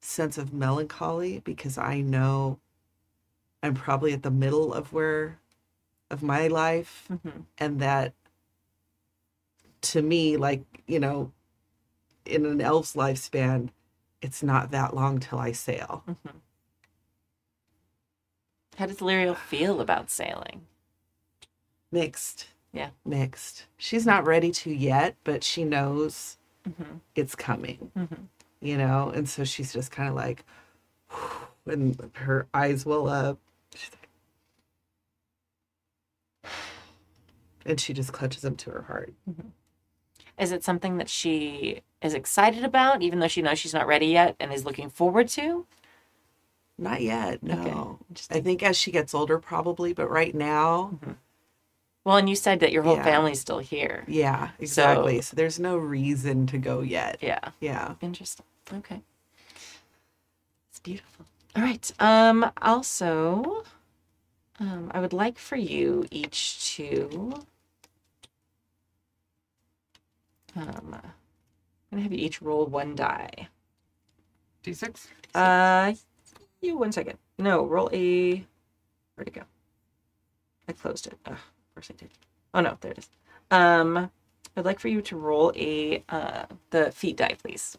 [0.00, 2.58] sense of melancholy because I know
[3.62, 5.38] I'm probably at the middle of where
[6.10, 7.46] of my life Mhm.
[7.58, 8.14] and that
[9.82, 11.32] to me like you know
[12.26, 13.68] in an elf's lifespan
[14.22, 16.38] it's not that long till i sail mm-hmm.
[18.76, 20.62] how does Lyriel feel about sailing
[21.92, 22.48] Mixed.
[22.72, 22.90] Yeah.
[23.04, 23.66] Mixed.
[23.76, 26.36] She's not ready to yet, but she knows
[26.68, 26.98] mm-hmm.
[27.14, 27.90] it's coming.
[27.96, 28.24] Mm-hmm.
[28.60, 30.44] You know, and so she's just kind of like,
[31.66, 33.38] and her eyes will up.
[36.44, 36.52] Like,
[37.66, 39.12] and she just clutches them to her heart.
[40.40, 44.06] Is it something that she is excited about, even though she knows she's not ready
[44.06, 45.66] yet and is looking forward to?
[46.78, 47.42] Not yet.
[47.42, 47.98] No.
[48.10, 50.98] Okay, I think as she gets older, probably, but right now,
[52.04, 53.04] Well, and you said that your whole Yeah.
[53.04, 54.04] family's still here.
[54.08, 55.20] yeah, exactly.
[55.20, 57.18] So, there's no reason to go yet.
[57.20, 57.50] Yeah.
[57.60, 57.96] Yeah.
[58.00, 58.46] Interesting.
[58.72, 59.02] Okay.
[60.70, 61.26] It's beautiful.
[61.54, 61.92] All right.
[62.00, 63.64] Um also
[64.58, 67.34] um I would like for you each to
[70.56, 71.02] um I'm
[71.90, 73.48] gonna have you each roll one die.
[74.64, 75.06] D6.
[75.34, 75.94] Uh
[76.60, 77.18] you one second.
[77.38, 78.44] No, roll a
[79.14, 79.42] where'd it go?
[80.68, 81.18] I closed it.
[81.26, 82.10] Ugh, of course I did.
[82.54, 83.08] Oh no, there it is.
[83.50, 84.10] Um
[84.56, 87.78] I'd like for you to roll a uh the feat die, please.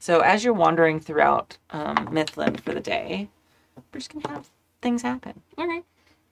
[0.00, 3.28] So as you're wandering throughout um, Mithlond for the day,
[3.76, 4.48] we're just gonna have
[4.80, 5.42] things happen.
[5.58, 5.82] Okay.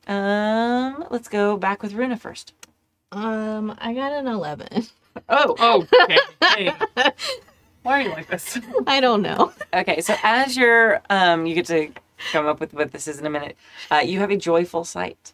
[0.06, 2.54] Um, let's go back with Runa first.
[3.12, 4.86] Um, I got an 11.
[5.28, 6.18] Oh, Oh, okay.
[6.42, 6.72] Hey.
[7.82, 8.58] Why are you like this?
[8.86, 9.52] I don't know.
[9.72, 10.00] okay.
[10.00, 11.90] So as you're, um, you get to
[12.32, 13.56] come up with what this is in a minute.
[13.90, 15.32] Uh, you have a joyful sight.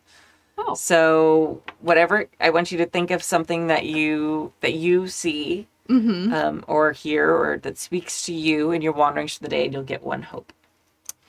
[0.56, 0.74] Oh.
[0.74, 6.32] So whatever, I want you to think of something that you that you see Mm-hmm.
[6.32, 9.72] um, or hear or that speaks to you, and you're wandering through the day, and
[9.74, 10.50] you'll get one hope.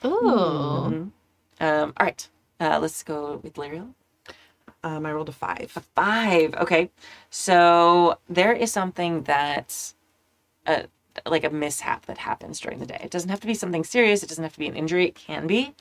[0.02, 0.86] Oh.
[0.90, 1.10] Mhm.
[1.60, 2.26] Um, all right.
[2.58, 3.92] Uh, let's go with Lyriel.
[4.84, 5.72] Um, I rolled a five.
[5.76, 6.54] A Five.
[6.54, 6.90] Okay.
[7.30, 9.92] So there is something that,
[10.66, 10.82] uh,
[11.24, 13.00] like a mishap that happens during the day.
[13.02, 14.22] It doesn't have to be something serious.
[14.22, 15.06] It doesn't have to be an injury.
[15.06, 15.74] It can be,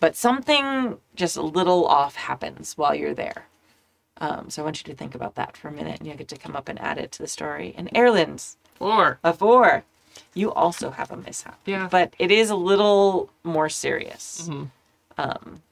[0.00, 3.46] but something just a little off happens while you're there.
[4.18, 6.28] Um, so I want you to think about that for a minute, and you'll get
[6.28, 7.74] to come up and add it to the story.
[7.76, 9.18] And Erland's Four.
[9.22, 9.84] a four.
[10.34, 11.58] You also have a mishap.
[11.66, 11.88] Yeah.
[11.90, 14.48] But it is a little more serious.
[14.48, 14.70] Mhm.
[15.18, 15.62] Um,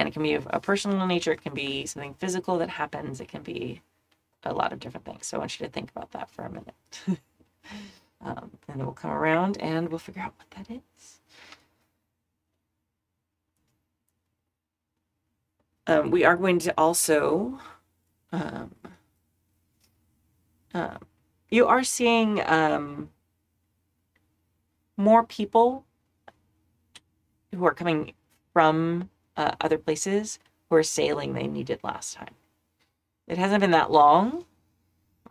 [0.00, 1.30] and it can be of a personal nature.
[1.30, 3.20] It can be something physical that happens.
[3.20, 3.82] It can be
[4.44, 5.26] a lot of different things.
[5.26, 6.74] So I want you to think about that for a minute.
[8.22, 11.20] um, and then we'll come around and we'll figure out what that is.
[15.86, 17.60] Um, we are going to also.
[18.32, 18.74] Um,
[20.72, 20.98] um,
[21.50, 23.10] you are seeing um,
[24.96, 25.84] more people
[27.54, 28.14] who are coming
[28.54, 29.10] from
[29.40, 30.38] uh, other places
[30.68, 32.34] who are sailing they needed last time.
[33.26, 34.44] It hasn't been that long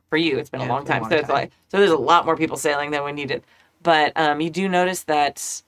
[0.09, 0.39] for you.
[0.39, 1.01] It's been a long it's a time.
[1.03, 3.43] long so it's like so there's a lot more people sailing than we needed.
[3.83, 5.61] But um, you do notice that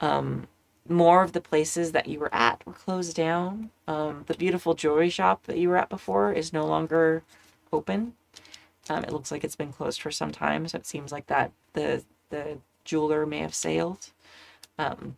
[0.00, 0.48] um,
[0.88, 3.70] more of the places that you were at were closed down.
[3.86, 7.22] Um, the beautiful jewelry shop that you were at before is no longer
[7.72, 8.14] open.
[8.88, 11.52] Um, it looks like it's been closed for some time, so it seems like that
[11.74, 14.10] the the jeweler may have sailed.
[14.78, 15.16] Um,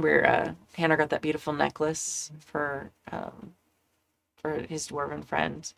[0.00, 3.54] where uh, Hanar got that beautiful necklace for um,
[4.36, 5.72] for his dwarven friend,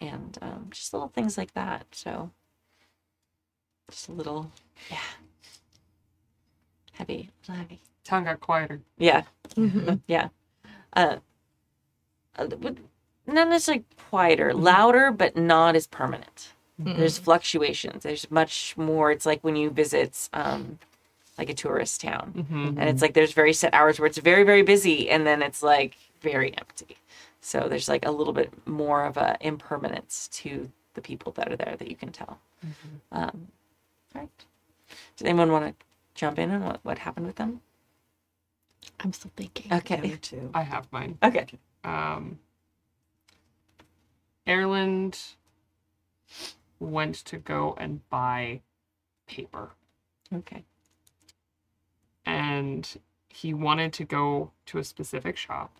[0.00, 1.86] and um, just little things like that.
[1.92, 2.30] So,
[3.90, 4.50] just a little,
[4.90, 4.98] yeah,
[6.92, 7.80] heavy, little heavy.
[8.04, 8.80] Tongue got quieter.
[8.98, 9.22] Yeah,
[9.56, 9.94] Mm-hmm.
[10.06, 10.28] yeah.
[10.94, 11.16] Uh,
[12.36, 12.76] uh, but
[13.26, 16.52] not necessarily quieter, louder, but not as permanent.
[16.80, 18.04] There's fluctuations.
[18.04, 19.10] There's much more.
[19.10, 20.78] It's like when you visit, um,
[21.38, 22.78] like a tourist town, Mm-hmm.
[22.78, 25.62] and it's like there's very set hours where it's very very busy, and then it's
[25.62, 26.96] like very empty.
[27.40, 31.56] So there's like a little bit more of a impermanence to the people that are
[31.56, 32.40] there that you can tell.
[33.12, 33.48] Um,
[34.14, 34.28] all right.
[35.16, 37.60] Does anyone want to jump in on what, what happened with them?
[39.00, 39.72] I'm still thinking.
[39.72, 40.00] Okay.
[40.00, 40.50] me too.
[40.54, 41.18] I have mine.
[41.22, 41.46] Okay.
[41.84, 42.40] Um,
[44.46, 45.18] Erland
[46.80, 48.60] went to go and buy
[49.26, 49.70] paper,
[50.34, 50.64] Okay.
[52.48, 52.98] And
[53.28, 55.76] he wanted to go to a specific shop.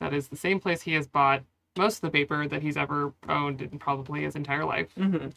[0.00, 1.42] That is the same place he has bought
[1.76, 4.94] most of the paper that he's ever owned in probably his entire life.
[4.98, 5.28] Mm-hmm.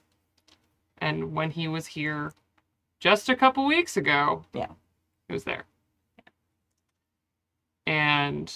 [0.99, 2.31] And when he was here
[2.99, 4.71] just a couple weeks ago, Yeah.
[5.27, 5.65] it was there.
[7.85, 8.53] And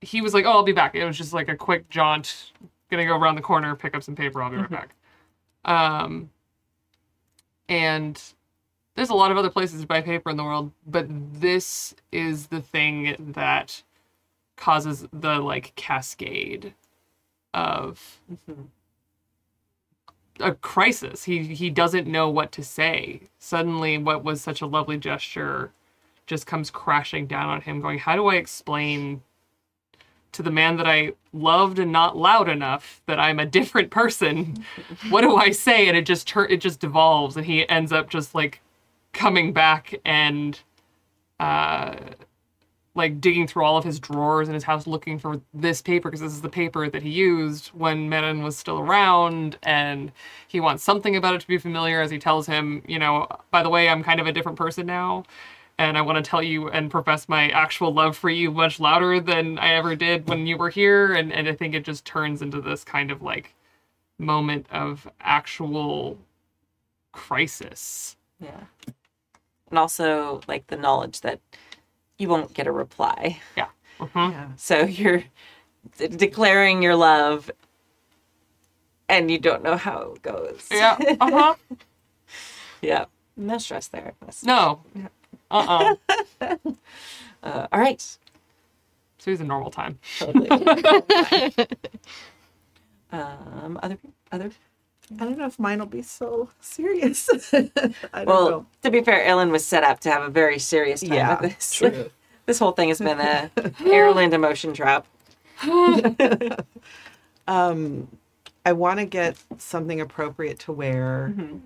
[0.00, 2.52] he was like, "Oh, I'll be back." It was just like a quick jaunt,
[2.90, 4.42] gonna go around the corner, pick up some paper.
[4.42, 4.70] I'll be right Mhm.
[4.70, 4.94] back.
[5.64, 6.30] Um,
[7.68, 8.20] and
[8.94, 12.48] there's a lot of other places to buy paper in the world, but this is
[12.48, 13.82] the thing that
[14.56, 16.74] causes the like cascade
[17.54, 18.66] of Mhm.
[20.40, 21.24] a crisis.
[21.24, 23.22] He he doesn't know what to say.
[23.38, 25.72] Suddenly, what was such a lovely gesture
[26.26, 29.22] just comes crashing down on him, going, How do I explain
[30.32, 34.64] to the man that I loved and not loud enough that I'm a different person?
[35.10, 35.88] what do I say?
[35.88, 38.60] And it just tur- it just devolves, and he ends up just like
[39.12, 40.60] coming back and
[41.40, 41.94] uh
[42.94, 46.20] like digging through all of his drawers in his house looking for this paper because
[46.20, 50.12] this is the paper that he used when Menon was still around and
[50.48, 53.62] he wants something about it to be familiar as he tells him, you know, by
[53.62, 55.24] the way, I'm kind of a different person now
[55.78, 59.20] and I want to tell you and profess my actual love for you much louder
[59.20, 62.42] than I ever did when you were here and and I think it just turns
[62.42, 63.54] into this kind of like
[64.18, 66.18] moment of actual
[67.12, 68.16] crisis.
[68.38, 68.64] Yeah.
[69.72, 71.40] And also like the knowledge that
[72.18, 73.40] you won't get a reply.
[73.56, 73.68] Yeah.
[73.98, 74.32] Mhm.
[74.32, 74.48] Yeah.
[74.56, 75.24] So you're
[75.96, 77.50] d- declaring your love
[79.08, 80.68] and you don't know how it goes.
[80.70, 80.98] Yeah.
[81.18, 81.54] Uh-huh.
[82.82, 83.06] yeah.
[83.34, 84.12] No stress there.
[84.42, 84.82] No.
[85.50, 85.94] Uh-uh.
[87.42, 88.00] Uh, all right.
[89.18, 89.98] So he's a normal time.
[90.20, 90.48] Totally.
[93.10, 93.98] um, other
[94.30, 94.52] other
[95.20, 97.28] I don't know if mine will be so serious.
[97.52, 97.70] I
[98.14, 98.66] don't Well, know.
[98.82, 101.52] to be fair, Ellen was set up to have a very serious time Yeah, with
[101.52, 101.72] this.
[101.74, 102.10] true.
[102.46, 103.50] this whole thing has been a
[103.86, 105.06] Erland emotion trap.
[107.46, 108.08] um,
[108.64, 111.58] I want to get something appropriate to wear Mm-hmm.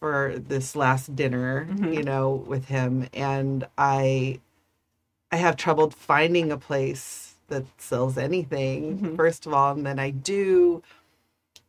[0.00, 4.40] for this last dinner, you know, with him, and I,
[5.32, 8.98] I have trouble finding a place that sells anything.
[8.98, 9.16] Mm-hmm.
[9.16, 10.82] First of all, and then I do,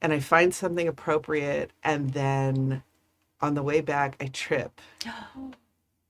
[0.02, 2.84] and I find something appropriate, and then
[3.42, 4.82] on the way back I trip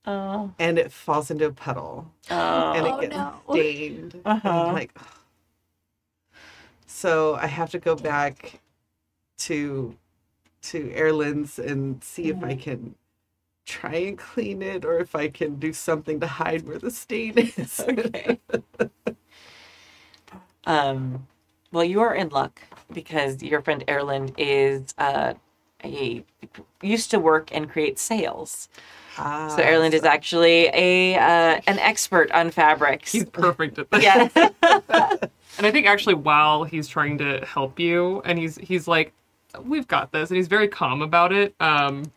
[0.06, 2.12] Oh, and it falls into a puddle.
[2.30, 2.72] oh.
[2.72, 3.34] and Oh, it gets no.
[3.50, 4.20] stained.
[4.24, 4.48] Uh-huh.
[4.48, 5.06] I'm like, ugh.
[6.86, 8.60] so I have to go back
[9.40, 9.96] to
[10.62, 12.44] to Erland's and see if Mm-hmm.
[12.44, 12.94] I can
[13.66, 17.38] try and clean it or if I can do something to hide where the stain
[17.38, 17.86] is.
[17.88, 18.40] okay.
[20.66, 21.26] um,
[21.72, 22.60] well, you are in luck
[22.92, 25.34] because your friend Erland is uh,
[25.84, 26.24] a
[26.82, 28.68] used to work and create sails.
[29.18, 33.12] ah, So Erland is actually a uh, an expert on fabrics.
[33.12, 34.02] He's perfect at that.
[34.02, 35.16] yeah.
[35.58, 39.12] And I think actually while he's trying to help you and he's he's like,
[39.60, 41.54] We've got this and he's very calm about it.
[41.60, 42.10] Um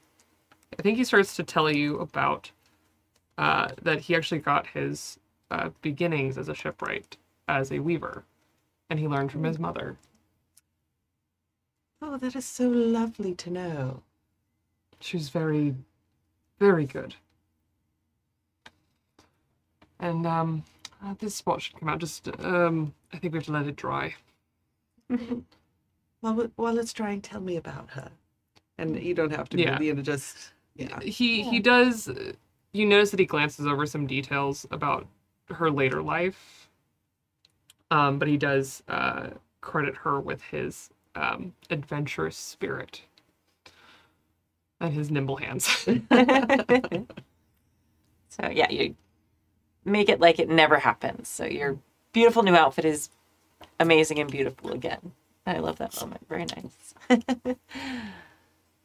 [0.78, 2.52] I think he starts to tell you about
[3.38, 5.20] uh that he actually got his
[5.52, 7.18] uh beginnings as a shipwright,
[7.48, 8.24] as a weaver.
[8.94, 9.98] And he learned from his mother.
[12.00, 14.04] Oh, that is so lovely to know.
[15.00, 15.74] She's very
[16.60, 17.16] very good.
[20.00, 20.64] And um
[21.04, 23.76] uh, this spot should come out just um I think we have to let it
[23.76, 24.14] dry.
[26.22, 28.12] Well, w- well, let's try and tell me about her.
[28.78, 29.80] And you don't have to Yeah.
[29.80, 31.00] be, you know, just yeah.
[31.00, 32.12] he he does
[32.74, 35.08] you notice that he glances over some details about
[35.50, 36.70] her later life
[37.92, 39.30] um but he does uh
[39.62, 43.04] credit her with his um adventurous spirit
[44.80, 45.88] and his nimble hands
[48.34, 48.96] so yeah, you
[49.86, 51.28] make it like it never happens.
[51.28, 51.78] So your
[52.12, 53.10] beautiful new outfit is
[53.80, 55.12] amazing and beautiful again.
[55.46, 56.22] I love that moment.
[56.30, 56.96] Very nice.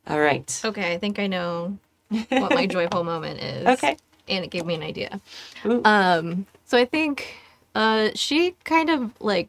[0.06, 0.60] All right.
[0.64, 1.78] Okay, I think I know
[2.10, 3.66] what my joyful moment is.
[3.66, 3.96] Okay.
[4.28, 5.20] And it gave me an idea.
[5.64, 5.82] Ooh.
[5.84, 7.34] Um, so I think
[7.74, 9.48] uh she kind of like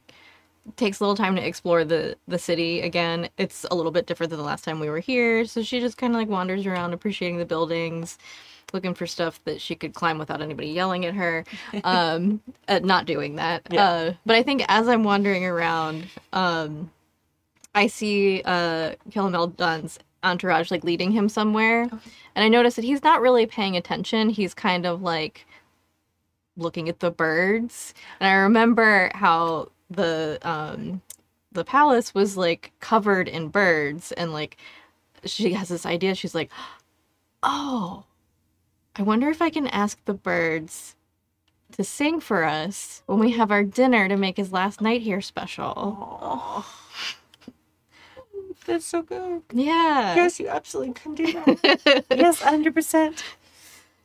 [0.75, 3.29] takes a little time to explore the the city again.
[3.37, 5.97] It's a little bit different than the last time we were here, so she just
[5.97, 8.17] kind of like wanders around appreciating the buildings,
[8.73, 11.45] looking for stuff that she could climb without anybody yelling at her.
[11.83, 13.63] Um uh, not doing that.
[13.69, 13.83] Yeah.
[13.89, 16.91] Uh but I think as I'm wandering around, um
[17.73, 21.83] I see uh Calameldon's entourage like leading him somewhere.
[22.35, 24.29] And I notice that he's not really paying attention.
[24.29, 25.45] He's kind of like
[26.59, 27.93] looking at the birds.
[28.19, 31.01] And I remember how the um
[31.51, 34.57] the palace was like covered in birds and like
[35.25, 36.15] she has this idea.
[36.15, 36.49] She's like,
[37.43, 38.05] "Oh,
[38.95, 40.95] I wonder if I can ask the birds
[41.73, 45.21] to sing for us when we have our dinner to make his last night here
[45.21, 46.65] special."
[48.65, 49.41] That's so good.
[49.51, 50.15] Yeah.
[50.15, 52.05] Yes, you absolutely can do that.
[52.11, 53.23] yes, 100%.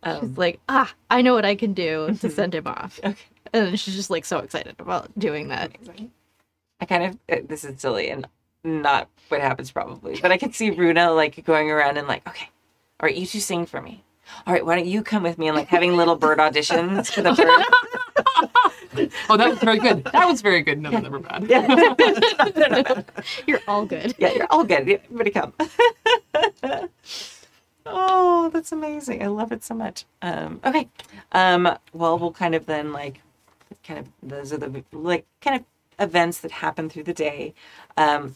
[0.04, 3.16] She's Um, like, "Ah, I know what I can do to send him off." okay.
[3.52, 5.72] And she's just like so excited about doing that.
[6.80, 8.26] I kind of, uh, this is silly and
[8.64, 12.48] not what happens probably, but I could see Runa like going around and like, okay,
[13.00, 14.02] all right, you two sing for me.
[14.46, 17.22] All right, why don't you come with me and like having little bird auditions for
[17.22, 19.10] the bird?
[19.28, 21.50] oh that was very good that was very good None of no never bad
[23.46, 24.14] You're all good.
[24.18, 24.88] Yeah, you're all good.
[24.88, 25.52] Everybody come.
[27.86, 29.22] Oh, that's amazing.
[29.22, 30.04] I love it so much.
[30.22, 30.88] Um, okay.
[31.32, 33.20] Um, well, we'll kind of then like,
[33.86, 35.64] kind of, those are the like kind of
[35.98, 37.54] events that happen through the day.
[37.96, 38.34] Um,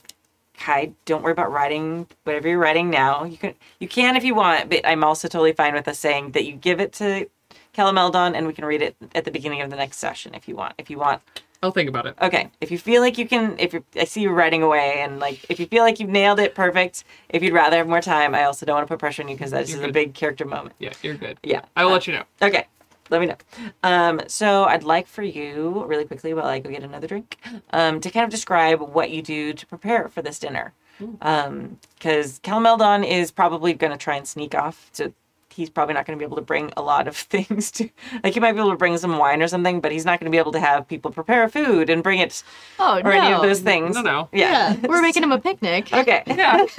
[0.58, 3.24] Cai, don't worry about writing whatever you're writing now.
[3.24, 6.32] You can, you can if you want, but I'm also totally fine with us saying
[6.32, 7.28] that you give it to
[7.72, 10.56] Calameldon and we can read it at the beginning of the next session if you
[10.56, 10.74] want.
[10.76, 11.22] If you want,
[11.62, 12.14] I'll think about it.
[12.22, 12.50] Okay.
[12.60, 15.44] If you feel like you can, if you I see you writing away, and like
[15.50, 17.04] if you feel like you've nailed it, perfect.
[17.28, 19.34] If you'd rather have more time, I also don't want to put pressure on you
[19.34, 19.94] because that is You're a good.
[19.94, 20.76] big character moment.
[20.78, 21.38] Yeah, you're good.
[21.42, 21.62] Yeah.
[21.74, 22.24] I will Uh, let you know.
[22.42, 22.66] Okay.
[23.10, 23.36] Let me know.
[23.82, 27.38] Um, so I'd like for you, really quickly, while I go get another drink,
[27.70, 30.74] um, to kind of describe what you do to prepare for this dinner.
[30.98, 34.90] Because Calameldon is probably going to try and sneak off.
[34.92, 35.12] So
[35.58, 37.90] he's probably not going to be able to bring a lot of things to.
[38.24, 40.30] Like he might be able to bring some wine or something, but he's not going
[40.30, 42.42] to be able to have people prepare food and bring it
[42.78, 43.10] Oh or no.
[43.10, 43.96] any of those things.
[43.96, 44.28] No, no.
[44.32, 45.92] Yeah, we're making him a picnic.
[45.92, 46.22] Okay.
[46.26, 46.64] Yeah.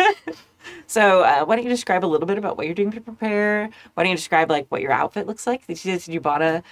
[0.87, 3.69] So, uh, why don't you describe a little bit about what you're doing to prepare?
[3.93, 5.65] Why don't you describe like what your outfit looks like?
[5.65, 6.63] Did you, did you bought a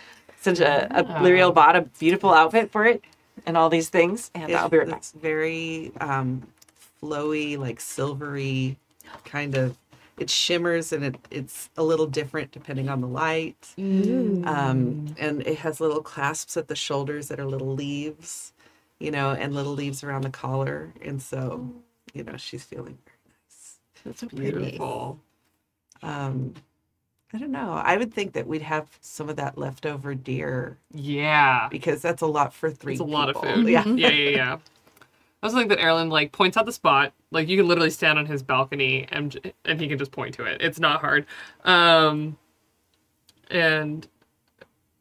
[0.42, 1.20] such a, a Yeah.
[1.20, 3.02] Lyriel bought a beautiful outfit for it
[3.46, 4.30] and all these things?
[4.36, 4.98] And I'll be right back.
[4.98, 6.44] It's very um,
[7.02, 8.78] flowy, like silvery,
[9.26, 9.78] kind of.
[10.18, 13.74] It shimmers and it, it's a little different depending on the light.
[13.78, 18.54] Um, and it has little clasps at the shoulders that are little leaves,
[19.00, 20.94] you know, and little leaves around the collar.
[21.04, 21.70] And so,
[22.14, 23.80] you know, she's feeling very nice.
[24.04, 24.52] That's so pretty.
[24.52, 25.20] Beautiful.
[26.02, 26.54] Um,
[27.34, 27.74] I don't know.
[27.74, 31.68] I would think that we'd have some of that leftover deer Yeah.
[31.70, 32.94] because that's a lot for three.
[32.94, 33.68] It's a lot of food.
[33.70, 33.84] Yeah.
[33.86, 34.58] yeah, yeah, yeah.
[35.48, 37.14] I also think that Erland like points out the spot.
[37.32, 40.44] Like you can literally stand on his balcony and and he can just point to
[40.44, 40.62] it.
[40.62, 41.26] It's not hard.
[41.64, 42.38] Um,
[43.50, 44.06] and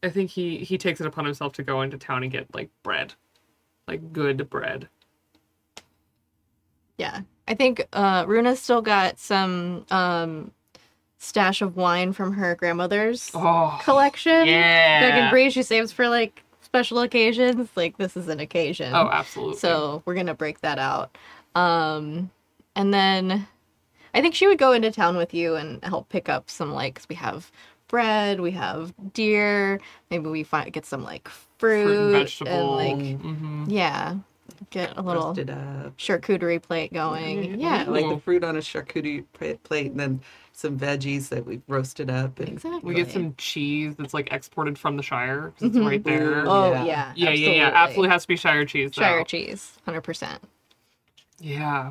[0.04, 2.70] I think he he takes it upon himself to go into town and get like
[2.84, 3.14] bread,
[3.88, 4.88] like good bread.
[6.98, 7.22] Yeah.
[7.48, 10.52] I think uh Runa's still got some um
[11.18, 14.46] stash of wine from her grandmother's Oh, collection.
[14.46, 15.00] yeah.
[15.00, 16.42] That can bring she saves for like
[16.76, 17.68] special occasions.
[17.74, 18.94] Like this is an occasion.
[18.94, 19.56] oh, absolutely.
[19.56, 21.16] So we're gonna break that out.
[21.54, 22.30] Um
[22.74, 23.46] and then
[24.14, 26.94] I think she would go into town with you and help pick up some like
[26.96, 27.50] 'cause we have
[27.88, 29.80] bread, we have deer,
[30.10, 31.28] maybe we find get some like
[31.58, 32.76] fruit, fruit and and vegetable.
[32.76, 34.16] like hmm yeah.
[34.70, 35.96] Get a little Roasted up.
[35.98, 37.58] charcuterie plate going.
[37.60, 37.84] Yeah.
[37.84, 37.90] Yeah.
[37.90, 40.20] like the fruit on a charcuterie pa- plate and then
[40.58, 42.80] some veggies that we've roasted up and Exactly.
[42.82, 45.52] We get some cheese that's like exported from the Shire.
[45.60, 45.86] it's Mhm.
[45.86, 46.48] right there.
[46.48, 46.84] Oh Yeah.
[46.84, 47.12] yeah.
[47.14, 47.70] yeah, yeah, yeah.
[47.74, 48.92] Absolutely has to be Shire cheese.
[48.92, 49.02] Though.
[49.02, 50.42] Shire cheese, hundred percent.
[51.38, 51.90] Yeah.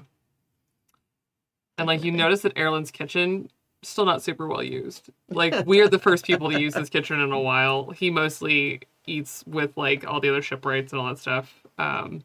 [1.78, 3.52] And like you notice that Erland's kitchen
[3.84, 5.10] still not super well used.
[5.30, 7.92] Like we are the first people to use his kitchen in a while.
[7.92, 11.54] He mostly eats with like all the other shipwrights and all that stuff.
[11.78, 12.24] Um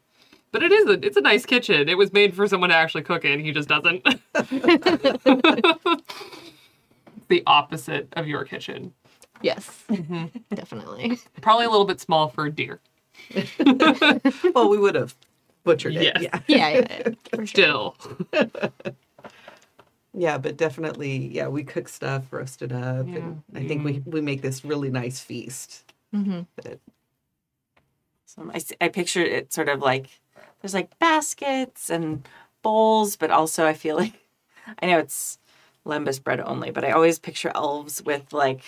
[0.51, 1.87] but it is a it's a nice kitchen.
[1.89, 3.39] It was made for someone to actually cook in.
[3.39, 4.03] He just doesn't.
[7.27, 8.93] the opposite of your kitchen.
[9.41, 10.25] Yes, Mm-hmm.
[10.53, 11.17] definitely.
[11.41, 12.79] Probably a little bit small for a deer.
[14.53, 15.15] well we would have
[15.63, 16.21] butchered it Yes.
[16.21, 17.45] yeah Yeah, yeah, yeah, sure.
[17.47, 17.95] Still.
[20.13, 24.19] yeah but definitely yeah we cook stuff roast it up and i think we we
[24.19, 26.47] make this really nice feast Mhm.
[26.63, 26.79] that
[28.25, 30.07] So I, s- I picture it sort of like
[30.61, 32.27] there's like baskets and
[32.61, 34.13] bowls, but also I feel like
[34.81, 35.37] I know it's
[35.85, 38.61] lembas bread only, but I always picture elves with like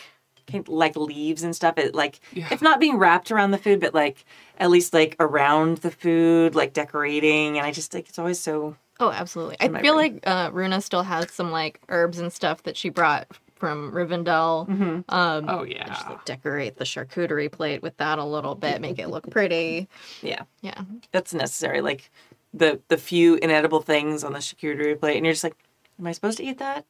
[0.67, 1.77] like leaves and stuff.
[1.77, 2.47] It like Yeah.
[2.51, 4.25] if not being wrapped around the food, but like
[4.57, 7.57] at least like around the food, like decorating.
[7.57, 9.57] And I just like it's always so Oh, absolutely.
[9.59, 10.13] I feel brain.
[10.13, 13.27] like uh, Runa still has some like herbs and stuff that she brought
[13.63, 14.67] from Rivendell.
[15.07, 15.87] Um, Oh yeah.
[15.87, 19.87] Just like decorate the charcuterie plate with that a little bit, make it look pretty.
[20.21, 20.41] yeah.
[20.61, 20.81] Yeah.
[21.13, 21.79] That's necessary.
[21.79, 22.11] Like
[22.53, 25.55] the the few inedible things on the charcuterie plate, and you're just like,
[25.97, 26.83] am I supposed to eat that?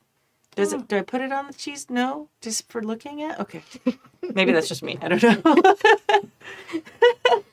[0.56, 0.88] Does it?
[0.88, 1.92] Do I put it on the cheese?
[1.92, 3.40] No, just for looking at.
[3.40, 3.62] Okay,
[4.34, 4.98] maybe that's just me.
[5.00, 6.22] I don't know.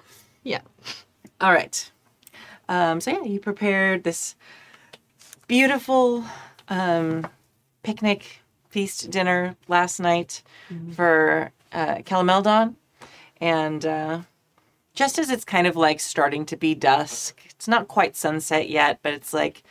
[0.43, 0.63] Yeah.
[1.43, 1.91] All right.
[2.71, 4.35] Um, so yeah, you prepared this
[5.47, 6.25] beautiful
[6.69, 7.27] um,
[7.83, 8.40] picnic
[8.71, 10.43] feast dinner last night
[10.95, 12.77] for uh, Calameldon,
[13.41, 14.21] and uh,
[14.95, 19.01] just as it's kind of like starting to be dusk, it's not quite sunset yet,
[19.03, 19.63] but it's like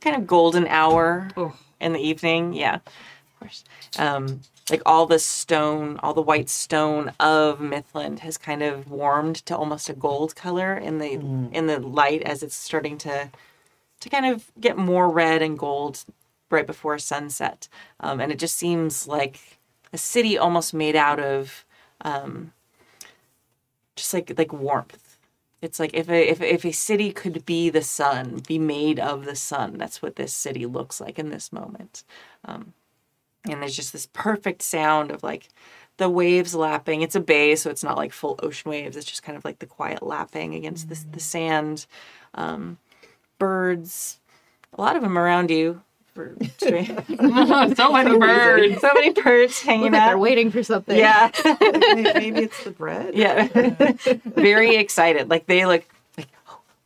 [0.00, 1.54] kind of golden hour Oh.
[1.80, 2.52] in the evening.
[2.52, 3.64] Yeah, of course.
[3.98, 4.40] Um,
[4.70, 9.56] like all the stone, all the white stone of Mithlond has kind of warmed to
[9.56, 11.12] almost a gold color in the
[11.52, 13.30] in the light as it's starting to
[14.00, 16.04] to kind of get more red and gold
[16.50, 17.68] right before sunset.
[18.00, 19.58] Um, and it just seems like
[19.92, 21.64] a city almost made out of
[22.02, 22.52] um,
[23.96, 25.18] just like like warmth.
[25.62, 29.24] It's like if a if, if a city could be the sun, be made of
[29.24, 29.78] the sun.
[29.78, 32.04] That's what this city looks like in this moment.
[32.44, 32.74] Um,
[33.48, 35.48] and there's just this perfect sound of like
[35.96, 37.02] the waves lapping.
[37.02, 38.96] It's a bay, so it's not like full ocean waves.
[38.96, 41.86] It's just kind of like the quiet lapping against the the sand.
[42.34, 42.78] Um,
[43.38, 44.18] birds,
[44.72, 45.82] a lot of them around you.
[46.14, 48.80] For, so many birds.
[48.80, 50.20] so many birds Look hanging like they're out.
[50.20, 50.96] waiting for something.
[50.96, 51.30] Yeah.
[51.44, 53.14] Maybe maybe it's the bread.
[53.14, 53.48] Yeah.
[54.36, 55.28] Very excited.
[55.28, 55.93] Like they look like,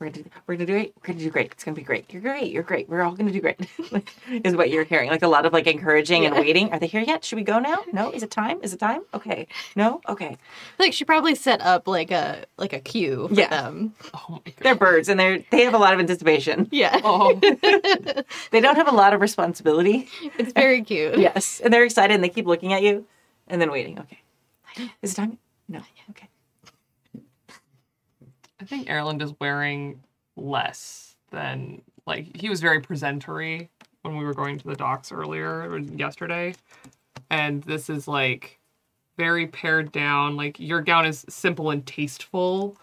[0.01, 0.95] we're gonna do we're gonna do great.
[1.03, 1.51] We're gonna do great.
[1.53, 2.13] It's gonna be great.
[2.13, 2.53] You're great.
[2.53, 2.89] You're great.
[2.89, 3.59] We're all gonna do great.
[4.45, 5.11] is what you're hearing.
[5.11, 6.73] Like a lot of like encouraging and waiting.
[6.73, 7.25] Are they here yet?
[7.25, 7.79] Should we go now?
[7.93, 8.11] No?
[8.13, 8.61] Is it time?
[8.63, 9.03] Is it time?
[9.13, 9.49] Okay.
[9.75, 10.01] No?
[10.09, 10.37] Okay.
[10.79, 13.49] Like she probably set up like a like a queue for Yeah.
[13.49, 13.95] them.
[14.15, 14.55] Oh my god.
[14.61, 16.69] They're birds and they're they have a lot of anticipation.
[16.71, 17.01] Yeah.
[17.05, 17.41] Oh,
[18.51, 20.09] They don't have a lot of responsibility.
[20.39, 21.19] It's very cute.
[21.19, 21.61] Yes.
[21.63, 23.07] And they're excited and they keep looking at you
[23.49, 23.99] and then waiting.
[23.99, 24.19] Okay.
[25.03, 25.39] Is it time?
[25.69, 25.81] No.
[26.11, 26.28] Okay.
[28.69, 30.03] I think Erland is wearing
[30.37, 33.69] less than like he was very presentory
[34.03, 36.55] when we were going to the docks earlier yesterday,
[37.31, 38.59] and this is like
[39.17, 40.37] very pared down.
[40.37, 42.77] Like your gown is simple and tasteful,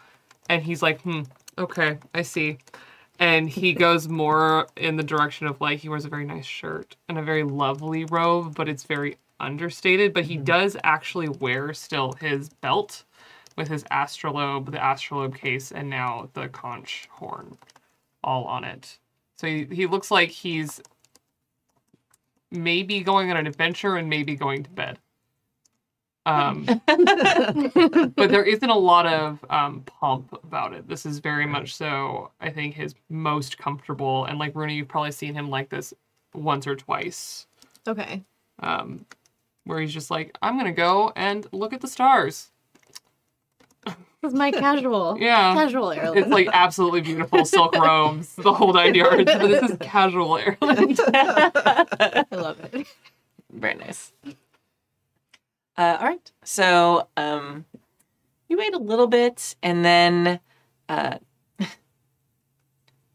[0.50, 1.22] and he's like, hmm,
[1.60, 2.58] okay, I see.
[3.20, 6.96] And he goes more in the direction of like he wears a very nice shirt
[7.08, 10.16] and a very lovely robe, but it's very understated.
[10.16, 13.04] But he does actually wear still his belt
[13.56, 17.58] with his astrolabe, the astrolabe case, and now the conch horn
[18.24, 18.98] all on it.
[19.38, 20.82] So he, he looks like he's
[22.52, 25.00] maybe going on an adventure and maybe going to bed.
[26.26, 30.88] Um, but there isn't a lot of um, pomp about it.
[30.88, 34.26] This is very much so, I think, his most comfortable.
[34.26, 35.94] And like Runa, you've probably seen him like this
[36.34, 37.46] once or twice,
[37.88, 38.24] Okay.
[38.60, 39.06] um,
[39.66, 42.52] where he's just like, I'm going to go and look at the stars.
[44.26, 45.18] This is my casual.
[45.26, 45.54] Yeah.
[45.54, 46.18] Casual Erland.
[46.18, 49.26] It's like absolutely beautiful silk robes, the whole nine yards.
[49.26, 51.00] But this is casual Erland.
[51.14, 52.88] I love it.
[53.52, 54.12] Very nice.
[55.78, 56.32] Uh, all right.
[56.44, 57.66] So um,
[58.50, 60.40] you wait a little bit, and then
[60.90, 61.20] uh,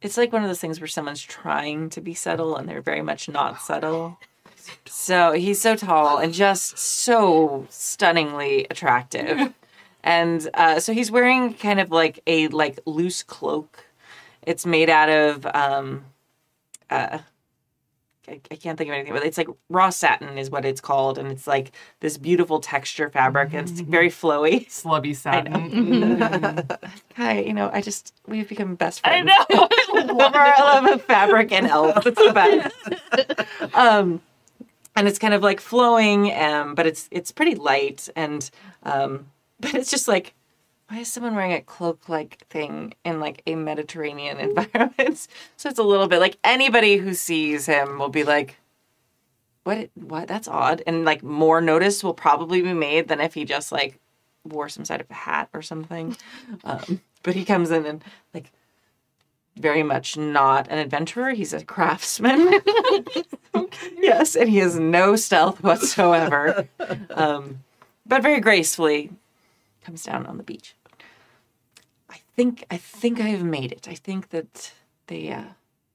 [0.00, 3.02] it's like one of those things where someone's trying to be subtle, and they're very
[3.02, 4.16] much not subtle.
[4.86, 9.52] So he's so tall and just so stunningly attractive,
[10.02, 13.86] and uh, so he's wearing kind of like a like loose cloak.
[14.42, 16.04] It's made out of um,
[16.88, 17.18] uh,
[18.30, 21.18] I, I can't think of anything, but it's like raw satin is what it's called,
[21.18, 24.66] and it's like this beautiful texture fabric, and it's very flowy.
[24.70, 26.20] Slubby satin.
[27.16, 29.30] Hi, you know, I just we've become best friends.
[29.50, 30.14] I know.
[30.14, 32.06] love our love fabric and elves.
[32.06, 33.74] It's the best.
[33.74, 34.20] um,
[34.94, 38.48] and it's kind of like flowing, um, but it's it's pretty light, and
[38.84, 39.26] um,
[39.60, 40.34] but it's just like,
[40.88, 45.28] why is someone wearing a cloak like thing in like a Mediterranean environment?
[45.56, 48.56] so it's a little bit like anybody who sees him will be like.
[49.62, 49.90] What?
[49.94, 50.26] What?
[50.26, 50.82] That's odd.
[50.86, 54.00] And like more notice will probably be made than if he just like
[54.44, 56.16] wore some side of a hat or something.
[56.64, 58.50] Um, but he comes in and like
[59.56, 61.30] very much not an adventurer.
[61.30, 62.60] He's a craftsman.
[63.98, 66.66] yes, and he has no stealth whatsoever.
[67.10, 67.60] Um,
[68.06, 69.10] but very gracefully
[69.84, 70.74] comes down on the beach.
[72.08, 73.88] I think I think I have made it.
[73.88, 74.72] I think that
[75.06, 75.44] they uh,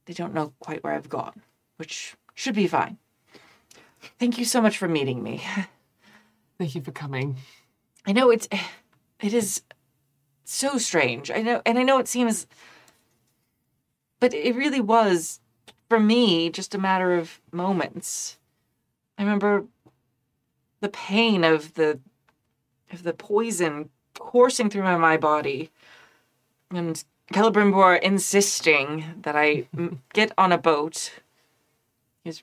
[0.06, 1.42] they don't know quite where I've gone,
[1.76, 2.98] which should be fine.
[4.18, 5.42] Thank you so much for meeting me.
[6.58, 7.36] Thank you for coming.
[8.06, 8.48] I know it's
[9.20, 9.62] it is
[10.44, 11.30] so strange.
[11.30, 12.46] I know and I know it seems
[14.20, 15.40] but it really was
[15.88, 18.38] for me just a matter of moments.
[19.18, 19.66] I remember
[20.80, 22.00] the pain of the
[22.92, 25.70] of the poison coursing through my, my body
[26.70, 31.12] and Celebrimbor insisting that I m- get on a boat.
[32.22, 32.42] He was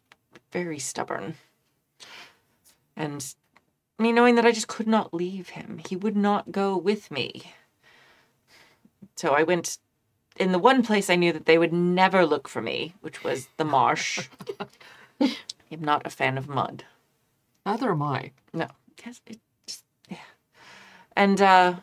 [0.52, 1.36] very stubborn.
[2.96, 3.34] And
[3.98, 5.82] me knowing that I just could not leave him.
[5.88, 7.54] He would not go with me.
[9.16, 9.78] So I went
[10.38, 13.48] in the one place I knew that they would never look for me, which was
[13.58, 14.28] the marsh.
[15.22, 16.86] I'm not a fan of mud.
[17.66, 18.32] Neither am I.
[18.54, 18.68] No.
[19.06, 19.53] Yes, it just yeah.
[21.16, 21.76] And uh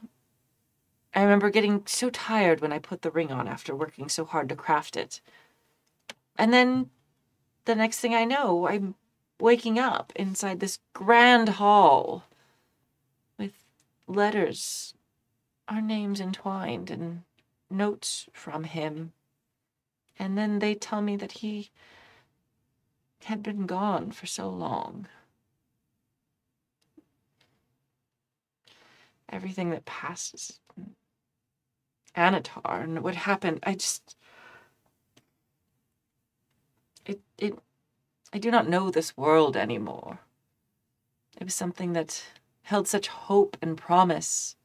[1.14, 4.48] I remember getting so tired when I put the ring on after working so hard
[4.48, 5.20] to craft it.
[6.36, 6.90] And then
[7.64, 8.94] the next thing I know, I'm
[9.40, 12.24] waking up inside this grand hall
[13.38, 13.64] with
[14.06, 14.94] letters,
[15.68, 17.22] our names entwined, and
[17.68, 19.12] notes from him.
[20.18, 21.70] And then they tell me that he
[23.24, 25.06] had been gone for so long.
[29.30, 30.60] Everything that passes,
[32.16, 34.16] Annatar, and what happened, I just.
[37.06, 37.54] It, it,
[38.32, 40.18] I do not know this world anymore.
[41.40, 42.24] It was something that
[42.62, 44.56] held such hope and promise.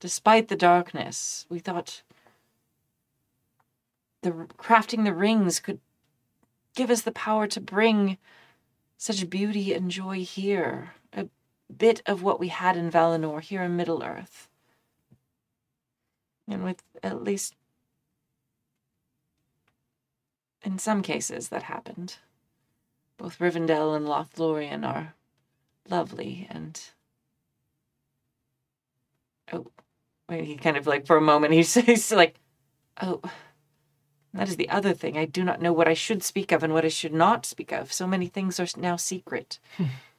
[0.00, 2.02] Despite the darkness, we thought
[4.22, 5.80] the crafting the rings could
[6.74, 8.18] give us the power to bring
[8.96, 10.92] such beauty and joy here.
[11.74, 14.48] Bit of what we had in Valinor here in Middle Earth.
[16.48, 17.54] And with at least
[20.62, 22.16] in some cases that happened.
[23.18, 25.14] Both Rivendell and Lothlorien are
[25.88, 26.80] lovely and
[29.52, 29.66] oh
[30.28, 32.40] wait, he kind of like for a moment he says like
[33.00, 33.20] oh
[34.34, 35.16] that is the other thing.
[35.16, 37.72] I do not know what I should speak of and what I should not speak
[37.72, 37.90] of.
[37.90, 39.58] So many things are now secret.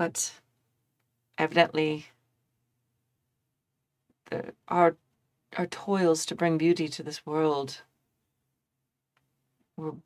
[0.00, 0.32] but
[1.36, 2.06] evidently,
[4.30, 4.96] the, our
[5.58, 7.82] our toils to bring beauty to this world
[9.76, 9.96] were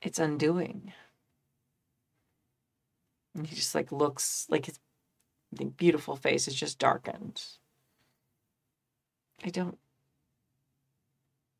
[0.00, 0.94] its undoing.
[3.34, 4.78] And he just like looks like his
[5.76, 7.42] beautiful face is just darkened.
[9.44, 9.76] I don't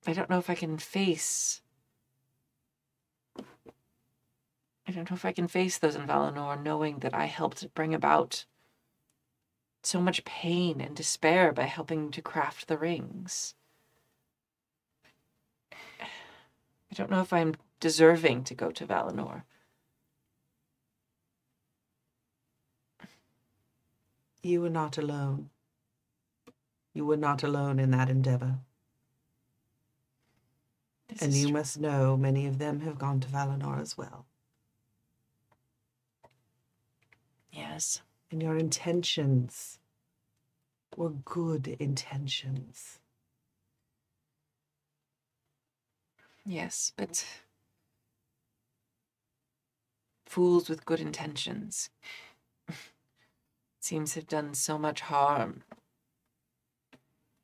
[0.07, 1.61] I don't know if I can face.
[4.87, 7.93] I don't know if I can face those in Valinor knowing that I helped bring
[7.93, 8.45] about
[9.83, 13.55] so much pain and despair by helping to craft the rings.
[16.91, 19.43] I don't know if I'm deserving to go to Valinor.
[24.43, 25.51] You were not alone.
[26.95, 28.61] You were not alone in that endeavor.
[31.09, 31.53] This And you true.
[31.53, 34.27] must know many of them have gone to Valinor as well.
[37.57, 38.03] Yes.
[38.31, 39.79] And your intentions
[40.95, 42.99] were good intentions.
[46.45, 47.25] Yes, but
[50.27, 51.89] fools with good intentions
[53.81, 55.63] seems to have done so much harm.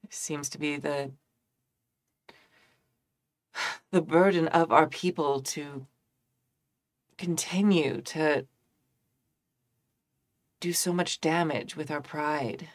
[0.04, 1.12] It seems to be the
[3.90, 5.86] the burden of our people to
[7.16, 8.46] continue to
[10.62, 12.68] do so much damage with our pride.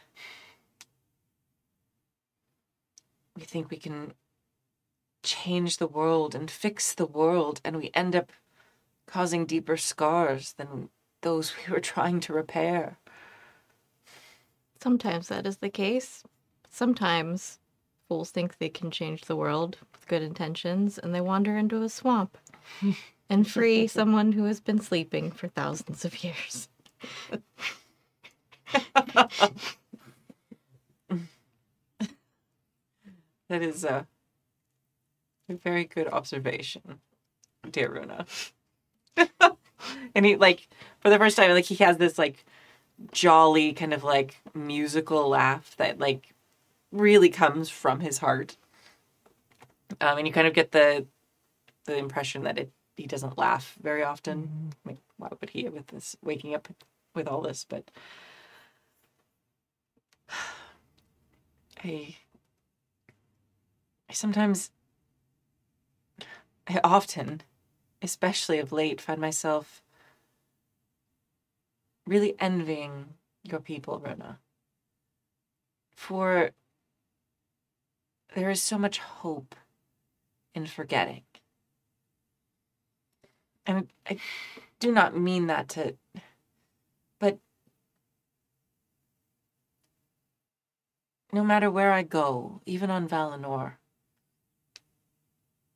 [3.34, 4.12] We think we can
[5.22, 8.30] change the world and fix the world, and we end up
[9.06, 10.90] causing deeper scars than
[11.22, 12.98] those we were trying to repair.
[14.82, 16.22] Sometimes that is the case.
[16.68, 17.58] Sometimes
[18.06, 21.88] fools think they can change the world with good intentions and they wander into a
[21.88, 22.36] swamp
[23.30, 26.68] and free someone who has been sleeping for thousands of years.
[33.48, 34.06] That is a,
[35.48, 37.00] a very good observation,
[37.70, 38.26] dear Runa.
[40.14, 40.68] and he like
[41.00, 42.44] for the first time, like he has this like
[43.12, 46.34] jolly kind of like musical laugh that like
[46.92, 48.56] really comes from his heart.
[50.00, 51.06] Um, and you kind of get the
[51.86, 54.42] the impression that it he doesn't laugh very often.
[54.42, 54.88] Mm-hmm.
[54.88, 56.68] Like, why would he with this waking up
[57.14, 57.64] with all this?
[57.68, 57.90] But
[61.84, 62.16] I
[64.08, 64.70] I sometimes,
[66.66, 67.42] I often,
[68.00, 69.82] especially of late, find myself
[72.06, 74.38] really envying your people, Runa.
[75.94, 76.52] For
[78.34, 79.54] there is so much hope
[80.54, 81.22] in forgetting.
[83.68, 84.18] And I
[84.80, 85.94] do not mean that to,
[87.18, 87.38] but
[91.34, 93.74] no matter where I go, even on Valinor,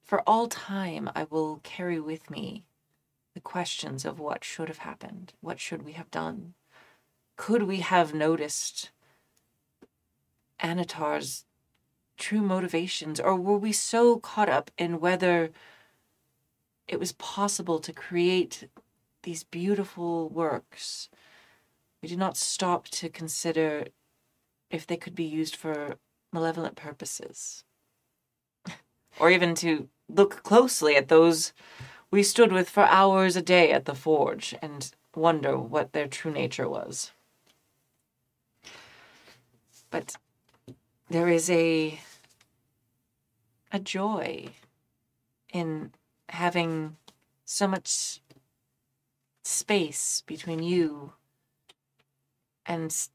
[0.02, 2.64] for all time, I will carry with me
[3.34, 5.34] the questions of what should have happened.
[5.42, 6.54] What should we have done?
[7.36, 8.90] Could we have noticed
[10.62, 11.44] Annatar's
[12.16, 15.50] true motivations, or were we so caught up in whether
[16.88, 18.68] it was possible to create
[19.22, 21.08] these beautiful works?
[22.02, 23.86] We did not stop to consider
[24.70, 25.96] if they could be used for
[26.32, 27.64] malevolent purposes
[29.20, 31.52] or even to look closely at those
[32.10, 36.30] we stood with for hours a day at the forge and wonder what their true
[36.30, 37.10] nature was.
[39.90, 40.16] But
[41.08, 42.00] there is a
[43.72, 44.50] a joy
[45.52, 45.92] in
[46.32, 46.96] having
[47.44, 48.20] so much
[49.44, 51.12] space between you
[52.66, 53.08] and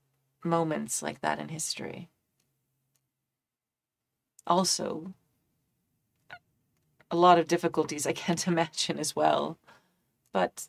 [0.43, 2.09] moments like that in history.
[4.45, 5.13] Also,
[7.11, 9.57] a lot of difficulties I can't imagine as well.
[10.31, 10.67] But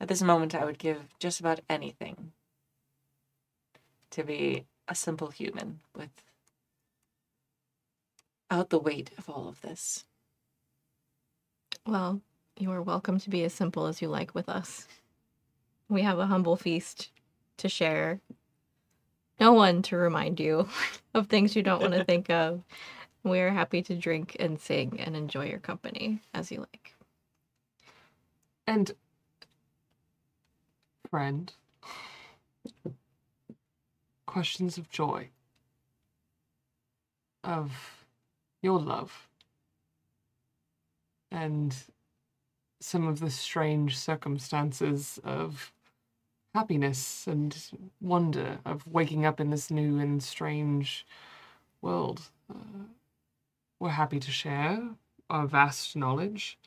[0.00, 2.32] At this moment, I would give just about anything
[4.10, 5.80] to be a simple human
[8.50, 10.04] without the weight of all of this.
[11.86, 12.22] Well,
[12.58, 14.86] you are welcome to be as simple as you like with us.
[15.88, 17.10] We have a humble feast
[17.58, 18.20] to share.
[19.40, 20.68] No one to remind you
[21.14, 22.62] of things you don't want to think of.
[23.22, 26.94] We are happy to drink and sing and enjoy your company as you like.
[28.66, 28.92] And
[31.10, 31.52] friend,
[34.26, 35.28] questions of joy,
[37.44, 37.97] of
[38.62, 39.28] your love,
[41.30, 41.74] and
[42.80, 45.72] some of the strange circumstances of
[46.54, 47.70] happiness and
[48.00, 51.06] wonder of waking up in this new and strange
[51.82, 52.30] world.
[52.50, 52.84] Uh,
[53.80, 54.90] we're happy to share
[55.30, 56.58] our vast knowledge,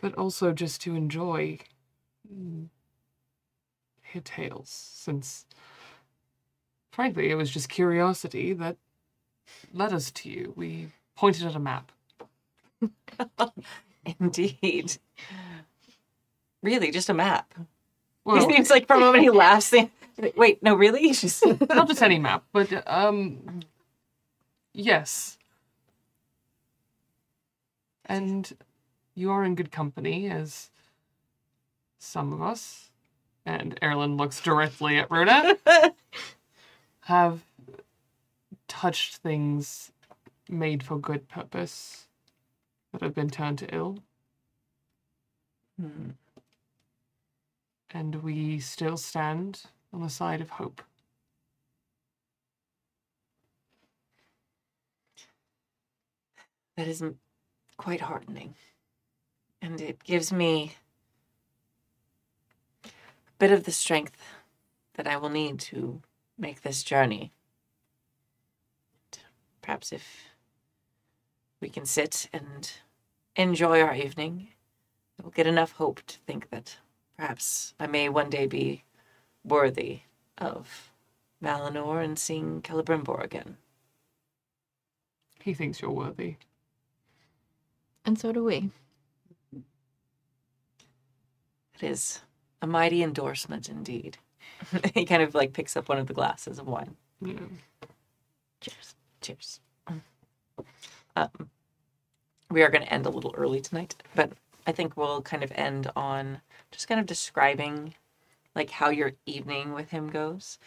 [0.00, 1.58] but also just to enjoy
[4.02, 5.44] hear tales, since
[6.92, 8.76] frankly it was just curiosity that
[9.72, 10.52] led us to you.
[10.56, 11.90] We pointed at a map.
[14.20, 14.96] Indeed.
[16.62, 17.52] Really, just a map.
[18.24, 19.72] Well, he seems like for a moment he laughs.
[19.72, 19.90] and-
[20.36, 21.10] Wait, no, really?
[21.12, 23.60] Just not just any map, but um,
[24.72, 25.38] yes.
[28.06, 28.56] And
[29.16, 30.70] you are in good company, as
[31.98, 32.90] some of us,
[33.44, 35.56] and Erland looks directly at Runa,
[37.00, 37.40] have
[38.74, 39.92] touched things
[40.48, 42.08] made for good purpose
[42.90, 43.98] that have been turned to ill.
[45.80, 46.10] Hmm.
[47.92, 50.82] And we still stand on the side of hope.
[56.76, 57.20] That is m-
[57.76, 58.56] quite heartening.
[59.62, 60.72] And it gives me
[62.84, 62.90] a
[63.38, 64.20] bit of the strength
[64.94, 66.02] that I will need to
[66.36, 67.30] make this journey.
[69.64, 70.28] Perhaps if
[71.62, 72.70] we can sit and
[73.34, 74.48] enjoy our evening,
[75.22, 76.76] we'll get enough hope to think that
[77.16, 78.84] perhaps I may one day be
[79.42, 80.00] worthy
[80.36, 80.90] of
[81.42, 83.56] Valinor and seeing Celebrimbor again.
[85.42, 86.36] He thinks you're worthy.
[88.04, 88.70] And so do we.
[91.74, 92.20] It is
[92.60, 94.18] a mighty endorsement indeed.
[94.94, 96.96] he kind of like picks up one of the glasses of wine.
[97.22, 97.38] Yeah.
[98.60, 98.94] Cheers.
[99.24, 99.60] Cheers.
[101.16, 101.30] Um,
[102.50, 104.32] we are going to end a little early tonight, but
[104.66, 106.40] I think we'll kind of end on
[106.70, 107.94] just kind of describing
[108.54, 110.58] like how your evening with him goes.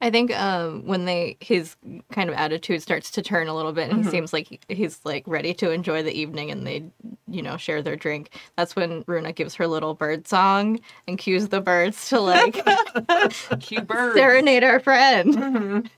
[0.00, 1.74] I think um, when they his
[2.12, 4.10] kind of attitude starts to turn a little bit, and he Mhm.
[4.10, 6.84] seems like he- he's like ready to enjoy the evening, and they,
[7.26, 8.30] you know, share their drink.
[8.56, 10.78] That's when Runa gives her little bird song
[11.08, 12.54] and cues the birds to like
[13.60, 14.14] Cute bird.
[14.16, 15.88] serenade our friend.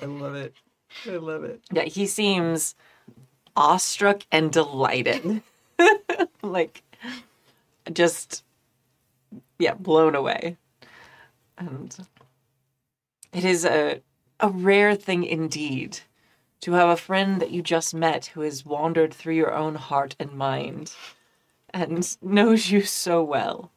[0.00, 0.54] I love it.
[1.06, 1.60] I love it.
[1.72, 2.74] Yeah, he seems
[3.56, 5.42] awestruck and delighted.
[6.42, 6.82] like
[7.92, 8.44] just
[9.58, 10.56] yeah, blown away.
[11.58, 11.96] And
[13.32, 14.00] it is a
[14.40, 16.00] a rare thing indeed
[16.60, 20.16] to have a friend that you just met who has wandered through your own heart
[20.18, 20.92] and mind
[21.70, 23.70] and knows you so well.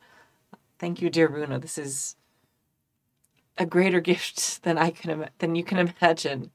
[0.80, 1.60] Thank you, dear Runa.
[1.60, 2.16] This is
[3.58, 6.52] a greater gift than I can ima- than you can imagine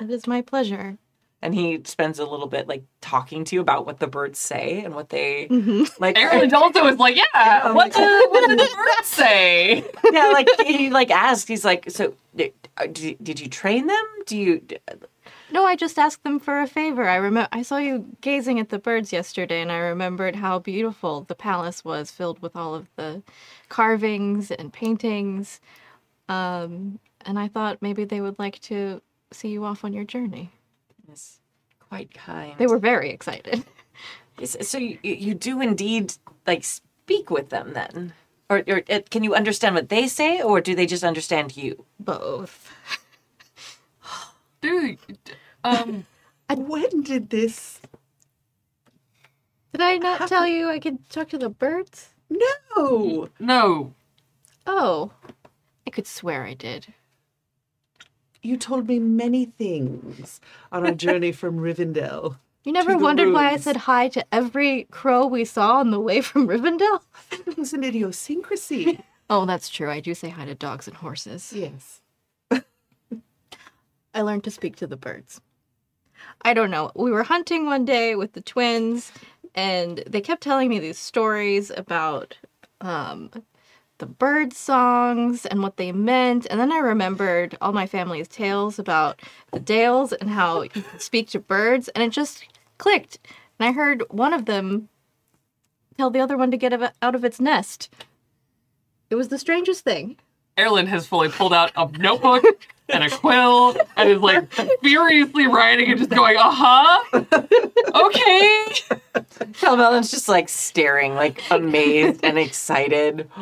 [0.00, 0.98] It is my pleasure.
[1.40, 4.82] and he spends a little bit like talking to you about what the birds say
[4.84, 5.88] and what they Mhm.
[6.00, 9.84] like Aaron also was like, yeah, what, did, what did the birds say?
[10.12, 14.04] yeah like he like asked he's like so did, uh, did, did you train them
[14.26, 14.62] do you
[15.52, 17.08] No, I just asked them for a favor.
[17.08, 21.22] I remember I saw you gazing at the birds yesterday, and I remembered how beautiful
[21.22, 23.22] the palace was, filled with all of the
[23.70, 25.60] carvings and paintings.
[26.28, 29.00] Um, and I thought maybe they would like to
[29.32, 30.50] see you off on your journey.
[31.12, 31.40] is
[31.88, 33.64] quite kind They were very excited.
[34.44, 36.14] So you, you do indeed
[36.46, 38.12] like speak with them then
[38.48, 41.84] or, or uh, can you understand what they say or do they just understand you
[41.98, 42.72] Both.
[44.60, 44.98] Dude,
[45.64, 46.06] um,
[46.56, 47.80] When did this?
[49.72, 52.08] Did I not tell you I could talk to the birds?
[52.30, 53.28] No.
[53.38, 53.92] no.
[54.66, 55.12] Oh,
[55.86, 56.94] I could swear I did.
[58.42, 60.40] You told me many things
[60.70, 62.36] on our journey from Rivendell.
[62.64, 66.20] You never wondered why I said hi to every crow we saw on the way
[66.20, 67.00] from Rivendell?
[67.30, 69.02] It was an idiosyncrasy.
[69.30, 69.90] Oh, that's true.
[69.90, 71.52] I do say hi to dogs and horses.
[71.54, 72.00] yes.
[72.50, 75.40] I learned to speak to the birds.
[76.42, 76.90] I don't know.
[76.94, 79.12] We were hunting one day with the twins,
[79.54, 82.36] and they kept telling me these stories about
[82.80, 83.30] um,
[83.98, 86.46] the bird songs and what they meant.
[86.50, 89.20] And then I remembered all my family's tales about
[89.52, 91.88] the Dales and how you could speak to birds.
[91.88, 92.46] And it just
[92.78, 93.18] clicked.
[93.58, 94.88] And I heard one of them
[95.96, 96.72] tell the other one to get
[97.02, 97.92] out of its nest.
[99.10, 100.16] It was the strangest thing.
[100.58, 102.44] Erland has fully pulled out a notebook
[102.88, 104.50] and a quill and is like
[104.82, 107.24] furiously writing and just going, uh huh.
[107.94, 108.66] Okay.
[109.54, 113.28] Calameldon's just like staring, like amazed and excited.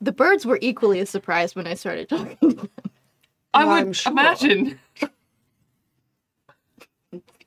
[0.00, 2.36] The birds were equally as surprised when I started talking.
[2.40, 2.68] to them.
[3.52, 4.12] I Well, would sure.
[4.12, 4.78] imagine.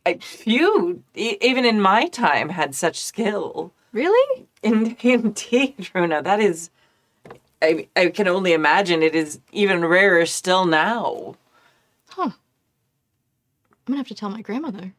[0.06, 3.72] I, few, e- even in my time, had such skill.
[3.94, 4.48] really?
[4.64, 6.70] In, indeed, Runa, that is.
[7.62, 11.36] I, I can only imagine it is even rarer still now.
[12.10, 12.32] Huh.
[12.32, 12.34] I'm
[13.86, 14.94] gonna have to tell my grandmother.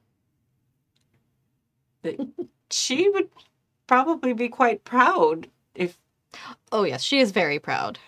[2.71, 3.29] She would
[3.87, 5.99] probably be quite proud if.
[6.73, 7.99] Oh yes, she is very proud.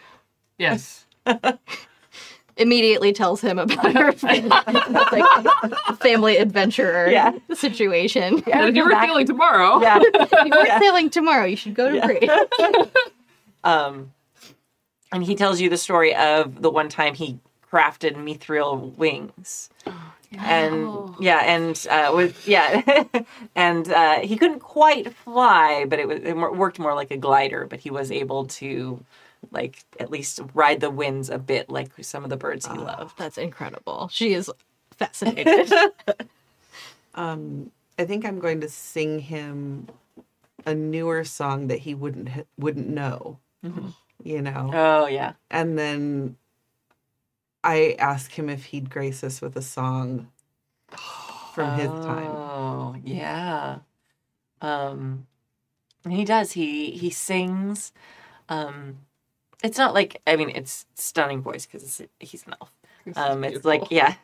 [0.59, 1.05] Yes.
[2.57, 7.33] Immediately tells him about her like, family adventurer Yeah.
[7.53, 8.43] situation.
[8.51, 9.99] And if you were sailing tomorrow, Yeah.
[10.01, 12.31] If you're sailing tomorrow, you should go to Crete.
[13.65, 14.13] Um,
[15.15, 17.39] and he tells you the story of the one time he
[17.71, 19.71] crafted mithril wings.
[20.37, 23.05] And yeah, and uh, with yeah,
[23.55, 27.65] and uh, he couldn't quite fly, but it was it worked more like a glider.
[27.71, 29.05] But he was able to,
[29.53, 33.17] like, at least ride the winds a bit, like some of the birds he loved.
[33.17, 34.09] That's incredible.
[34.13, 34.51] She is
[34.99, 35.73] fascinated.
[37.17, 39.87] Um, I think I'm going to sing him
[40.67, 42.29] a newer song that he wouldn't
[42.59, 43.39] wouldn't know.
[44.23, 46.37] You know, Oh yeah, and then
[47.63, 50.29] I ask him if he'd grace us with a song
[51.53, 52.33] from his time.
[52.37, 53.79] Oh yeah.
[54.61, 55.27] Um
[56.09, 56.53] he does.
[56.53, 57.93] He he sings.
[58.49, 58.99] Um
[59.63, 62.73] it's not like I mean it's stunning voice because he's an elf.
[63.17, 64.15] Um it's like yeah.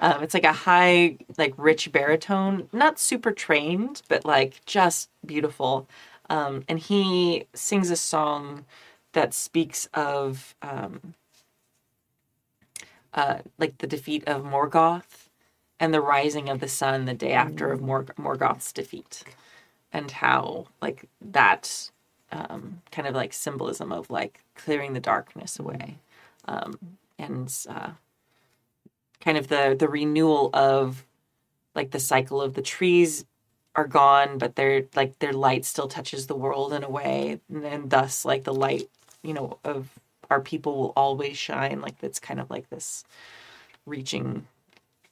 [0.00, 5.88] Um it's like a high like rich baritone, not super trained, but like just beautiful.
[6.28, 8.64] Um and he sings a song
[9.12, 11.14] that speaks of um
[13.14, 15.28] uh like the defeat of Morgoth
[15.80, 19.24] and the rising of the sun the day after of Mor- Morgoth's defeat,
[19.92, 21.90] and how like that
[22.32, 25.96] um, kind of like symbolism of like clearing the darkness away,
[26.44, 26.78] um,
[27.18, 27.90] and uh,
[29.20, 31.06] kind of the the renewal of
[31.74, 33.24] like the cycle of the trees
[33.74, 37.64] are gone, but their like their light still touches the world in a way, and,
[37.64, 38.88] then thus like the light,
[39.22, 39.90] you know, of
[40.30, 41.80] our people will always shine.
[41.80, 43.04] Like that's kind of like this
[43.86, 44.46] reaching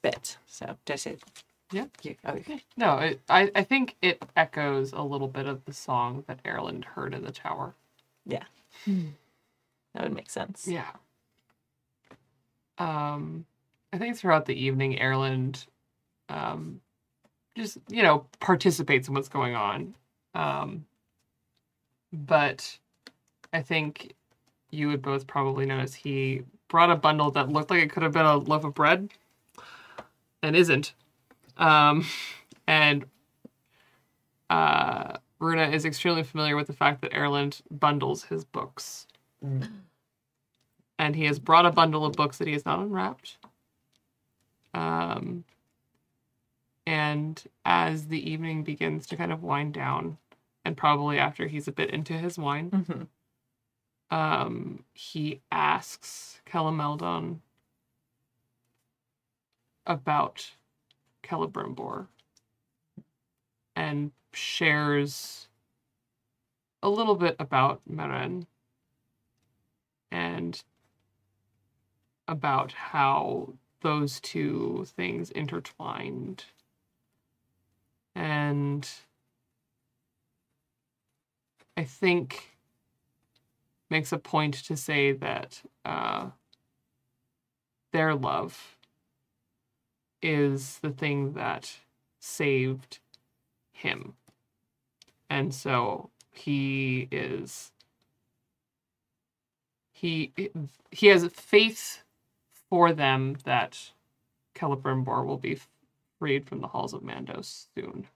[0.01, 0.37] bit.
[0.45, 1.17] So did I say?
[1.71, 1.85] Yeah.
[2.01, 2.63] You, okay.
[2.77, 6.83] No, it, I, I think it echoes a little bit of the song that Erland
[6.85, 7.75] heard in the tower.
[8.25, 8.43] Yeah.
[9.93, 10.67] That would make sense.
[10.67, 10.91] Yeah.
[12.77, 13.45] Um,
[13.91, 15.65] I think throughout the evening, Erland,
[16.29, 16.81] um,
[17.55, 19.93] just you know participates in what's going on.
[20.33, 20.85] Um,
[22.13, 22.77] but
[23.53, 24.13] I think
[24.71, 28.11] you would both probably notice he brought a bundle that looked like it could have
[28.11, 29.09] been a loaf of bread,
[30.43, 30.93] and isn't.
[31.57, 32.05] Um,
[32.67, 33.05] and
[34.49, 39.07] uh, Runa is extremely familiar with the fact that Erland bundles his books
[40.99, 43.37] and he has brought a bundle of books that he has not unwrapped.
[44.73, 45.45] Um,
[46.85, 50.17] and as the evening begins to kind of wind down,
[50.65, 53.03] and probably after he's a bit into his wine, hmm
[54.11, 57.41] um, he asks Calameldon
[59.85, 60.51] about
[61.23, 62.07] Celebrimbor
[63.75, 65.47] and shares
[66.81, 68.45] a little bit about Meren
[70.11, 70.63] and
[72.27, 76.45] about how those two things intertwined.
[78.15, 78.87] And
[81.77, 82.58] I think
[83.89, 86.27] makes a point to say that uh,
[87.91, 88.77] their love
[90.21, 91.79] is the thing that
[92.19, 92.99] saved
[93.71, 94.13] him.
[95.29, 97.71] And so he is
[99.91, 100.31] he
[100.91, 102.03] he has faith
[102.69, 103.91] for them that
[104.55, 105.59] Celebrimbor will be
[106.19, 108.07] freed from the halls of Mandos soon.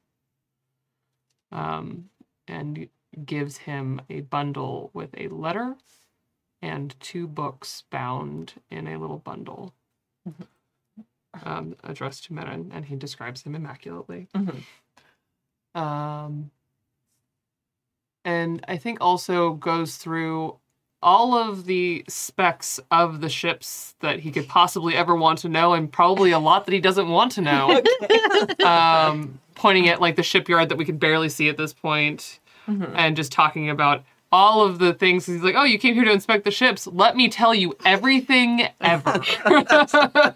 [1.52, 2.10] Um,
[2.48, 2.90] and
[3.26, 5.76] gives him a bundle with a letter
[6.62, 9.74] and two books bound in a little bundle
[11.44, 14.28] um, addressed to Meren, and he describes him immaculately.
[14.36, 14.64] Mhm.
[15.76, 16.52] Um,
[18.24, 20.58] and I think also goes through
[21.02, 25.74] all of the specs of the ships that he could possibly ever want to know,
[25.74, 27.82] and probably a lot that he doesn't want to know.
[28.66, 33.16] um, pointing at like the shipyard that we could barely see at this point, and
[33.16, 35.26] just talking about all of the things.
[35.26, 36.88] He's like, "Oh, you came here to inspect the ships.
[36.88, 39.22] Let me tell you everything ever."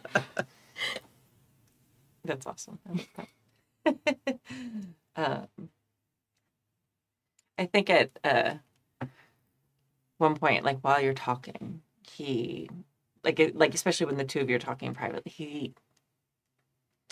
[2.23, 2.79] That's awesome.
[3.85, 3.95] I
[5.15, 5.69] um,
[7.57, 8.55] I think at uh,
[10.17, 12.69] one point, like while you're talking, he,
[13.23, 15.73] like, it, like especially when the two of you are talking privately, he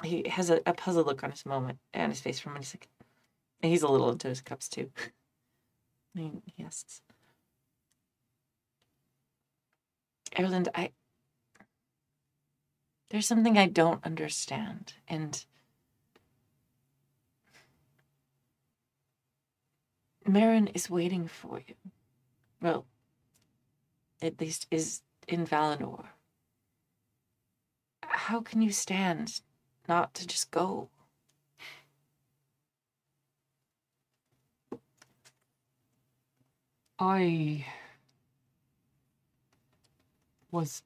[0.03, 2.75] he has a, a puzzled look on his moment and his face from when he's
[2.75, 2.89] like,
[3.69, 4.91] he's a little into his cups too.
[4.97, 7.01] I mean, he asks,
[10.37, 10.91] Erland, I
[13.09, 15.45] there's something I don't understand, and
[20.27, 21.75] Marin is waiting for you.
[22.61, 22.85] Well,
[24.21, 26.05] at least is in Valinor.
[28.03, 29.41] How can you stand
[29.87, 30.89] not to just go?
[36.97, 37.65] I
[40.49, 40.81] was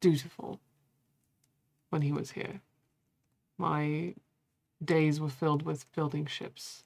[0.00, 0.60] dutiful
[1.88, 2.60] when he was here.
[3.56, 4.14] My
[4.84, 6.84] days were filled with building ships,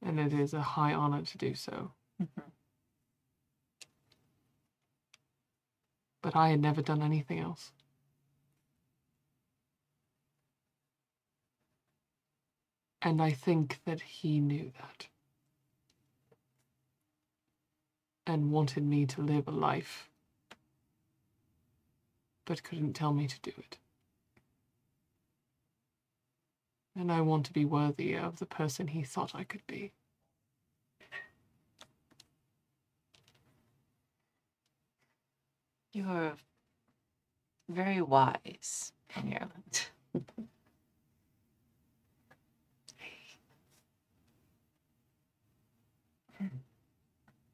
[0.00, 1.92] and it is a high honor to do so.
[2.20, 2.48] Mm-hmm.
[6.22, 7.72] But I had never done anything else.
[13.00, 15.08] And I think that he knew that.
[18.26, 20.08] And wanted me to live a life,
[22.44, 23.78] but couldn't tell me to do it.
[26.96, 29.92] And I want to be worthy of the person he thought I could be.
[35.92, 36.34] You are
[37.68, 39.32] very wise in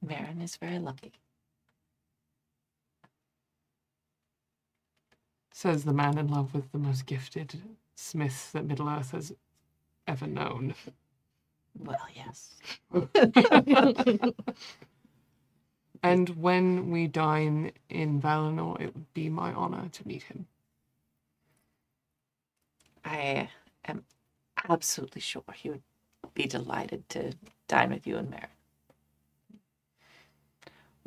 [0.08, 1.12] Marin is very lucky.
[5.52, 7.60] Says the man in love with the most gifted
[7.96, 9.32] smith that Middle Earth has
[10.08, 10.74] ever known.
[11.78, 12.56] Well, yes.
[16.02, 20.46] And when we dine in Valinor, it would be my honor to meet him.
[23.04, 23.50] I
[23.86, 24.04] am
[24.68, 25.82] absolutely sure he would
[26.34, 27.34] be delighted to
[27.68, 28.48] dine with you and Marin.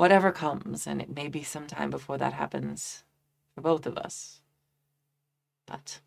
[0.01, 3.03] Whatever comes, and it may be some time before that happens
[3.53, 4.41] for both of us.
[5.67, 5.99] But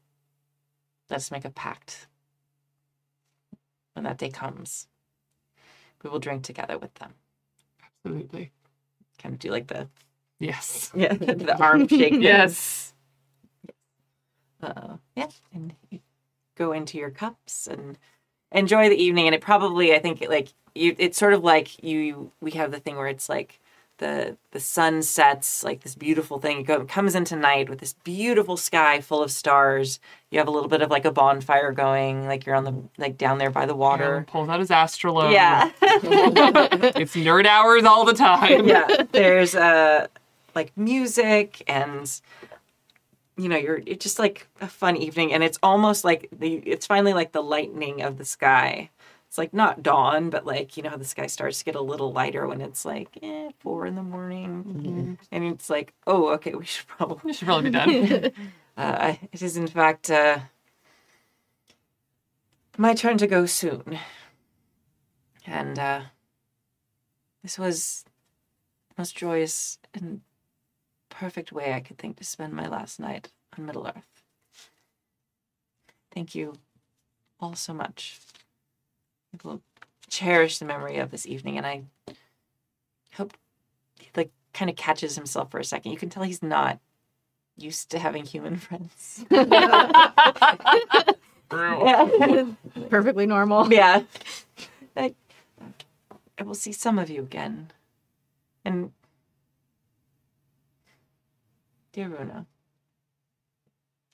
[1.08, 2.08] let's make a pact.
[3.92, 4.88] When that day comes,
[6.02, 7.12] we will drink together with them.
[8.04, 8.50] Absolutely.
[9.22, 9.86] Kind of do like the
[10.40, 10.90] Yes.
[10.96, 12.20] yeah the arm shake.
[12.20, 12.94] Yes.
[14.60, 16.00] uh, yeah, and you
[16.56, 17.96] go into your cups and
[18.50, 19.26] enjoy the evening.
[19.28, 22.32] And it probably, I think, like you, it's sort of like you.
[22.40, 23.60] We have the thing where it's like
[23.98, 26.60] the the sun sets, like this beautiful thing.
[26.60, 30.00] It, go, it comes into night with this beautiful sky full of stars.
[30.30, 33.16] You have a little bit of like a bonfire going, like you're on the like
[33.16, 34.24] down there by the water.
[34.28, 35.32] pulls out his astrolabe.
[35.32, 38.66] Yeah, it's nerd hours all the time.
[38.66, 39.04] yeah.
[39.12, 40.08] There's uh
[40.54, 42.20] like music and
[43.36, 46.86] you know you're it's just like a fun evening and it's almost like the it's
[46.86, 48.90] finally like the lightening of the sky
[49.34, 51.80] it's like not dawn but like you know how the sky starts to get a
[51.80, 56.54] little lighter when it's like eh, four in the morning and it's like oh okay
[56.54, 58.32] we should probably We should probably be done.
[58.76, 60.38] uh, it is in fact uh,
[62.78, 63.98] my turn to go soon
[65.44, 66.02] and uh,
[67.42, 68.04] this was
[68.90, 70.20] the most joyous and
[71.08, 74.22] perfect way I could think to spend my last night on Middle Earth.
[76.12, 76.54] Thank you
[77.40, 78.20] all so much.
[79.34, 79.62] I will
[80.08, 81.82] cherish the memory of this evening, and I
[83.14, 83.36] hope
[83.98, 85.92] he like kind of catches himself for a second.
[85.92, 86.78] You can tell he's not
[87.56, 89.24] used to having human friends.
[91.50, 92.46] yeah.
[92.90, 93.72] Perfectly normal.
[93.72, 94.02] yeah.
[94.96, 95.14] I,
[96.38, 97.70] I will see some of you again.
[98.64, 98.92] And
[101.92, 102.46] dear Runa,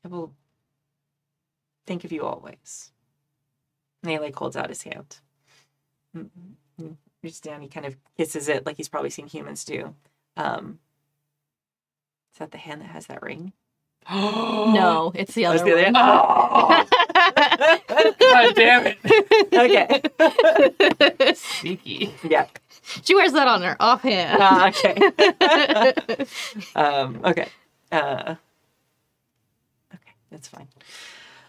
[0.04, 0.34] I will
[1.86, 2.92] think of you always.
[4.02, 5.18] And he like holds out his hand.
[6.16, 6.28] Mm,
[6.80, 9.94] mm, Reaches down, he kind of kisses it like he's probably seen humans do.
[10.36, 10.78] Um,
[12.32, 13.52] is that the hand that has that ring?
[14.10, 15.94] No, it's the Oh, other it's the one.
[15.96, 16.86] Oh!
[18.18, 18.98] God damn it.
[21.20, 21.34] okay.
[21.34, 22.14] Sneaky.
[22.24, 22.46] Yeah.
[23.02, 24.38] She wears that on her offhand.
[24.40, 24.94] Ah, okay.
[26.74, 27.48] um, okay.
[27.92, 28.36] Uh,
[29.94, 30.68] okay, that's fine.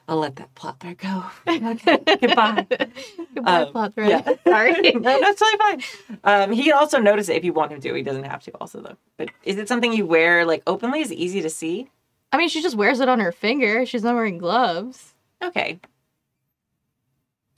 [0.08, 1.24] I'll let that plot there go.
[1.48, 1.98] Okay.
[2.20, 2.68] Goodbye.
[3.36, 4.10] Goodbye, um, plot thread.
[4.10, 4.34] yeah.
[4.52, 4.92] Sorry.
[4.92, 5.82] no, that's totally fine.
[6.24, 7.94] Um, he can also notice it if you want him to.
[7.94, 8.98] He doesn't have to, also though.
[9.18, 11.02] But is it something you wear like openly?
[11.02, 11.90] Is it easy to see?
[12.32, 13.86] I mean, she just wears it on her finger.
[13.86, 15.14] She's not wearing gloves.
[15.42, 15.80] Okay.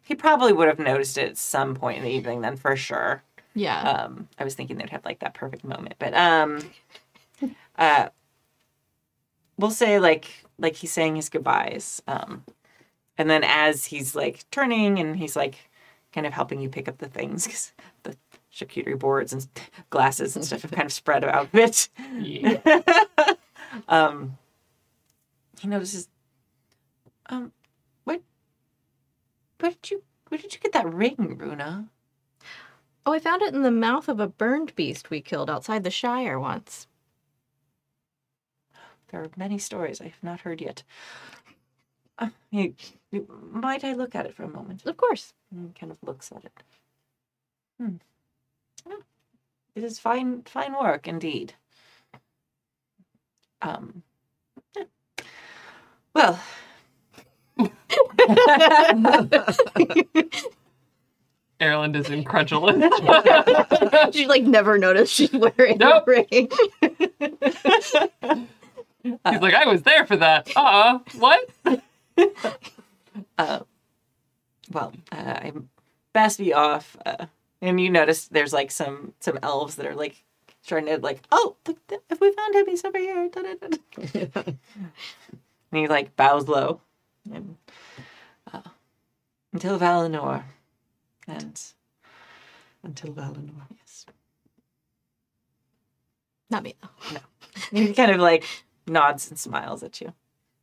[0.04, 3.24] He probably would have noticed it at some point in the evening, then for sure.
[3.56, 3.80] Yeah.
[3.88, 6.58] um i was thinking they'd have like that perfect moment but um
[7.78, 8.08] uh
[9.60, 12.44] we'll say like like he's saying his goodbyes um
[13.18, 15.70] and then as he's like turning and he's like
[16.12, 17.74] kind of helping you pick up the things because
[18.04, 18.16] the
[18.54, 19.48] charcuterie boards and
[19.90, 22.60] glasses and stuff have kind of spread out a bit Yeah.
[23.88, 24.38] um
[25.60, 26.08] he notices
[27.28, 27.52] um
[28.04, 28.22] what
[29.60, 31.88] where did you where did you get that ring runa
[33.06, 35.92] oh, I found it in the mouth of a burned beast we killed outside the
[35.92, 36.88] Shire once.
[39.14, 40.82] There are many stories I have not heard yet.
[42.18, 42.74] Uh, you,
[43.12, 44.88] you- might I look at it for a moment?
[44.88, 45.34] Of course.
[45.52, 46.64] And kind of looks at it.
[47.80, 47.98] Hmm.
[48.90, 48.96] Yeah.
[49.76, 51.54] It is fine, fine work indeed.
[53.62, 54.02] Um.
[54.76, 54.86] yeah.
[56.16, 56.40] Well.
[61.62, 62.76] Erland is incredulous.
[64.16, 66.08] she like never noticed she's wearing Nope.
[66.08, 66.50] a ring.
[69.04, 70.50] He's like, I was there for that.
[70.56, 71.00] Uh, uh.
[71.18, 71.50] what?
[73.38, 73.60] uh,
[74.72, 75.52] well, uh, I
[76.14, 76.96] best be off.
[77.06, 77.26] Uh,
[77.62, 80.24] and you notice there's like some some elves that are like
[80.66, 83.30] trying to like, oh, look, if we found him, he's over here.
[85.72, 86.82] And he like bows low,
[87.34, 87.56] and
[88.54, 88.62] uh,
[89.52, 90.44] until Valinor,
[91.28, 91.60] and
[92.84, 93.66] Until Valinor.
[93.76, 94.06] yes,
[96.52, 97.16] Not me though.
[97.16, 97.20] No,
[97.72, 98.44] he kind of like
[98.88, 100.14] nods and smiles at you,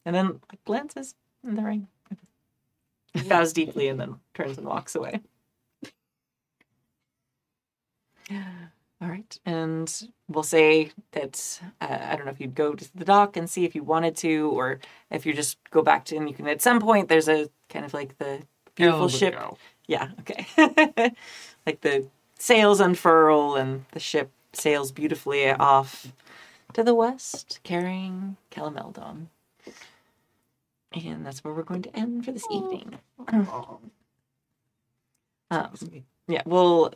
[0.05, 1.15] and then like, glances
[1.45, 1.89] in the ring,
[3.29, 5.21] bows deeply, and then turns and walks away.
[9.03, 13.05] All right, and we'll say that uh, I don't know if you'd go to the
[13.05, 14.79] dock and see if you wanted to, or
[15.11, 16.47] if you just go back to and you can.
[16.47, 18.43] At some point, there's a kind of like the
[18.75, 19.35] beautiful ship.
[19.35, 19.57] go.
[19.87, 20.47] Yeah, okay.
[21.67, 22.07] like the
[22.39, 26.13] sails unfurl and the ship sails beautifully off
[26.75, 29.27] to the west, carrying Calameldon.
[30.93, 32.99] And that's where we're going to end for this evening.
[35.51, 35.71] Um,
[36.29, 36.93] yeah, we'll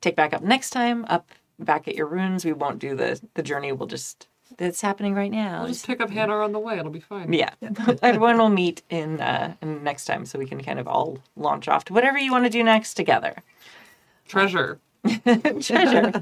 [0.00, 2.44] take back up next time, up back at your runes.
[2.44, 3.72] We won't do the the journey.
[3.72, 4.28] We'll just
[4.58, 5.60] it's happening right now.
[5.60, 6.78] We'll just pick up Hanar on the way.
[6.78, 7.32] It'll be fine.
[7.32, 7.50] Yeah,
[8.02, 11.68] everyone will meet in uh, in next time, so we can kind of all launch
[11.68, 13.42] off to whatever you want to do next together.
[14.26, 14.78] Treasure.
[15.60, 16.12] treasure.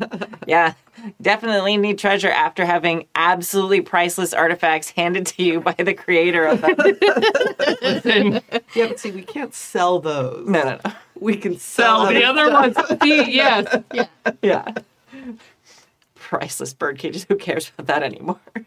[0.46, 0.74] yeah,
[1.20, 6.60] definitely need treasure after having absolutely priceless artifacts handed to you by the creator of
[6.60, 8.40] them.
[8.74, 10.46] Yeah, but see, we can't sell those.
[10.46, 10.92] no, no, no.
[11.18, 12.76] We can sell, sell the other ones.
[13.02, 13.82] See, yes.
[14.42, 14.70] Yeah.
[16.14, 17.24] Priceless bird cages.
[17.28, 18.40] Who cares about that anymore?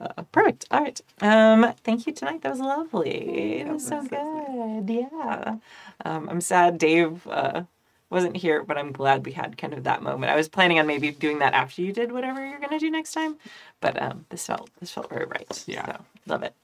[0.00, 0.66] Uh, perfect.
[0.70, 1.00] All right.
[1.20, 2.42] Um, thank you tonight.
[2.42, 3.60] That was lovely.
[3.60, 4.88] It was so good.
[4.88, 5.56] Yeah.
[6.04, 7.62] Um, I'm sad Dave uh,
[8.10, 10.32] wasn't here, but I'm glad we had kind of that moment.
[10.32, 13.12] I was planning on maybe doing that after you did whatever you're gonna do next
[13.12, 13.36] time,
[13.80, 15.64] but um, this felt this felt very right.
[15.66, 15.84] Yeah.
[15.84, 16.54] So, love it.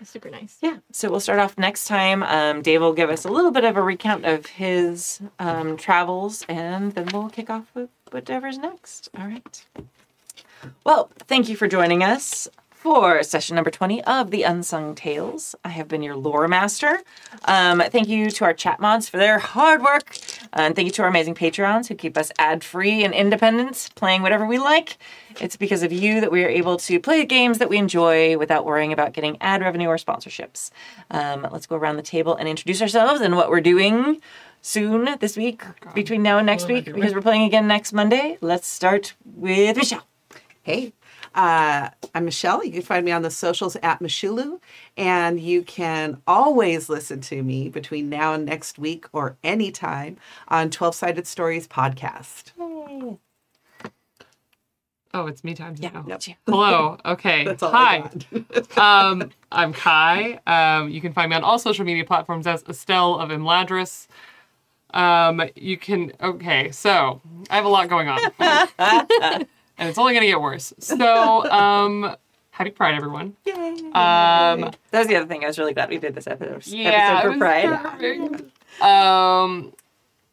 [0.00, 0.58] It's super nice.
[0.60, 0.78] Yeah.
[0.92, 2.22] So we'll start off next time.
[2.22, 6.44] Um, Dave will give us a little bit of a recount of his um, travels,
[6.48, 9.08] and then we'll kick off with whatever's next.
[9.18, 9.64] All right.
[10.84, 12.48] Well, thank you for joining us
[12.86, 15.56] for session number 20 of the Unsung Tales.
[15.64, 17.02] I have been your lore master.
[17.46, 20.16] Um, thank you to our chat mods for their hard work.
[20.52, 24.22] And thank you to our amazing Patreons who keep us ad free and independent, playing
[24.22, 24.98] whatever we like.
[25.40, 28.64] It's because of you that we are able to play games that we enjoy without
[28.64, 30.70] worrying about getting ad revenue or sponsorships.
[31.10, 34.20] Um, let's go around the table and introduce ourselves and what we're doing
[34.62, 37.66] soon this week, between now and next What am I week, because we're playing again
[37.66, 38.38] next Monday.
[38.40, 40.06] Let's start with Michelle.
[40.62, 40.92] Hey,
[41.36, 42.64] uh, I'm Michelle.
[42.64, 44.58] You can find me on the socials at Michulu,
[44.96, 50.16] and you can always listen to me between now and next week or anytime
[50.48, 52.52] on 12 Sided Stories podcast.
[55.14, 55.90] Oh, it's me time Yeah.
[55.90, 56.04] now.
[56.08, 56.22] Yep.
[56.46, 56.98] Hello.
[57.04, 57.44] Okay.
[57.60, 57.96] Hi.
[57.96, 58.78] I got.
[58.78, 60.40] um, I'm Cai.
[60.46, 64.08] Um, you can find me on all social media platforms as Estel of Imladris.
[64.92, 66.12] Um, you can.
[66.22, 68.20] Okay, so I have a lot going on,
[69.78, 70.72] and it's only going to get worse.
[70.78, 72.16] So, um,
[72.50, 73.36] Happy Pride, everyone.
[73.44, 73.54] Yay.
[73.54, 75.44] Um, that was the other thing.
[75.44, 78.42] I was really glad we did this episode, Yeah, episode for Pride.
[78.80, 79.72] Um,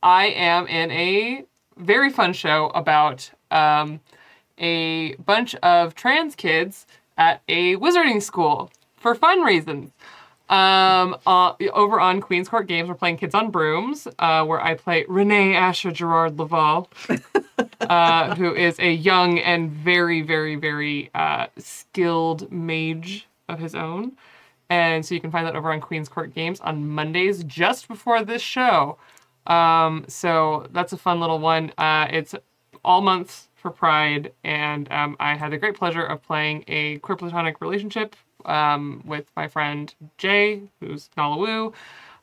[0.02, 1.44] I am in a
[1.78, 4.00] very fun show about um,
[4.58, 6.86] a bunch of trans kids
[7.18, 9.92] at a wizarding school for fun reasons.
[10.50, 14.76] Um, uh, over on Queen's Court Games, we're playing Kids on Brooms, uh, where I
[14.76, 16.90] play Renee Asher Gerard Laval,
[17.82, 24.14] uh, who is a young and very, very, very uh, skilled mage of his own.
[24.70, 28.24] And so you can find that over on Queen's Court Games on Mondays just before
[28.24, 28.98] this show.
[29.48, 31.72] Um, so that's a fun little one.
[31.78, 32.36] Uh, it's
[32.84, 37.16] all months for Pride, and um, I had the great pleasure of playing a queer
[37.16, 38.16] platonic relationship
[38.46, 41.74] um, with my friend Jay, who's Nala Wu.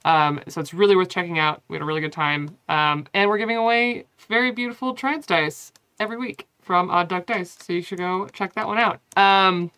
[0.05, 1.63] Um, so it's really worth checking out.
[1.69, 2.57] We had a really good time.
[2.69, 7.57] Um, and we're giving away very beautiful trans dice every week from Odd Duck Dice.
[7.61, 9.01] So you should go check that one out.
[9.17, 9.71] Um,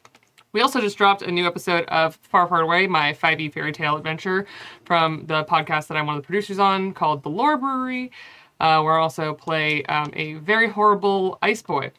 [0.53, 3.97] we also just dropped a new episode of Far Far Away, my 5e fairy tale
[3.97, 4.47] adventure
[4.85, 8.13] from the podcast that I'm one of the producers on called The Lore Brewery,
[8.61, 11.91] uh, where I also play um, a very horrible ice boy.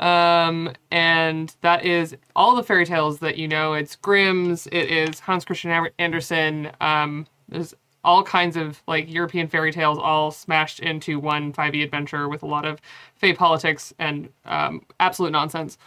[0.00, 3.74] Um, and that is all the fairy tales that you know.
[3.74, 6.70] It's Grimm's, it is Hans Christian Andersen.
[6.80, 12.28] Um, there's all kinds of like European fairy tales all smashed into one 5e adventure
[12.28, 12.80] with a lot of
[13.14, 15.78] fey politics and um, absolute nonsense.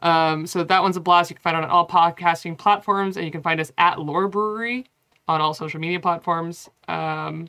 [0.00, 1.30] Um, so that one's a blast.
[1.30, 4.28] You can find it on all podcasting platforms, and you can find us at Lore
[4.28, 4.86] Brewery
[5.28, 6.68] on all social media platforms.
[6.88, 7.48] Um,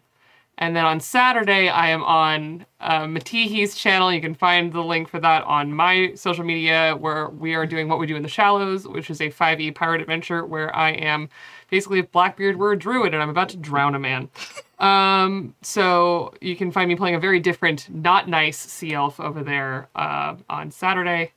[0.57, 4.11] and then on Saturday, I am on uh, Matihi's channel.
[4.11, 7.87] You can find the link for that on my social media, where we are doing
[7.87, 11.29] What We Do in the Shallows, which is a 5e pirate adventure where I am
[11.69, 14.29] basically a Blackbeard, we're a druid, and I'm about to drown a man.
[14.79, 19.41] Um, so you can find me playing a very different, not nice sea elf over
[19.41, 21.31] there uh, on Saturday.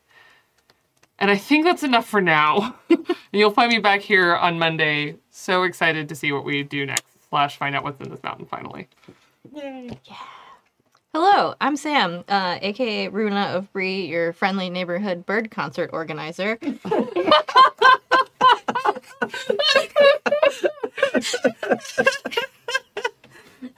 [1.18, 2.76] And I think that's enough for now.
[2.88, 5.16] And you'll find me back here on Monday.
[5.30, 8.46] So excited to see what we do next, slash find out what's in this mountain
[8.46, 8.88] finally.
[11.12, 16.58] Hello, I'm Sam, uh, aka Runa of Bree, your friendly neighborhood bird concert organizer.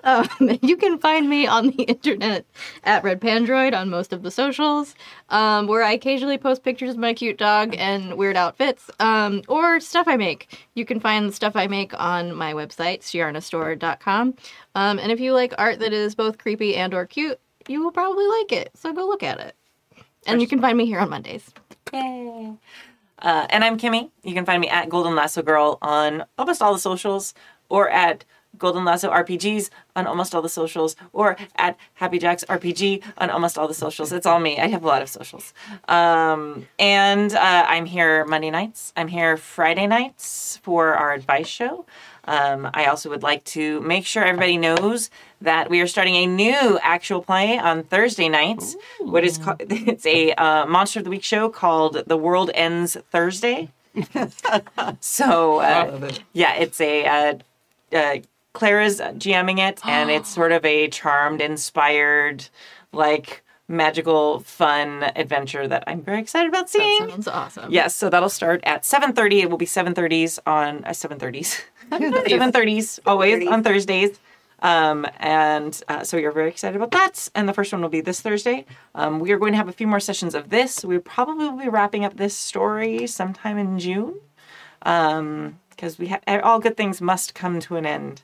[0.04, 0.28] Um,
[0.62, 2.44] you can find me on the internet
[2.84, 4.94] at Red Pandroid on most of the socials,
[5.28, 9.80] um, where I occasionally post pictures of my cute dog and weird outfits, um, or
[9.80, 10.66] stuff I make.
[10.74, 14.34] You can find the stuff I make on my website, shiarnastore.com.
[14.74, 17.38] Um, and if you like art that is both creepy and or cute,
[17.68, 18.70] you will probably like it.
[18.74, 19.56] So go look at it.
[20.26, 21.50] And you can find me here on Mondays.
[21.92, 22.54] Yay.
[23.18, 24.10] Uh, and I'm Kimi.
[24.24, 27.34] You can find me at Golden Lasso Girl on almost all the socials
[27.68, 28.24] or at
[28.58, 33.58] Golden Lasso RPGs on almost all the socials or at Happy Jacks RPG on almost
[33.58, 34.12] all the socials.
[34.12, 34.58] It's all me.
[34.58, 35.52] I have a lot of socials.
[35.88, 38.92] Um, and uh, I'm here Monday nights.
[38.96, 41.86] I'm here Friday nights for our advice show.
[42.24, 45.10] Um, I also would like to make sure everybody knows
[45.40, 48.76] that we are starting a new actual play on Thursday nights.
[49.00, 49.60] What is called?
[49.92, 53.70] It's a uh, Monster of the Week show called "The World Ends Thursday."
[55.00, 56.22] so uh, it.
[56.32, 57.34] yeah, it's a uh,
[57.92, 58.16] uh,
[58.52, 62.48] Clara's GMing it, and it's sort of a charmed, inspired,
[62.92, 67.08] like magical, fun adventure that I'm very excited about That seeing.
[67.08, 67.72] sounds awesome.
[67.72, 69.42] Yes, so that'll start at 7:30.
[69.42, 71.60] It will be 7:30s on uh, 7:30s.
[71.90, 74.18] 7:30s always on Thursdays.
[74.60, 77.28] Um, and uh, so we're very excited about that.
[77.34, 78.64] And the first one will be this Thursday.
[78.94, 80.84] Um, we are going to have a few more sessions of this.
[80.84, 84.20] We probably will be wrapping up this story sometime in June.
[84.82, 88.22] Um, because we have all good things must come to an end.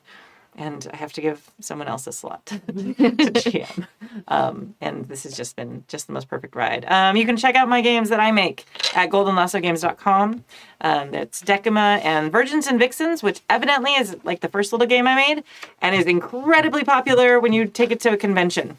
[0.54, 3.86] And I have to give someone else a slot to GM.
[4.26, 6.84] Um, and this has just been just the most perfect ride.
[6.86, 8.64] Um, you can check out my games that I make
[8.94, 10.44] at goldenlassogames.com.
[10.80, 15.06] Um, that's Decima and Virgins and Vixens, which evidently is like the first little game
[15.06, 15.44] I made
[15.80, 18.76] and is incredibly popular when you take it to a convention.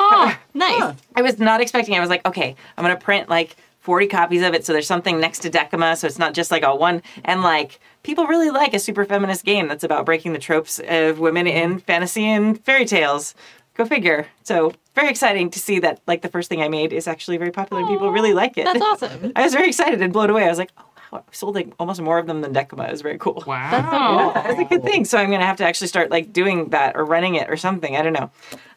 [0.00, 0.96] Oh, nice.
[1.14, 1.94] I was not expecting.
[1.94, 5.18] I was like, okay, I'm gonna print like 40 copies of it, so there's something
[5.18, 7.02] next to Decima, so it's not just like a one.
[7.24, 11.18] And like, people really like a super feminist game that's about breaking the tropes of
[11.18, 13.34] women in fantasy and fairy tales.
[13.74, 14.28] Go figure.
[14.44, 17.50] So very exciting to see that like the first thing I made is actually very
[17.50, 18.64] popular and people really like it.
[18.66, 19.32] That's awesome.
[19.34, 20.44] I was very excited and blown away.
[20.44, 22.84] I was like, oh wow, I sold like almost more of them than Decima.
[22.84, 23.42] It was very cool.
[23.46, 24.32] Wow.
[24.34, 25.04] That's a good thing.
[25.06, 27.96] So I'm gonna have to actually start like doing that or running it or something.
[27.96, 28.30] I don't know.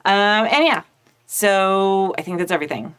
[0.06, 0.82] Um, and yeah,
[1.28, 2.96] so I think that's everything.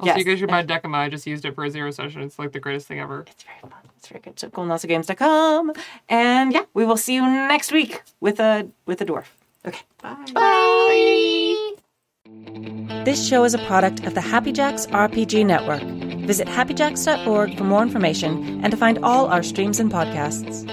[0.00, 0.18] Also, Yes.
[0.18, 0.98] you guys should buy Decima.
[0.98, 2.22] I just used it for a zero session.
[2.22, 3.24] It's like the greatest thing ever.
[3.26, 3.72] It's very fun.
[3.96, 4.38] It's very good.
[4.38, 5.72] So goldenlassogames.com.
[6.08, 9.26] And yeah, we will see you next week with a with a dwarf.
[9.66, 9.80] Okay.
[10.02, 10.16] Bye.
[10.32, 11.74] Bye.
[13.04, 15.82] This show is a product of the Happy Jacks RPG Network.
[16.26, 20.66] Visit happyjacks.org for more information and to find all our streams and podcasts.